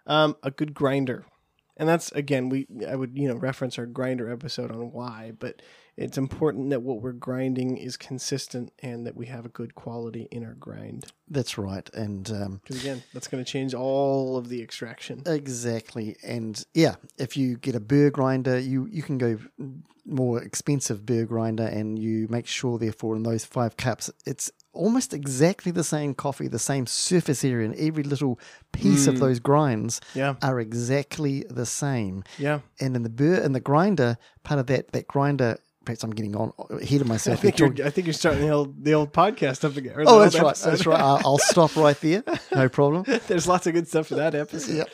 Um, 0.06 0.36
a 0.42 0.50
good 0.50 0.74
grinder. 0.74 1.24
And 1.80 1.88
that's 1.88 2.12
again, 2.12 2.50
we 2.50 2.66
I 2.86 2.94
would, 2.94 3.16
you 3.16 3.26
know, 3.26 3.36
reference 3.36 3.78
our 3.78 3.86
grinder 3.86 4.30
episode 4.30 4.70
on 4.70 4.92
why, 4.92 5.32
but 5.38 5.62
it's 5.96 6.18
important 6.18 6.68
that 6.70 6.82
what 6.82 7.00
we're 7.00 7.12
grinding 7.12 7.78
is 7.78 7.96
consistent 7.96 8.70
and 8.82 9.06
that 9.06 9.16
we 9.16 9.26
have 9.26 9.46
a 9.46 9.48
good 9.48 9.74
quality 9.74 10.28
in 10.30 10.44
our 10.44 10.52
grind. 10.52 11.06
That's 11.26 11.56
right, 11.56 11.88
and 11.94 12.30
um, 12.30 12.60
Because 12.62 12.82
again, 12.82 13.02
that's 13.14 13.28
going 13.28 13.42
to 13.42 13.50
change 13.50 13.72
all 13.72 14.36
of 14.36 14.50
the 14.50 14.60
extraction. 14.60 15.22
Exactly, 15.24 16.16
and 16.22 16.62
yeah, 16.74 16.96
if 17.16 17.34
you 17.38 17.56
get 17.56 17.74
a 17.74 17.80
burr 17.80 18.10
grinder, 18.10 18.58
you 18.58 18.86
you 18.90 19.02
can 19.02 19.16
go 19.16 19.38
more 20.04 20.42
expensive 20.42 21.06
burr 21.06 21.24
grinder, 21.24 21.64
and 21.64 21.98
you 21.98 22.26
make 22.28 22.46
sure, 22.46 22.78
therefore, 22.78 23.16
in 23.16 23.22
those 23.22 23.46
five 23.46 23.78
cups, 23.78 24.10
it's 24.26 24.52
almost 24.72 25.12
exactly 25.12 25.72
the 25.72 25.84
same 25.84 26.14
coffee, 26.14 26.48
the 26.48 26.58
same 26.58 26.86
surface 26.86 27.44
area, 27.44 27.66
and 27.66 27.74
every 27.76 28.02
little 28.04 28.38
piece 28.72 29.06
of 29.06 29.16
Mm. 29.16 29.20
those 29.20 29.40
grinds 29.40 30.00
Yeah. 30.14 30.34
are 30.42 30.60
exactly 30.60 31.44
the 31.50 31.66
same. 31.66 32.22
Yeah. 32.38 32.60
And 32.80 32.94
in 32.96 33.02
the 33.02 33.08
burr 33.10 33.34
in 33.34 33.52
the 33.52 33.60
grinder, 33.60 34.16
part 34.44 34.60
of 34.60 34.66
that 34.66 34.92
that 34.92 35.06
grinder. 35.08 35.58
Perhaps 35.82 36.04
I'm 36.04 36.10
getting 36.10 36.36
on 36.36 36.52
ahead 36.68 37.00
of 37.00 37.06
myself. 37.14 37.38
I 37.38 37.40
think 37.40 37.58
you're 37.58 37.86
I 37.86 37.90
think 37.90 38.06
you're 38.06 38.12
starting 38.14 38.42
the 38.42 38.50
old 38.50 38.84
the 38.84 38.92
old 38.92 39.12
podcast 39.14 39.64
up 39.64 39.76
again. 39.76 39.94
oh, 40.06 40.20
that's 40.20 40.34
right. 40.34 40.48
episode. 40.48 40.70
That's 40.70 40.86
right. 40.86 41.00
I'll, 41.00 41.20
I'll 41.24 41.38
stop 41.38 41.74
right 41.74 41.98
there. 42.02 42.22
No 42.54 42.68
problem. 42.68 43.04
There's 43.28 43.48
lots 43.48 43.66
of 43.66 43.72
good 43.72 43.88
stuff 43.88 44.08
for 44.08 44.16
that 44.16 44.34
episode. 44.34 44.76
Yep. 44.76 44.88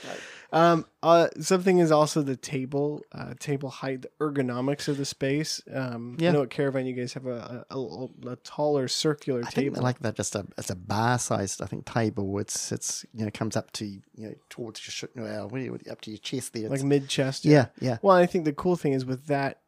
Um, 0.57 0.87
uh, 1.03 1.29
something 1.39 1.79
is 1.81 1.91
also 1.93 2.23
the 2.23 2.35
table, 2.37 3.03
uh, 3.13 3.35
table 3.39 3.69
height, 3.69 4.03
the 4.03 4.11
ergonomics 4.21 4.89
of 4.89 4.97
the 4.97 5.05
space. 5.05 5.61
Um, 5.73 6.17
Yeah. 6.19 6.31
I 6.31 6.33
know 6.33 6.43
at 6.43 6.51
Caravan 6.51 6.87
you 6.87 6.95
guys 6.95 7.13
have 7.13 7.27
a, 7.27 7.67
a, 7.71 7.77
a, 7.79 8.09
a 8.33 8.37
taller 8.37 8.89
circular 8.89 9.43
table. 9.43 9.51
I 9.51 9.63
table. 9.75 9.83
like 9.83 9.99
that 10.01 10.15
just 10.17 10.35
a 10.35 10.47
it's 10.57 10.71
a 10.71 10.75
bar 10.77 11.19
sized 11.19 11.61
I 11.63 11.67
think 11.67 11.85
table. 11.85 12.39
It's 12.39 12.73
it's 12.73 13.05
you 13.13 13.25
know 13.25 13.31
comes 13.31 13.57
up 13.57 13.71
to 13.73 13.85
you 13.87 14.01
know 14.17 14.35
towards 14.49 14.81
your 14.87 14.93
sh- 14.93 15.15
no, 15.15 15.25
uh, 15.25 15.47
what 15.47 15.59
do 15.59 15.65
you- 15.65 15.79
up 15.93 16.01
to 16.03 16.11
your 16.11 16.19
chest 16.19 16.55
there. 16.55 16.69
like 16.71 16.83
mid 16.83 17.09
chest. 17.09 17.45
yeah, 17.45 17.67
yeah, 17.81 17.99
Well, 18.03 18.17
I 18.17 18.27
think 18.27 18.45
the 18.47 18.53
cool 18.55 18.77
thing 18.77 18.93
is 18.95 19.05
with 19.05 19.27
that, 19.27 19.61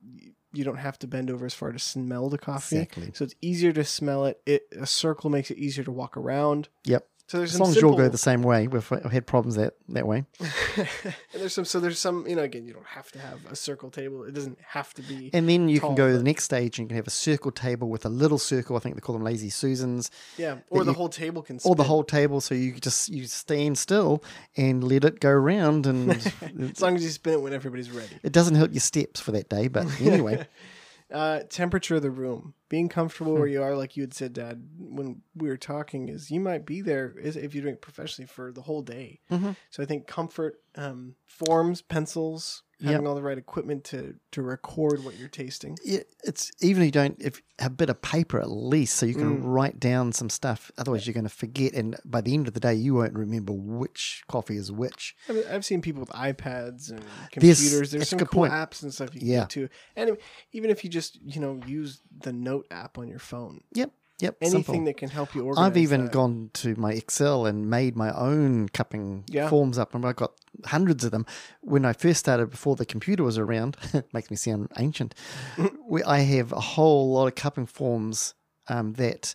you 0.55 0.65
don't 0.65 0.77
have 0.79 0.99
to 1.01 1.07
bend 1.07 1.31
over 1.31 1.45
as 1.45 1.53
far 1.55 1.71
to 1.71 1.79
smell 1.79 2.31
the 2.31 2.39
coffee. 2.39 2.77
exactly. 2.79 3.11
So 3.15 3.25
it's 3.25 3.35
easier 3.43 3.73
to 3.75 3.85
smell 3.85 4.25
it. 4.25 4.41
It 4.47 4.63
a 4.81 4.87
circle 4.87 5.29
makes 5.29 5.51
it 5.51 5.59
easier 5.59 5.85
to 5.85 5.93
walk 5.93 6.17
around. 6.17 6.69
Yep. 6.85 7.07
So 7.29 7.37
there's 7.37 7.51
As 7.51 7.59
some 7.59 7.65
long 7.67 7.71
as 7.77 7.83
you 7.83 7.89
all 7.91 7.95
go 7.95 8.09
the 8.09 8.17
same 8.17 8.43
way, 8.43 8.69
we've 8.69 8.89
had 8.89 9.27
problems 9.27 9.57
that 9.57 9.75
that 9.91 10.07
way. 10.07 10.25
and 10.41 10.87
there's 11.35 11.53
some. 11.53 11.67
So 11.67 11.79
there's 11.79 11.99
some. 11.99 12.27
You 12.27 12.37
know, 12.37 12.43
again, 12.43 12.65
you 12.65 12.73
don't 12.73 12.87
have 12.87 13.13
to 13.13 13.19
have 13.19 13.41
a 13.51 13.55
circle 13.55 13.91
table. 13.91 14.25
It 14.25 14.33
doesn't 14.33 14.59
have 14.67 14.95
to 14.95 15.03
be. 15.03 15.29
And 15.35 15.47
then 15.47 15.69
you 15.69 15.79
can 15.79 15.95
go 15.95 16.05
Tall, 16.07 16.13
to 16.13 16.17
the 16.17 16.25
next 16.25 16.45
stage 16.45 16.79
and 16.79 16.87
you 16.87 16.89
can 16.89 16.97
have 16.97 17.07
a 17.07 17.11
circle 17.11 17.51
table 17.51 17.91
with 17.91 18.07
a 18.07 18.09
little 18.09 18.39
circle. 18.39 18.77
I 18.77 18.79
think 18.79 18.95
they 18.95 19.03
call 19.03 19.13
them 19.13 19.25
lazy 19.25 19.51
susans, 19.51 20.11
Yeah, 20.39 20.57
or 20.71 20.85
the 20.85 20.93
you- 20.93 20.97
whole 20.97 21.11
table 21.11 21.43
can. 21.43 21.61
or 21.67 21.75
the 21.77 21.85
whole 21.85 22.03
table. 22.03 22.41
So 22.41 22.55
you 22.55 22.73
just 22.73 23.11
you 23.11 23.27
stand 23.27 23.77
still 23.77 24.25
and 24.57 24.83
let 24.83 25.05
it 25.05 25.21
go 25.21 25.29
around, 25.29 25.87
and 25.87 26.11
As 26.73 26.81
long 26.81 26.97
as 26.97 27.05
you 27.05 27.11
spin 27.11 27.35
it 27.35 27.43
when 27.43 27.53
everybody's 27.53 27.91
ready. 27.91 28.17
it 28.23 28.33
doesn't 28.33 28.55
hurt 28.55 28.73
your 28.73 28.81
steps 28.81 29.21
for 29.21 29.33
that 29.33 29.51
day. 29.51 29.69
But 29.69 30.01
anyway, 30.01 30.47
Uh, 31.11 31.41
temperature 31.49 31.97
of 31.97 32.03
the 32.03 32.11
room, 32.11 32.53
being 32.69 32.89
comfortable 32.89 33.33
Hmm. 33.33 33.39
where 33.39 33.49
you 33.49 33.63
are, 33.63 33.75
like 33.77 33.97
you 33.97 34.03
had 34.03 34.13
said, 34.13 34.35
Dad, 34.35 34.69
when 34.79 35.23
we 35.35 35.49
were 35.49 35.57
talking, 35.57 36.09
is 36.11 36.31
you 36.31 36.39
might 36.39 36.67
be 36.67 36.83
there 36.83 37.15
is 37.19 37.35
if 37.35 37.55
you 37.55 37.63
drink 37.63 37.81
professionally 37.81 38.27
for 38.27 38.53
the 38.53 38.63
whole 38.63 38.83
day. 38.83 39.21
Mhm. 39.31 39.57
So 39.71 39.83
I 39.83 39.87
think 39.87 40.07
comfort, 40.07 40.61
um, 40.75 41.15
forms, 41.25 41.81
pencils, 41.81 42.63
having 42.85 43.07
all 43.07 43.15
the 43.15 43.23
right 43.23 43.39
equipment 43.39 43.85
to 43.85 44.15
to 44.33 44.43
record 44.43 45.05
what 45.05 45.17
you're 45.19 45.29
tasting. 45.29 45.77
yeah, 45.85 46.01
it's 46.25 46.51
even 46.61 46.83
if 46.83 46.87
you 46.87 46.93
don't 46.93 47.17
if 47.21 47.41
a 47.59 47.69
bit 47.71 47.91
of 47.91 48.01
paper 48.03 48.39
at 48.41 48.51
least 48.51 48.97
so 48.97 49.05
you 49.07 49.15
can 49.15 49.41
Mm. 49.43 49.45
write 49.45 49.81
down 49.81 50.13
some 50.13 50.31
stuff 50.31 50.71
otherwise 50.79 51.07
you're 51.07 51.15
going 51.15 51.25
to 51.25 51.29
forget 51.31 51.73
and 51.75 51.97
by 52.05 52.21
the 52.21 52.35
end 52.35 52.47
of 52.47 52.55
the 52.55 52.61
day 52.61 52.75
you 52.75 52.95
won't 52.95 53.15
remember 53.15 53.53
which 53.53 54.23
coffee 54.29 54.57
is 54.57 54.71
which 54.71 55.17
I 55.29 55.33
mean, 55.33 55.45
I've 55.51 55.65
seen 55.65 55.81
people 55.83 56.01
with 56.01 56.11
iPads 56.11 56.91
and 56.91 57.03
computers. 57.33 57.91
There's 57.91 57.93
that's 57.93 58.11
some 58.11 58.19
cool 58.21 58.43
point. 58.43 58.53
apps 58.53 58.83
and 58.83 58.95
stuff 58.95 59.13
you 59.15 59.21
can 59.21 59.29
Yeah. 59.29 59.41
get 59.41 59.51
to. 59.51 59.69
And 59.97 60.17
even 60.53 60.71
if 60.71 60.85
you 60.85 60.91
just 60.91 61.19
you 61.23 61.41
know 61.41 61.61
use 61.67 62.01
the 62.21 62.33
Note 62.33 62.67
app 62.71 62.97
on 62.99 63.09
your 63.09 63.19
phone, 63.19 63.63
yep 63.73 63.91
yep 64.21 64.37
anything 64.41 64.65
simple. 64.65 64.85
that 64.85 64.97
can 64.97 65.11
help 65.11 65.35
you 65.35 65.45
organize. 65.45 65.67
I've 65.71 65.77
even 65.77 66.05
that. 66.05 66.13
gone 66.13 66.51
to 66.55 66.75
my 66.77 66.93
Excel 66.93 67.47
and 67.47 67.69
made 67.71 67.97
my 67.97 68.11
own 68.13 68.69
cupping 68.69 69.25
Yeah. 69.29 69.49
forms 69.49 69.79
up, 69.79 69.95
and 69.95 70.05
I've 70.05 70.17
got 70.17 70.33
hundreds 70.67 71.05
of 71.05 71.11
them. 71.11 71.25
When 71.61 71.85
I 71.85 71.93
first 71.93 72.21
started, 72.21 72.51
before 72.51 72.77
the 72.77 72.87
computer 72.87 73.23
was 73.23 73.39
around, 73.39 73.77
makes 74.13 74.31
me 74.31 74.37
sound 74.37 74.71
ancient. 74.79 75.15
we, 75.89 76.03
I 76.03 76.21
have 76.21 76.53
a 76.53 76.61
whole 76.61 77.13
lot 77.13 77.27
of 77.29 77.35
cupping 77.35 77.67
forms 77.67 78.35
um, 78.69 78.95
that 78.95 79.35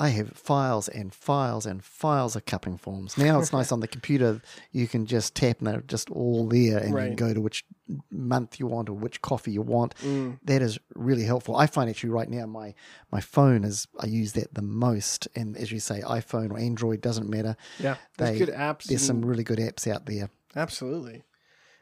I 0.00 0.10
have 0.10 0.30
files 0.30 0.88
and 0.88 1.12
files 1.12 1.66
and 1.66 1.84
files 1.84 2.36
of 2.36 2.46
cupping 2.46 2.78
forms. 2.78 3.18
Now 3.18 3.40
it's 3.40 3.52
nice 3.52 3.72
on 3.72 3.80
the 3.80 3.88
computer; 3.88 4.40
you 4.70 4.86
can 4.86 5.06
just 5.06 5.34
tap 5.34 5.58
and 5.58 5.66
they're 5.66 5.80
just 5.82 6.08
all 6.10 6.46
there, 6.46 6.78
and 6.78 6.90
you 6.90 6.94
can 6.94 7.16
go 7.16 7.34
to 7.34 7.40
which 7.40 7.64
month 8.10 8.60
you 8.60 8.66
want 8.68 8.88
or 8.88 8.92
which 8.92 9.20
coffee 9.22 9.50
you 9.50 9.62
want 9.62 9.94
Mm, 10.04 10.38
that 10.44 10.62
is 10.62 10.78
really 10.94 11.24
helpful. 11.24 11.56
I 11.56 11.66
find 11.66 11.90
actually 11.90 12.10
right 12.10 12.28
now 12.28 12.46
my 12.46 12.74
my 13.10 13.20
phone 13.20 13.64
is 13.64 13.88
I 13.98 14.06
use 14.06 14.34
that 14.34 14.54
the 14.54 14.62
most, 14.62 15.26
and 15.34 15.56
as 15.56 15.72
you 15.72 15.80
say, 15.80 16.00
iPhone 16.02 16.50
or 16.52 16.58
Android 16.58 17.00
doesn't 17.00 17.28
matter. 17.28 17.56
yeah, 17.80 17.96
there's 18.18 18.38
They- 18.38 18.44
good 18.46 18.54
apps. 18.54 18.84
There's 18.84 19.02
some 19.02 19.24
really 19.24 19.42
good 19.44 19.58
apps 19.58 19.90
out 19.92 20.06
there. 20.06 20.30
Absolutely. 20.54 21.24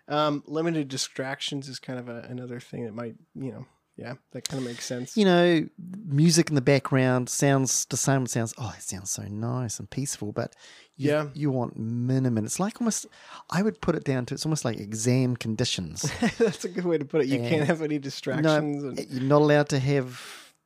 Um, 0.08 0.42
limited 0.46 0.88
distractions 0.88 1.68
is 1.68 1.78
kind 1.80 1.98
of 1.98 2.08
a, 2.08 2.20
another 2.30 2.60
thing 2.60 2.84
that 2.84 2.94
might, 2.94 3.16
you 3.34 3.50
know, 3.52 3.66
yeah, 3.96 4.14
that 4.32 4.48
kind 4.48 4.60
of 4.62 4.68
makes 4.68 4.84
sense. 4.84 5.16
You 5.16 5.24
know, 5.24 5.66
music 6.06 6.48
in 6.50 6.54
the 6.54 6.60
background 6.60 7.28
sounds 7.28 7.84
to 7.86 7.96
some 7.96 8.26
sounds 8.26 8.52
oh 8.58 8.72
it 8.76 8.82
sounds 8.82 9.10
so 9.10 9.22
nice 9.22 9.78
and 9.78 9.88
peaceful, 9.90 10.32
but 10.32 10.54
you, 10.96 11.10
Yeah. 11.10 11.28
you 11.34 11.50
want 11.50 11.78
minimum. 11.78 12.44
It's 12.44 12.60
like 12.60 12.80
almost 12.80 13.06
I 13.50 13.62
would 13.62 13.80
put 13.80 13.94
it 13.94 14.04
down 14.04 14.26
to 14.26 14.34
it's 14.34 14.44
almost 14.46 14.64
like 14.64 14.78
exam 14.78 15.36
conditions. 15.36 16.02
That's 16.38 16.64
a 16.64 16.68
good 16.68 16.84
way 16.84 16.98
to 16.98 17.04
put 17.04 17.22
it. 17.22 17.26
You 17.28 17.40
Yeah. 17.42 17.48
can't 17.48 17.66
have 17.66 17.82
any 17.82 17.98
distractions. 17.98 18.82
and, 18.84 18.98
You're 19.10 19.22
not 19.22 19.42
allowed 19.42 19.68
to 19.70 19.78
have 19.78 20.20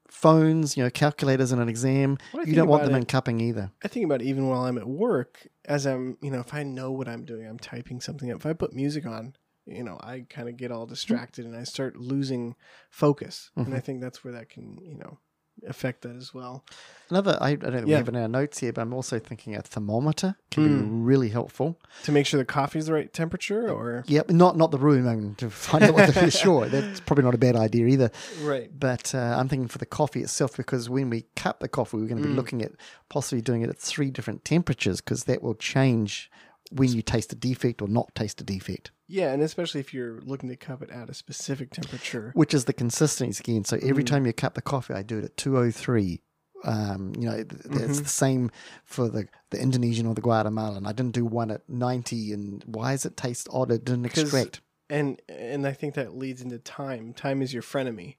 phones, 0.08 0.76
you 0.76 0.82
know, 0.82 0.90
calculators 0.90 1.52
in 1.52 1.60
an 1.60 1.68
exam. 1.68 2.18
You 2.44 2.54
don't 2.54 2.68
want 2.68 2.84
them 2.84 2.94
it- 2.94 2.98
in 2.98 3.04
cupping 3.06 3.40
either. 3.40 3.70
I 3.82 3.88
think 3.88 4.04
about 4.04 4.22
it 4.22 4.26
even 4.26 4.48
while 4.48 4.64
I'm 4.64 4.76
at 4.76 4.86
work, 4.88 5.46
as 5.64 5.86
I'm, 5.86 6.18
you 6.20 6.30
know, 6.30 6.40
if 6.40 6.52
I 6.52 6.62
know 6.62 6.90
what 6.90 7.08
I'm 7.08 7.24
doing, 7.24 7.46
I'm 7.46 7.58
typing 7.58 8.00
something 8.00 8.30
up. 8.30 8.38
If 8.38 8.46
I 8.46 8.52
put 8.52 8.72
music 8.74 9.06
on, 9.06 9.34
you 9.70 9.84
know, 9.84 9.98
I 10.02 10.24
kind 10.28 10.48
of 10.48 10.56
get 10.56 10.70
all 10.72 10.86
distracted 10.86 11.46
and 11.46 11.56
I 11.56 11.64
start 11.64 11.96
losing 11.96 12.54
focus. 12.90 13.50
And 13.56 13.66
Mm-hmm. 13.66 13.74
I 13.76 13.80
think 13.80 14.00
that's 14.00 14.24
where 14.24 14.32
that 14.34 14.48
can, 14.48 14.78
you 14.82 14.96
know, 14.96 15.18
affect 15.66 16.02
that 16.02 16.16
as 16.16 16.32
well. 16.32 16.64
Another, 17.10 17.36
I, 17.40 17.50
I 17.50 17.54
don't 17.56 17.72
think 17.72 17.84
we 17.86 17.90
Yeah. 17.92 17.98
have 17.98 18.08
in 18.08 18.16
our 18.16 18.28
notes 18.28 18.58
here, 18.60 18.72
but 18.72 18.80
I'm 18.82 18.94
also 18.94 19.18
thinking 19.18 19.54
a 19.56 19.62
thermometer 19.62 20.36
can 20.50 20.64
be 20.64 20.70
Mm. 20.70 21.06
really 21.06 21.28
helpful. 21.28 21.76
To 22.04 22.12
make 22.12 22.24
sure 22.26 22.38
the 22.38 22.44
coffee's 22.44 22.86
the 22.86 22.92
right 22.94 23.12
temperature 23.12 23.68
or 23.68 24.04
Yep, 24.06 24.30
not 24.30 24.56
not 24.56 24.70
the 24.70 24.78
room. 24.78 25.06
I 25.08 25.16
mean, 25.16 25.34
to 25.36 25.50
find 25.50 25.84
out 25.84 25.94
what 25.94 26.06
the 26.06 26.30
sure. 26.30 26.68
That's 26.68 27.00
probably 27.00 27.24
not 27.24 27.34
a 27.34 27.38
bad 27.38 27.56
idea 27.56 27.86
either. 27.86 28.10
right. 28.42 28.70
But 28.78 29.14
uh, 29.14 29.36
I'm 29.38 29.48
thinking 29.48 29.68
for 29.68 29.78
the 29.78 29.86
coffee 29.86 30.22
itself 30.22 30.56
because 30.56 30.88
when 30.88 31.10
we 31.10 31.26
cup 31.36 31.60
the 31.60 31.68
coffee, 31.68 31.98
we're 31.98 32.06
going 32.06 32.22
to 32.22 32.26
be 32.28 32.32
Mm. 32.32 32.36
looking 32.36 32.62
at 32.62 32.72
possibly 33.08 33.42
doing 33.42 33.62
it 33.62 33.68
at 33.68 33.78
three 33.78 34.10
different 34.10 34.44
temperatures 34.44 35.00
because 35.02 35.24
that 35.24 35.42
will 35.42 35.54
change 35.56 36.30
when 36.70 36.92
you 36.92 37.02
taste 37.02 37.32
a 37.32 37.36
defect 37.36 37.82
or 37.82 37.88
not 37.88 38.14
taste 38.14 38.40
a 38.40 38.44
defect, 38.44 38.90
Yeah, 39.08 39.32
and 39.32 39.42
especially 39.42 39.80
if 39.80 39.92
you're 39.92 40.20
looking 40.20 40.48
to 40.50 40.56
cup 40.56 40.82
it 40.82 40.90
at 40.90 41.10
a 41.10 41.14
specific 41.14 41.70
temperature. 41.72 42.30
which 42.34 42.54
is 42.54 42.64
the 42.66 42.72
consistency 42.72 43.42
again. 43.42 43.64
So 43.64 43.76
every 43.82 44.04
Mm. 44.04 44.06
time 44.06 44.26
you 44.26 44.32
cup 44.32 44.54
the 44.54 44.62
coffee, 44.62 44.94
I 44.94 45.02
do 45.02 45.18
it 45.18 45.24
at 45.24 45.36
203. 45.36 46.22
Um, 46.62 47.12
you 47.18 47.26
know, 47.28 47.32
it's 47.36 47.54
Mhm. 47.66 48.02
the 48.02 48.08
same 48.08 48.50
for 48.84 49.08
the, 49.08 49.26
the 49.50 49.60
Indonesian 49.60 50.06
or 50.06 50.14
the 50.14 50.20
Guatemalan. 50.20 50.86
I 50.86 50.92
didn't 50.92 51.14
do 51.14 51.24
one 51.24 51.50
at 51.50 51.66
90. 51.68 52.32
And 52.32 52.62
why 52.66 52.92
does 52.92 53.06
it 53.06 53.16
taste 53.16 53.48
odd? 53.50 53.70
It 53.72 53.84
didn't 53.84 54.04
extract. 54.06 54.60
And 54.90 55.20
and 55.28 55.66
I 55.66 55.72
think 55.72 55.94
that 55.94 56.16
leads 56.16 56.42
into 56.42 56.58
time. 56.58 57.14
Time 57.14 57.40
is 57.42 57.52
your 57.54 57.62
frenemy. 57.62 58.16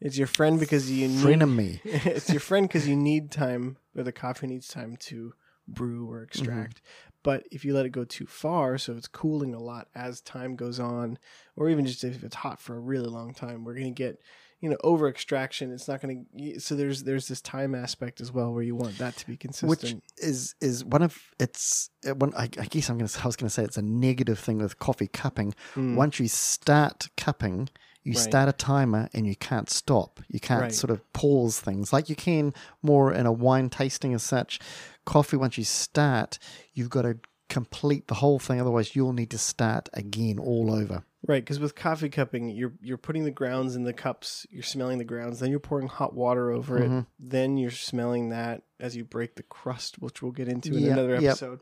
It's 0.00 0.16
your 0.16 0.28
friend 0.28 0.58
because 0.60 0.90
you 0.90 1.08
need 1.08 1.18
Frenemy. 1.18 1.80
it's 1.84 2.30
your 2.30 2.40
friend 2.40 2.66
because 2.68 2.86
you 2.88 2.94
need 2.96 3.30
time, 3.32 3.76
or 3.96 4.02
the 4.04 4.12
coffee 4.12 4.46
needs 4.46 4.68
time 4.68 4.96
to 4.96 5.34
brew 5.66 6.08
or 6.10 6.22
extract. 6.22 6.80
But 7.22 7.44
if 7.50 7.64
you 7.64 7.74
let 7.74 7.86
it 7.86 7.90
go 7.90 8.04
too 8.04 8.26
far, 8.26 8.78
so 8.78 8.94
it's 8.94 9.08
cooling 9.08 9.54
a 9.54 9.58
lot 9.60 9.88
as 9.94 10.20
time 10.20 10.56
goes 10.56 10.78
on, 10.80 11.18
or 11.56 11.68
even 11.68 11.84
just 11.86 12.04
if 12.04 12.22
it's 12.22 12.36
hot 12.36 12.60
for 12.60 12.76
a 12.76 12.80
really 12.80 13.08
long 13.08 13.34
time, 13.34 13.64
we're 13.64 13.74
going 13.74 13.86
to 13.86 13.90
get, 13.90 14.20
you 14.60 14.70
know, 14.70 14.76
over 14.84 15.08
extraction. 15.08 15.72
It's 15.72 15.88
not 15.88 16.00
going 16.00 16.26
to. 16.38 16.60
So 16.60 16.74
there's 16.76 17.02
there's 17.04 17.26
this 17.28 17.40
time 17.40 17.74
aspect 17.74 18.20
as 18.20 18.30
well 18.32 18.52
where 18.52 18.62
you 18.62 18.76
want 18.76 18.98
that 18.98 19.16
to 19.16 19.26
be 19.26 19.36
consistent. 19.36 19.70
which 19.82 19.96
is 20.24 20.54
is 20.60 20.84
one 20.84 21.02
of 21.02 21.18
it's 21.40 21.90
one. 22.16 22.32
I, 22.36 22.44
I 22.44 22.66
guess 22.66 22.88
I'm 22.88 22.98
gonna. 22.98 23.10
I 23.22 23.26
was 23.26 23.36
gonna 23.36 23.50
say 23.50 23.64
it's 23.64 23.76
a 23.76 23.82
negative 23.82 24.38
thing 24.38 24.58
with 24.58 24.78
coffee 24.78 25.08
cupping. 25.08 25.54
Mm. 25.74 25.96
Once 25.96 26.20
you 26.20 26.28
start 26.28 27.08
cupping, 27.16 27.68
you 28.04 28.12
Right. 28.12 28.22
start 28.22 28.48
a 28.48 28.52
timer 28.52 29.08
and 29.12 29.26
you 29.26 29.36
can't 29.36 29.68
stop. 29.68 30.20
You 30.28 30.40
can't 30.40 30.62
Right. 30.62 30.72
sort 30.72 30.90
of 30.90 31.12
pause 31.12 31.60
things 31.60 31.92
like 31.92 32.08
you 32.08 32.16
can 32.16 32.54
more 32.80 33.12
in 33.12 33.26
a 33.26 33.32
wine 33.32 33.68
tasting 33.70 34.14
as 34.14 34.22
such. 34.22 34.60
Coffee, 35.08 35.38
once 35.38 35.56
you 35.56 35.64
start, 35.64 36.38
you've 36.74 36.90
got 36.90 37.02
to 37.02 37.18
complete 37.48 38.08
the 38.08 38.14
whole 38.16 38.38
thing. 38.38 38.60
Otherwise, 38.60 38.94
you'll 38.94 39.14
need 39.14 39.30
to 39.30 39.38
start 39.38 39.88
again 39.94 40.38
all 40.38 40.70
over. 40.70 41.02
Right, 41.26 41.42
because 41.42 41.58
with 41.58 41.74
coffee 41.74 42.10
cupping, 42.10 42.50
you're 42.50 42.74
you're 42.82 42.98
putting 42.98 43.24
the 43.24 43.30
grounds 43.30 43.74
in 43.74 43.84
the 43.84 43.94
cups, 43.94 44.46
you're 44.50 44.62
smelling 44.62 44.98
the 44.98 45.04
grounds, 45.04 45.40
then 45.40 45.50
you're 45.50 45.58
pouring 45.60 45.88
hot 45.88 46.14
water 46.14 46.50
over 46.52 46.76
it, 46.78 46.90
Mhm. 46.90 47.06
then 47.18 47.56
you're 47.56 47.70
smelling 47.70 48.28
that 48.28 48.62
as 48.78 48.94
you 48.96 49.02
break 49.04 49.34
the 49.36 49.42
crust, 49.42 49.98
which 49.98 50.22
we'll 50.22 50.30
get 50.32 50.46
into 50.46 50.74
in 50.76 50.82
Yep, 50.84 50.92
another 50.92 51.14
yep. 51.20 51.22
episode. 51.30 51.60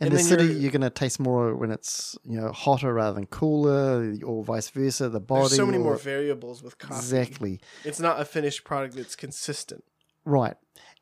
In 0.00 0.08
And 0.08 0.12
the 0.16 0.18
city, 0.18 0.44
you're- 0.44 0.58
you're, 0.60 0.70
going 0.72 0.80
to 0.82 0.90
taste 0.90 1.20
more 1.20 1.54
when 1.54 1.70
it's 1.70 2.18
you 2.24 2.38
know 2.40 2.50
hotter 2.50 2.92
rather 2.92 3.14
than 3.14 3.26
cooler, 3.26 4.12
or 4.24 4.42
vice 4.44 4.70
versa. 4.70 5.08
The 5.08 5.20
body. 5.20 5.42
There's 5.42 5.56
so 5.56 5.66
many 5.66 5.78
more 5.78 5.96
variables 5.96 6.62
with 6.62 6.78
coffee. 6.78 6.96
Exactly. 6.96 7.60
It's 7.84 8.00
not 8.00 8.20
a 8.20 8.24
finished 8.24 8.64
product 8.64 8.96
that's 8.96 9.14
consistent. 9.16 9.84
Right. 10.24 10.56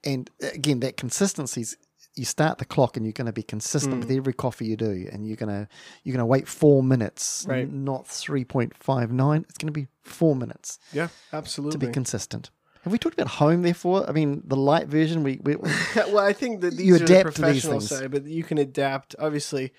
And 0.05 0.31
uh, 0.43 0.49
again, 0.53 0.81
that 0.81 0.97
consistency's 0.97 1.77
you 2.17 2.25
start 2.25 2.59
the 2.59 2.65
clock 2.65 2.97
and 2.97 3.05
you're 3.05 3.13
going 3.13 3.27
to 3.27 3.33
be 3.33 3.43
consistent 3.43 3.99
with 3.99 4.11
every 4.11 4.33
coffee 4.33 4.67
you 4.67 4.77
do 4.77 5.09
and 5.11 5.27
you're 5.27 5.37
going 5.37 5.49
to 5.49 5.67
you're 6.05 6.13
going 6.13 6.21
to 6.21 6.27
wait 6.27 6.47
4 6.47 6.81
minutes, 6.81 7.45
Right. 7.49 7.69
not 7.69 8.05
3.59. 8.05 9.43
It's 9.49 9.59
going 9.59 9.67
to 9.67 9.73
be 9.73 9.89
4 10.03 10.37
minutes 10.37 10.79
Yeah, 10.93 11.09
absolutely. 11.33 11.73
to 11.81 11.87
be 11.87 11.93
consistent. 11.93 12.51
Have 12.83 12.93
we 12.93 12.99
talked 12.99 13.15
about 13.19 13.33
home 13.33 13.63
therefore? 13.63 14.09
I 14.09 14.13
mean, 14.13 14.43
the 14.45 14.57
light 14.57 14.87
version 14.89 15.23
we, 15.25 15.41
we 15.43 15.57
well, 15.97 16.19
I 16.21 16.33
think 16.35 16.61
that 16.61 16.77
these 16.77 16.87
You 16.87 16.95
are 16.97 16.99
the 16.99 17.05
adapt 17.05 17.37
to 17.37 17.43
these 17.43 17.63
professional 17.63 17.81
things. 17.81 17.89
side, 17.89 18.11
but 18.13 18.27
you 18.27 18.45
can 18.45 18.59
adapt 18.59 19.17
obviously 19.19 19.73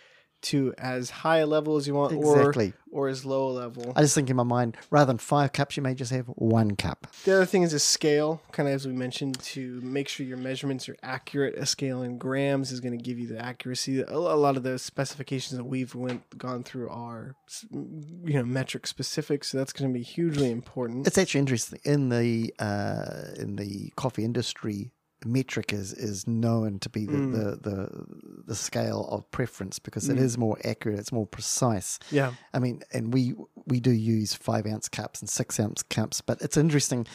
to 0.45 0.73
as 0.77 1.09
high 1.09 1.37
a 1.39 1.45
level 1.47 1.75
as 1.75 1.87
you 1.87 1.93
want, 1.93 2.13
Exactly. 2.13 2.73
or 2.91 3.05
or 3.05 3.09
as 3.09 3.25
low 3.25 3.49
a 3.49 3.51
level. 3.51 3.91
I 3.95 4.01
just 4.01 4.15
think 4.15 4.29
in 4.29 4.37
my 4.37 4.43
mind 4.43 4.77
rather 4.89 5.07
than 5.07 5.17
5 5.17 5.51
cups 5.51 5.75
you 5.75 5.83
may 5.83 5.93
just 5.93 6.11
have 6.11 6.27
1 6.27 6.75
cup. 6.77 7.07
The 7.25 7.35
other 7.35 7.45
thing 7.45 7.63
is 7.63 7.73
a 7.73 7.79
scale, 7.79 8.41
kind 8.53 8.69
of 8.69 8.75
as 8.75 8.87
we 8.87 8.93
mentioned, 8.93 9.37
to 9.39 9.81
make 9.81 10.07
sure 10.07 10.25
your 10.25 10.37
measurements 10.37 10.87
are 10.87 10.95
accurate. 11.03 11.55
A 11.57 11.65
scale 11.65 12.03
in 12.03 12.17
grams 12.17 12.71
is 12.71 12.79
going 12.79 12.97
to 12.97 13.03
give 13.03 13.19
you 13.19 13.27
the 13.27 13.43
accuracy. 13.43 14.01
A 14.01 14.13
a 14.15 14.39
lot 14.45 14.55
of 14.57 14.63
the 14.63 14.79
specifications 14.79 15.57
that 15.57 15.65
we've 15.65 15.93
went 15.93 16.37
gone 16.37 16.63
through 16.63 16.89
are, 16.89 17.35
you 17.71 18.33
know, 18.33 18.43
metric 18.43 18.87
specific, 18.87 19.43
so 19.43 19.57
that's 19.57 19.73
going 19.73 19.91
to 19.91 19.93
be 19.97 20.03
hugely 20.03 20.49
important. 20.51 21.05
It's 21.07 21.17
actually 21.17 21.39
interesting 21.39 21.79
in 21.83 22.09
the 22.09 22.53
uh, 22.59 23.33
in 23.37 23.55
the 23.57 23.91
coffee 23.95 24.23
industry. 24.23 24.91
Metric 25.25 25.73
is, 25.73 25.91
is 25.93 26.27
known 26.27 26.79
to 26.79 26.89
be 26.89 27.05
the, 27.05 27.17
Mm. 27.17 27.31
the, 27.31 27.69
the 27.69 28.05
the 28.47 28.55
scale 28.55 29.07
of 29.11 29.29
preference 29.31 29.79
because 29.79 30.07
it 30.09 30.17
Mm. 30.17 30.21
is 30.21 30.37
more 30.37 30.57
accurate, 30.63 30.99
it's 30.99 31.11
more 31.11 31.25
precise. 31.27 31.97
yeah, 32.11 32.33
I 32.53 32.59
mean, 32.59 32.81
and 32.93 33.13
we 33.13 33.33
we 33.65 33.79
do 33.79 33.91
use 33.91 34.33
five 34.33 34.65
ounce 34.67 34.87
cups 34.89 35.19
and 35.21 35.29
six 35.29 35.59
ounce 35.59 35.83
cups, 35.83 36.21
but 36.21 36.41
it's 36.41 36.57
interesting. 36.57 37.07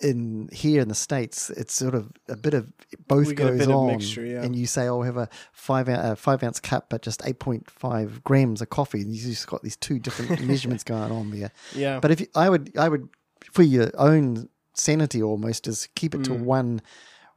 In 0.00 0.48
here 0.50 0.82
in 0.82 0.88
the 0.88 0.96
states, 0.96 1.48
it's 1.50 1.72
sort 1.72 1.94
of 1.94 2.10
a 2.28 2.34
bit 2.36 2.54
of 2.54 2.66
both 3.06 3.28
We 3.28 3.34
goes 3.34 3.68
on, 3.68 3.86
mixture, 3.86 4.26
yeah. 4.26 4.42
and 4.42 4.56
you 4.56 4.66
say, 4.66 4.88
"Oh, 4.88 4.98
we 4.98 5.06
have 5.06 5.16
a 5.16 5.28
five 5.52 5.88
uh, 5.88 6.16
five 6.16 6.42
ounce 6.42 6.58
cup, 6.58 6.90
but 6.90 7.02
just 7.02 7.22
eight 7.24 7.38
point 7.38 7.70
five 7.70 8.24
grams 8.24 8.60
of 8.60 8.68
coffee," 8.68 9.00
and 9.02 9.14
you 9.14 9.22
just 9.22 9.46
got 9.46 9.62
these 9.62 9.76
two 9.76 10.00
different 10.00 10.40
measurements 10.44 10.82
going 10.82 11.12
on 11.12 11.30
there. 11.30 11.52
yeah, 11.72 12.00
But 12.00 12.10
if 12.10 12.20
you, 12.20 12.26
I 12.34 12.50
would, 12.50 12.76
I 12.76 12.88
would 12.88 13.08
for 13.52 13.62
your 13.62 13.90
own 13.96 14.48
sanity 14.74 15.22
almost 15.22 15.68
is 15.68 15.88
keep 15.94 16.16
it 16.16 16.24
to 16.24 16.30
Mm. 16.30 16.40
one 16.46 16.82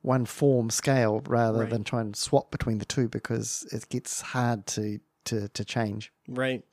one 0.05 0.25
form 0.25 0.69
scale 0.69 1.21
rather 1.27 1.59
Right. 1.61 1.69
than 1.69 1.83
try 1.83 2.01
and 2.01 2.15
swap 2.15 2.51
between 2.51 2.77
the 2.77 2.85
two 2.85 3.07
because 3.09 3.67
it 3.71 3.89
gets 3.89 4.21
hard 4.21 4.65
to 4.67 4.99
to 5.25 5.47
to 5.49 5.65
change. 5.65 6.11
right. 6.27 6.63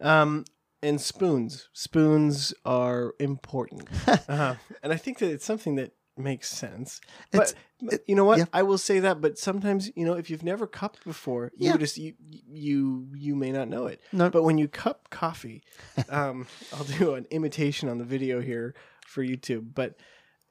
Um, 0.00 0.44
and 0.82 0.98
spoons. 0.98 1.68
Spoons 1.74 2.54
are 2.64 3.12
important, 3.18 3.86
uh, 4.28 4.54
and 4.82 4.92
I 4.92 4.96
think 4.96 5.18
that 5.18 5.30
it's 5.30 5.44
something 5.44 5.74
that 5.76 5.92
makes 6.16 6.48
sense. 6.48 7.00
It's- 7.32 7.52
But 7.52 7.54
but 7.90 8.00
you 8.08 8.14
know 8.14 8.24
what? 8.24 8.38
yeah. 8.38 8.44
I 8.52 8.62
will 8.62 8.78
say 8.78 8.98
that. 9.00 9.20
But 9.20 9.38
sometimes, 9.38 9.90
you 9.96 10.04
know, 10.06 10.14
if 10.14 10.30
you've 10.30 10.42
never 10.42 10.66
cupped 10.66 11.04
before, 11.04 11.50
you 11.56 11.68
Yeah. 11.70 11.76
just 11.76 11.98
you 11.98 12.14
you 12.48 13.08
you 13.14 13.34
may 13.36 13.52
not 13.52 13.68
know 13.68 13.86
it. 13.86 14.00
No, 14.12 14.30
But 14.30 14.42
when 14.42 14.56
you 14.58 14.68
cup 14.68 15.10
coffee, 15.10 15.62
um, 16.08 16.46
I'll 16.72 16.84
do 16.98 17.14
an 17.14 17.26
imitation 17.30 17.88
on 17.90 17.98
the 17.98 18.04
video 18.04 18.40
here 18.40 18.74
for 19.06 19.22
YouTube. 19.24 19.74
But 19.74 19.96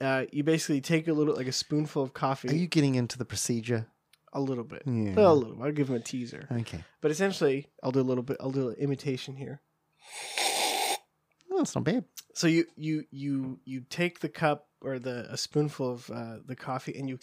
uh, 0.02 0.26
you 0.32 0.44
basically 0.44 0.82
take 0.82 1.08
a 1.08 1.14
little, 1.14 1.36
like 1.36 1.48
a 1.48 1.52
spoonful 1.52 2.04
of 2.04 2.14
coffee, 2.14 2.50
are 2.50 2.54
you 2.56 2.68
getting 2.68 2.96
into 2.96 3.18
the 3.18 3.26
procedure? 3.26 3.88
a 4.32 4.40
little 4.40 4.64
bit, 4.64 4.84
Yeah. 4.86 5.14
a 5.18 5.34
little. 5.34 5.62
I'll 5.64 5.72
give 5.72 5.88
them 5.88 5.96
a 5.96 6.00
teaser. 6.00 6.48
Okay. 6.52 6.84
But 7.02 7.10
essentially, 7.10 7.68
I'll 7.82 7.92
do 7.92 8.00
a 8.00 8.02
little 8.02 8.22
bit. 8.24 8.38
I'll 8.40 8.52
do 8.52 8.70
an 8.70 8.76
imitation 8.76 9.36
here. 9.36 9.62
Oh, 11.52 11.62
it's 11.62 11.76
not 11.76 11.84
bad. 11.84 12.06
So 12.34 12.48
you 12.48 12.66
you 12.76 13.06
you 13.12 13.60
you 13.66 13.82
take 13.90 14.20
the 14.20 14.30
cup 14.30 14.68
or 14.82 15.00
the 15.00 15.28
a 15.32 15.38
spoonful 15.38 15.92
of 15.92 16.12
uh, 16.12 16.36
the 16.46 16.56
coffee 16.56 16.98
and 16.98 17.10
you 17.10 17.20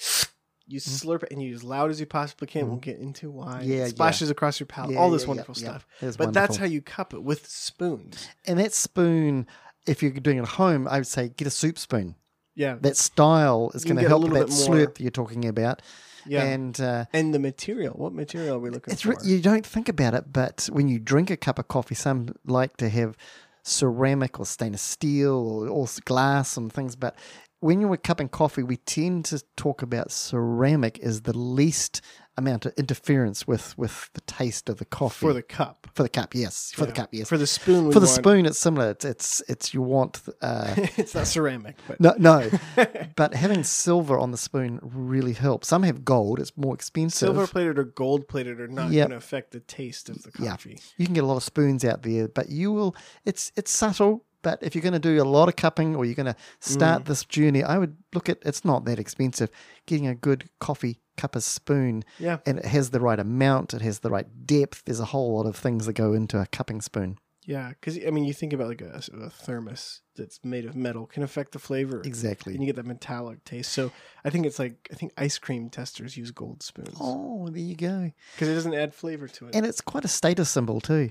you 0.67 0.81
slurp 0.81 1.23
it 1.23 1.31
and 1.31 1.41
you 1.41 1.55
as 1.55 1.63
loud 1.63 1.91
as 1.91 2.01
you 2.01 2.07
possibly 2.07 2.49
can. 2.49 2.69
We'll 2.69 2.79
get 2.79 2.99
into 2.99 3.31
why. 3.31 3.61
Mm-hmm. 3.61 3.71
Yeah, 3.71 3.85
it 3.85 3.91
splashes 3.91 4.31
across 4.31 4.59
your 4.59 4.67
palate. 4.67 4.93
Yeah, 4.93 4.99
all 4.99 5.11
this 5.11 5.23
yeah, 5.23 5.29
wonderful 5.29 5.55
yeah, 5.57 5.63
yeah. 5.63 5.71
stuff. 5.71 5.87
That's 6.01 6.17
But 6.17 6.33
that's 6.33 6.57
how 6.57 6.67
you 6.67 6.83
cup 6.83 7.15
it 7.15 7.23
with 7.23 7.47
spoons. 7.47 8.29
And 8.47 8.59
that 8.59 8.73
spoon, 8.73 9.47
if 9.87 10.03
you're 10.03 10.11
doing 10.11 10.39
it 10.39 10.43
at 10.43 10.49
home, 10.49 10.89
I 10.89 10.99
would 10.99 11.07
say 11.07 11.29
get 11.29 11.47
a 11.47 11.51
soup 11.51 11.79
spoon. 11.79 12.17
Yeah, 12.57 12.79
That 12.81 12.97
style 12.97 13.71
is 13.75 13.85
going 13.85 13.99
to 13.99 14.09
help 14.09 14.25
that 14.33 14.49
slurp 14.49 14.95
that 14.95 15.01
you're 15.01 15.11
talking 15.11 15.45
about. 15.45 15.83
yeah. 16.27 16.43
And 16.43 16.81
uh, 16.81 17.05
And 17.13 17.33
the 17.33 17.39
material. 17.39 17.93
What 17.95 18.13
material 18.13 18.57
are 18.57 18.59
we 18.59 18.71
looking 18.71 18.93
it's 18.93 19.03
for? 19.03 19.15
you 19.23 19.41
don't 19.41 19.65
think 19.65 19.89
about 19.89 20.15
it, 20.15 20.33
but 20.33 20.69
when 20.73 20.89
you 20.89 20.99
drink 20.99 21.31
a 21.31 21.37
cup 21.37 21.59
of 21.59 21.69
coffee, 21.69 21.95
some 21.95 22.35
like 22.47 22.77
to 22.79 22.89
have 22.89 23.17
ceramic 23.63 24.39
or 24.41 24.47
stainless 24.47 24.83
steel 24.83 25.35
or, 25.35 25.69
or 25.69 25.87
glass 26.05 26.57
and 26.57 26.73
things. 26.73 26.97
But 26.97 27.15
when 27.61 27.81
you're 27.81 27.97
cupping 27.97 28.29
coffee, 28.29 28.63
we 28.63 28.77
tend 28.77 29.25
to 29.27 29.43
talk 29.57 29.83
about 29.83 30.11
ceramic 30.13 30.99
as 31.01 31.23
the 31.23 31.37
least 31.37 32.01
amount 32.39 32.67
of 32.67 32.75
interference 32.77 33.47
with, 33.47 33.77
with 33.79 34.11
the 34.13 34.21
taste 34.21 34.69
of 34.69 34.77
the 34.77 34.85
coffee. 34.85 35.21
for 35.27 35.33
the 35.33 35.43
cup. 35.43 35.87
for 35.95 36.03
the 36.03 36.09
cup, 36.11 36.35
yes. 36.35 36.71
For 36.75 36.85
the 36.85 36.93
cup, 36.93 37.09
yes. 37.13 37.29
For 37.31 37.39
the 37.39 37.47
spoon. 37.47 37.91
For 37.93 37.99
the 37.99 38.05
want- 38.07 38.15
spoon, 38.17 38.45
it's 38.47 38.59
similar. 38.59 38.91
It's 38.91 39.07
it's, 39.07 39.43
it's 39.49 39.73
you 39.73 39.81
want 39.81 40.21
uh, 40.43 40.75
it's 40.77 41.15
not 41.15 41.27
ceramic, 41.27 41.77
but 41.89 41.99
no 41.99 42.15
no, 42.19 42.51
but 43.17 43.33
having 43.35 43.65
silver 43.65 44.19
on 44.19 44.33
the 44.33 44.37
spoon 44.37 44.79
really 44.83 45.33
helps. 45.33 45.69
Some 45.69 45.83
have 45.85 46.05
gold; 46.05 46.39
it's 46.39 46.53
more 46.59 46.75
expensive. 46.75 47.29
silver 47.29 47.47
plated 47.47 47.79
or 47.79 47.85
gold 47.85 48.29
plated 48.29 48.61
are 48.61 48.69
not 48.69 48.91
Yep. 48.91 49.09
going 49.09 49.11
to 49.13 49.17
affect 49.25 49.53
the 49.53 49.61
taste 49.61 50.11
of 50.11 50.23
the 50.23 50.31
Yeah. 50.39 50.51
coffee. 50.51 50.79
You 50.99 51.07
can 51.07 51.15
get 51.15 51.25
a 51.25 51.27
lot 51.27 51.39
of 51.39 51.43
spoons 51.43 51.87
out 51.87 52.03
there, 52.03 52.29
but 52.29 52.51
you 52.51 52.71
will. 52.71 52.95
It's 53.25 53.51
it's 53.57 53.71
subtle. 53.71 54.25
But 54.47 54.63
if 54.63 54.77
you're 54.77 54.83
going 54.83 54.93
to 54.93 55.01
do 55.01 55.21
a 55.21 55.25
lot 55.25 55.49
of 55.49 55.57
cupping 55.57 55.97
or 55.97 56.05
you're 56.05 56.15
going 56.15 56.33
to 56.33 56.37
start 56.61 57.03
Mm. 57.03 57.07
this 57.07 57.25
journey, 57.25 57.65
I 57.65 57.79
would 57.79 57.97
look 58.15 58.29
at. 58.29 58.39
It's 58.43 58.65
not 58.65 58.85
that 58.85 59.01
expensive. 59.01 59.51
Getting 59.87 60.07
a 60.07 60.15
good 60.15 60.49
coffee 60.61 61.01
cup 61.17 61.35
a 61.35 61.41
spoon 61.41 62.05
Yeah. 62.21 62.39
and 62.47 62.59
it 62.61 62.67
has 62.67 62.91
the 62.91 63.01
right 63.01 63.19
amount, 63.19 63.75
it 63.75 63.83
has 63.83 63.99
the 64.01 64.11
right 64.11 64.29
depth. 64.47 64.85
There's 64.85 65.01
a 65.01 65.07
whole 65.07 65.35
lot 65.37 65.47
of 65.47 65.57
things 65.57 65.87
that 65.87 65.95
go 65.95 66.13
into 66.13 66.39
a 66.41 66.47
cupping 66.47 66.81
spoon. 66.81 67.19
Yeah, 67.45 67.71
because 67.71 67.99
I 68.07 68.11
mean, 68.11 68.25
you 68.25 68.33
think 68.35 68.53
about 68.53 68.69
like 68.69 68.83
a, 68.83 69.03
a 69.21 69.31
thermos 69.31 70.03
that's 70.15 70.39
made 70.45 70.65
of 70.65 70.77
metal 70.77 71.07
can 71.07 71.23
affect 71.25 71.51
the 71.53 71.59
flavor, 71.59 72.03
Exactly. 72.05 72.55
and 72.55 72.63
you 72.63 72.67
get 72.67 72.77
that 72.77 72.87
metallic 72.87 73.45
taste. 73.45 73.73
So 73.73 73.91
I 74.25 74.31
think 74.31 74.47
it's 74.47 74.59
like 74.61 74.89
I 74.93 74.95
think 74.95 75.13
ice 75.17 75.39
cream 75.39 75.71
testers 75.71 76.17
use 76.17 76.31
gold 76.31 76.63
spoons 76.63 76.97
Oh, 77.01 77.49
there 77.49 77.63
you 77.63 77.75
go. 77.77 78.13
because 78.35 78.49
it 78.49 78.55
doesn't 78.55 78.75
add 78.75 78.95
flavor 78.95 79.27
to 79.27 79.47
it. 79.49 79.55
And 79.57 79.67
it's 79.67 79.81
quite 79.81 80.05
a 80.05 80.09
status 80.09 80.49
symbol 80.51 80.81
too. 80.81 81.11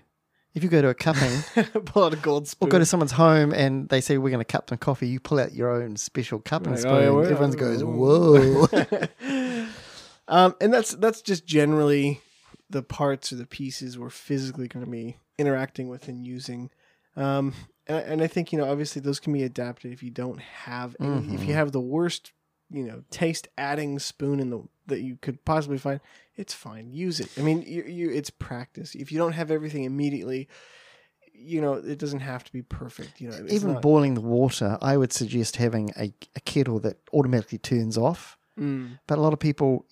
If 0.56 0.64
you 0.64 0.70
go 0.70 0.82
to 0.82 0.88
a 0.88 0.94
cupping 0.96 1.42
Pull 1.86 2.06
out 2.06 2.14
a 2.14 2.18
gold 2.18 2.48
spoon. 2.48 2.70
or 2.70 2.72
go 2.72 2.80
to 2.80 2.86
someone's 2.86 3.12
home 3.12 3.54
and 3.54 3.90
they 3.90 4.00
say 4.02 4.18
we're 4.18 4.30
going 4.32 4.40
to 4.40 4.46
cup 4.46 4.70
some 4.70 4.78
coffee, 4.78 5.08
you 5.08 5.20
pull 5.20 5.38
out 5.40 5.54
your 5.54 5.70
own 5.70 5.98
special 5.98 6.40
cupping 6.40 6.72
Like, 6.72 6.80
spoon. 6.82 6.94
oh, 6.94 7.22
yeah, 7.22 7.30
Everyone 7.30 7.52
goes, 7.52 7.84
oh. 7.84 8.68
"Whoa!" 8.72 9.68
um, 10.28 10.56
and 10.62 10.74
that's 10.74 10.96
that's 10.96 11.22
just 11.22 11.46
generally 11.46 12.22
the 12.70 12.82
parts 12.82 13.32
or 13.32 13.36
the 13.36 13.46
pieces 13.46 14.00
we're 14.00 14.10
physically 14.10 14.68
going 14.68 14.84
to 14.86 14.90
be 14.90 15.18
interacting 15.38 15.88
with 15.90 16.08
and 16.08 16.26
using. 16.26 16.70
Um, 17.16 17.54
and, 17.88 18.06
and 18.06 18.22
I 18.22 18.28
think 18.28 18.52
you 18.52 18.58
know 18.60 18.70
obviously 18.70 19.02
those 19.02 19.20
can 19.20 19.34
be 19.34 19.44
adapted 19.44 19.92
if 19.92 20.02
you 20.04 20.10
don't 20.10 20.40
have 20.40 20.96
any, 21.00 21.34
if 21.36 21.44
you 21.44 21.54
have 21.54 21.72
the 21.72 21.82
worst 21.82 22.32
you 22.72 22.84
know 22.84 23.04
taste 23.12 23.48
adding 23.58 24.00
spoon 24.00 24.40
in 24.40 24.50
the 24.50 24.64
that 24.88 25.02
you 25.02 25.18
could 25.22 25.44
possibly 25.46 25.78
find. 25.78 26.00
It's 26.36 26.54
fine. 26.54 26.92
Use 26.92 27.20
it. 27.20 27.30
I 27.38 27.42
mean, 27.42 27.62
you, 27.62 27.84
you 27.84 28.10
it's 28.12 28.30
practice. 28.30 28.96
If 28.96 29.12
you 29.12 29.18
don't 29.18 29.34
have 29.34 29.52
everything 29.52 29.84
immediately, 29.84 30.48
you 31.34 31.62
know 31.62 31.74
it 31.74 31.98
doesn't 32.00 32.22
have 32.22 32.44
to 32.44 32.52
be 32.52 32.62
perfect. 32.62 33.22
You 33.22 33.30
know, 33.30 33.46
Even 33.50 33.74
not- 33.74 33.82
boiling 33.82 34.14
the 34.16 34.22
water, 34.22 34.78
I 34.82 34.98
would 34.98 35.14
suggest 35.14 35.58
having 35.58 35.92
a, 35.98 36.14
a 36.36 36.40
kettle 36.42 36.80
that 36.80 36.98
automatically 37.14 37.58
turns 37.58 37.98
off. 37.98 38.38
Mm. 38.60 39.00
But 39.08 39.18
a 39.18 39.22
lot 39.22 39.34
of 39.34 39.40
people 39.40 39.86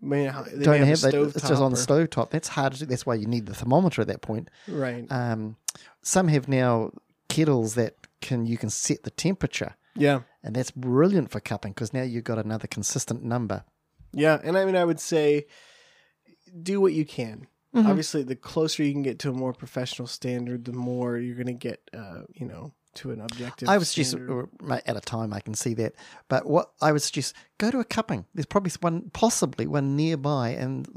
May 0.00 0.26
they 0.26 0.64
don't 0.64 0.78
have, 0.78 0.88
have 0.88 1.00
that. 1.02 1.14
It's 1.14 1.48
just 1.48 1.62
on 1.62 1.70
the 1.70 1.76
stove 1.76 2.10
top. 2.10 2.30
That's 2.30 2.48
hard 2.48 2.72
to 2.74 2.80
do. 2.80 2.86
That's 2.86 3.06
why 3.06 3.14
you 3.14 3.26
need 3.26 3.46
the 3.46 3.54
thermometer 3.54 4.02
at 4.02 4.08
that 4.08 4.22
point. 4.22 4.50
Right. 4.66 5.06
Um, 5.10 5.56
some 6.02 6.28
have 6.28 6.48
now 6.48 6.90
kettles 7.28 7.74
that 7.74 7.94
can 8.20 8.46
you 8.46 8.58
can 8.58 8.70
set 8.70 9.04
the 9.04 9.10
temperature, 9.10 9.76
yeah. 9.94 10.20
and 10.42 10.56
that's 10.56 10.70
brilliant 10.70 11.30
for 11.30 11.40
cupping 11.40 11.72
because 11.72 11.92
now 11.92 12.02
you've 12.02 12.24
got 12.24 12.38
another 12.38 12.66
consistent 12.66 13.22
number. 13.22 13.64
Yeah, 14.12 14.38
and 14.42 14.56
I 14.56 14.64
mean, 14.64 14.76
I 14.76 14.84
would 14.84 15.00
say 15.00 15.46
do 16.62 16.80
what 16.80 16.92
you 16.92 17.04
can. 17.04 17.46
Mhm. 17.74 17.86
Obviously, 17.86 18.22
the 18.22 18.36
closer 18.36 18.82
you 18.82 18.92
can 18.92 19.02
get 19.02 19.18
to 19.20 19.30
a 19.30 19.32
more 19.32 19.52
professional 19.52 20.08
standard, 20.08 20.64
the 20.64 20.72
more 20.72 21.18
you're 21.18 21.34
going 21.36 21.46
to 21.46 21.52
get, 21.52 21.88
uh, 21.92 22.22
you 22.32 22.46
know, 22.46 22.72
to 22.94 23.10
an 23.10 23.20
objective. 23.20 23.68
I 23.68 23.76
would 23.76 23.86
suggest 23.86 24.14
uh, 24.14 24.80
at 24.86 24.96
a 24.96 25.00
time 25.00 25.32
I 25.34 25.40
can 25.40 25.54
see 25.54 25.74
that, 25.74 25.92
but 26.28 26.46
what 26.46 26.72
I 26.80 26.90
would 26.92 27.02
suggest 27.02 27.34
go 27.58 27.70
to 27.70 27.78
a 27.80 27.84
cupping. 27.84 28.24
There's 28.34 28.46
probably 28.46 28.72
one, 28.80 29.10
possibly 29.12 29.66
one 29.66 29.94
nearby, 29.96 30.50
and 30.50 30.88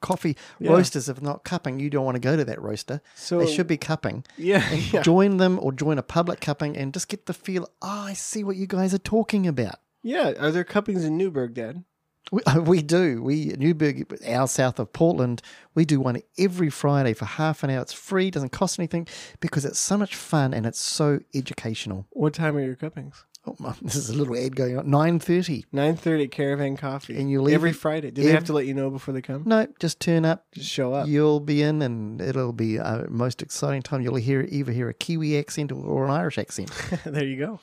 coffee 0.00 0.36
Yeah. 0.60 0.70
roasters 0.72 1.08
if 1.08 1.20
not 1.20 1.44
cupping. 1.44 1.80
You 1.80 1.90
don't 1.90 2.04
want 2.04 2.14
to 2.14 2.20
go 2.20 2.36
to 2.36 2.44
that 2.44 2.62
roaster. 2.62 3.00
So 3.16 3.40
they 3.40 3.52
should 3.52 3.66
be 3.66 3.76
cupping. 3.76 4.24
Yeah, 4.38 4.68
yeah, 4.92 5.02
Join 5.02 5.36
them 5.38 5.58
or 5.60 5.72
join 5.72 5.98
a 5.98 6.02
public 6.02 6.40
cupping 6.40 6.76
and 6.76 6.94
just 6.94 7.08
get 7.08 7.26
the 7.26 7.34
feel. 7.34 7.68
Oh, 7.82 7.88
I 8.06 8.12
see 8.12 8.44
what 8.44 8.56
you 8.56 8.66
guys 8.68 8.94
are 8.94 8.98
talking 8.98 9.46
about. 9.48 9.80
yeah. 10.02 10.32
Are 10.38 10.52
there 10.52 10.64
cuppings 10.64 11.04
in 11.04 11.18
Newberg, 11.18 11.54
Dad? 11.54 11.84
We, 12.30 12.42
we 12.60 12.82
do. 12.82 13.22
We 13.22 13.54
Newberg, 13.58 14.22
our 14.26 14.48
south 14.48 14.78
of 14.78 14.92
Portland, 14.92 15.42
we 15.74 15.84
do 15.84 16.00
one 16.00 16.20
every 16.38 16.70
Friday 16.70 17.14
for 17.14 17.24
half 17.24 17.62
an 17.62 17.70
hour. 17.70 17.82
It's 17.82 17.92
free, 17.92 18.30
doesn't 18.30 18.52
cost 18.52 18.78
anything 18.78 19.06
because 19.40 19.64
it's 19.64 19.78
so 19.78 19.96
much 19.96 20.14
fun 20.14 20.54
and 20.54 20.66
it's 20.66 20.80
so 20.80 21.20
educational. 21.34 22.06
What 22.10 22.34
time 22.34 22.56
are 22.56 22.64
your 22.64 22.76
cuppings? 22.76 23.24
Oh, 23.44 23.56
my, 23.58 23.74
this 23.82 23.96
is 23.96 24.08
a 24.08 24.14
little 24.14 24.36
ad 24.36 24.54
going 24.54 24.78
on. 24.78 24.88
Nine 24.88 25.18
thirty. 25.18 25.66
Nine 25.72 25.96
thirty, 25.96 26.28
Caravan 26.28 26.76
Coffee, 26.76 27.18
And 27.18 27.30
you 27.30 27.42
leave 27.42 27.54
every 27.54 27.72
Friday. 27.72 28.10
Do 28.10 28.22
they 28.22 28.30
have 28.30 28.44
to 28.44 28.52
let 28.52 28.66
you 28.66 28.74
know 28.74 28.88
before 28.88 29.12
they 29.14 29.22
come? 29.22 29.42
No, 29.46 29.66
just 29.80 29.98
turn 29.98 30.24
up. 30.24 30.46
Just 30.52 30.70
show 30.70 30.94
up. 30.94 31.08
You'll 31.08 31.40
be 31.40 31.62
in, 31.62 31.82
and 31.82 32.20
it'll 32.20 32.52
be 32.52 32.76
a 32.76 33.06
most 33.08 33.42
exciting 33.42 33.82
time. 33.82 34.00
You'll 34.02 34.14
hear 34.14 34.46
either 34.48 34.70
hear 34.72 34.88
a 34.88 34.94
Kiwi 34.94 35.38
accent 35.38 35.72
or, 35.72 35.84
or 35.84 36.04
an 36.04 36.10
Irish 36.12 36.38
accent. 36.38 36.70
there 37.04 37.24
you 37.24 37.36
go. 37.36 37.60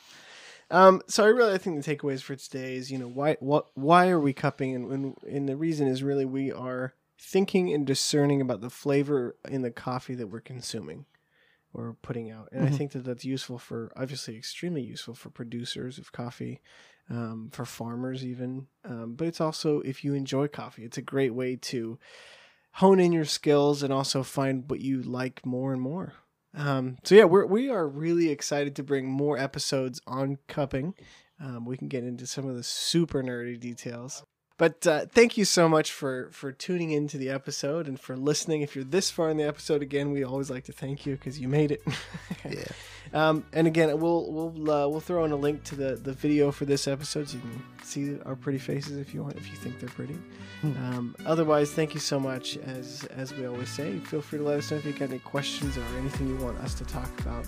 Um, 0.72 1.02
so 1.08 1.24
I 1.24 1.30
really 1.30 1.54
I 1.54 1.58
think 1.58 1.84
the 1.84 1.96
takeaways 1.96 2.22
for 2.22 2.36
today 2.36 2.76
is, 2.76 2.92
you 2.92 2.98
know, 2.98 3.08
why 3.08 3.38
what 3.40 3.68
why 3.76 4.10
are 4.10 4.20
we 4.20 4.34
cupping, 4.34 4.76
and 4.76 4.92
and, 4.92 5.18
and 5.28 5.50
the 5.50 5.56
reason 5.58 5.88
is 5.88 6.04
really 6.04 6.26
we 6.26 6.52
are 6.52 6.94
thinking 7.20 7.74
and 7.74 7.86
discerning 7.88 8.40
about 8.42 8.62
the 8.62 8.70
flavor 8.70 9.36
in 9.50 9.62
the 9.62 9.72
coffee 9.72 10.16
that 10.16 10.28
we're 10.28 10.40
consuming 10.40 11.06
or 11.74 11.96
putting 12.02 12.32
out, 12.32 12.50
and 12.52 12.64
I 12.64 12.70
Mhm. 12.70 12.78
think 12.78 12.92
that 12.94 13.06
that's 13.06 13.26
useful 13.26 13.60
for 13.60 13.92
obviously 13.96 14.38
extremely 14.38 14.82
useful 14.84 15.16
for 15.16 15.30
producers 15.30 15.98
of 16.00 16.12
coffee, 16.12 16.62
um, 17.10 17.50
for 17.52 17.66
farmers 17.66 18.26
even, 18.26 18.68
um, 18.86 19.16
but 19.16 19.28
it's 19.28 19.42
also 19.42 19.82
if 19.82 20.04
you 20.04 20.14
enjoy 20.16 20.48
coffee, 20.48 20.84
it's 20.86 20.98
a 20.98 21.02
great 21.04 21.34
way 21.36 21.56
to 21.58 22.00
hone 22.74 23.00
in 23.00 23.12
your 23.14 23.26
skills 23.26 23.84
and 23.84 23.94
also 23.94 24.24
find 24.24 24.70
what 24.70 24.82
you 24.82 25.02
like 25.04 25.46
more 25.46 25.74
and 25.74 25.82
more. 25.82 26.14
Um, 26.56 26.98
so 27.04 27.16
yeah, 27.16 27.26
we're 27.26 27.46
we 27.46 27.70
are 27.70 27.88
really 27.88 28.30
excited 28.30 28.76
to 28.78 28.84
bring 28.84 29.08
more 29.08 29.38
episodes 29.38 30.02
on 30.08 30.38
cupping. 30.48 30.96
Um, 31.40 31.66
we 31.66 31.78
can 31.78 31.88
get 31.88 32.04
into 32.04 32.28
some 32.28 32.48
of 32.48 32.56
the 32.56 32.64
super 32.64 33.24
nerdy 33.24 33.60
details. 33.60 34.24
But 34.58 34.86
uh, 34.86 35.06
thank 35.06 35.38
you 35.38 35.46
so 35.46 35.70
much 35.70 35.92
for 35.92 36.30
for 36.32 36.52
tuning 36.52 36.92
into 36.92 37.18
the 37.18 37.30
episode 37.30 37.88
and 37.88 37.98
for 38.00 38.18
listening. 38.18 38.62
If 38.62 38.76
you're 38.76 38.84
this 38.84 39.10
far 39.10 39.30
in 39.30 39.38
the 39.38 39.48
episode, 39.48 39.82
again, 39.82 40.12
we 40.12 40.24
always 40.24 40.50
like 40.50 40.66
to 40.66 40.74
thank 40.74 41.06
you 41.06 41.16
because 41.16 41.40
you 41.40 41.48
made 41.48 41.72
it. 41.72 41.82
Yeah. 42.50 42.64
Um, 43.14 43.44
and 43.54 43.68
again, 43.68 44.00
we'll 44.00 44.32
we'll 44.32 44.72
uh, 44.72 44.88
we'll 44.88 45.00
throw 45.00 45.26
in 45.26 45.32
a 45.32 45.36
link 45.36 45.64
to 45.66 45.76
the, 45.76 45.96
the 45.96 46.14
video 46.14 46.52
for 46.52 46.66
this 46.66 46.88
episode 46.88 47.28
so 47.30 47.38
you 47.38 47.42
can 47.42 47.64
see 47.84 48.20
our 48.26 48.36
pretty 48.36 48.60
faces 48.60 48.98
if 48.98 49.14
you 49.14 49.24
want 49.24 49.36
if 49.36 49.50
you 49.50 49.56
think 49.56 49.80
they're 49.80 49.90
pretty. 49.90 50.18
Um, 50.64 51.16
otherwise, 51.26 51.72
thank 51.72 51.94
you 51.94 52.00
so 52.00 52.20
much. 52.20 52.58
As 52.58 53.06
as 53.16 53.34
we 53.34 53.46
always 53.46 53.70
say, 53.70 54.00
feel 54.00 54.22
free 54.22 54.40
to 54.40 54.46
let 54.46 54.58
us 54.58 54.72
know 54.72 54.78
if 54.78 54.86
you 54.86 54.92
got 54.92 55.10
any 55.10 55.20
questions 55.20 55.78
or 55.78 55.84
anything 55.98 56.28
you 56.28 56.38
want 56.44 56.58
us 56.60 56.74
to 56.76 56.86
talk 56.86 57.10
about. 57.22 57.46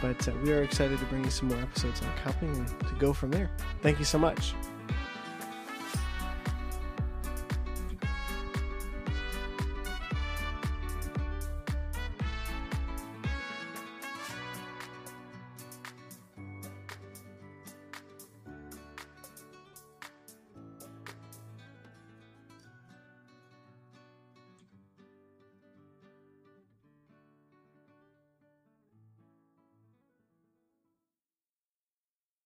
But 0.00 0.26
uh, 0.28 0.32
we 0.42 0.52
are 0.52 0.62
excited 0.62 0.98
to 0.98 1.04
bring 1.06 1.24
you 1.24 1.30
some 1.30 1.48
more 1.48 1.58
episodes 1.58 2.02
on 2.02 2.12
cupping 2.24 2.54
and 2.56 2.68
to 2.68 2.94
go 2.98 3.12
from 3.12 3.30
there. 3.30 3.50
Thank 3.82 3.98
you 3.98 4.04
so 4.04 4.18
much. 4.18 4.54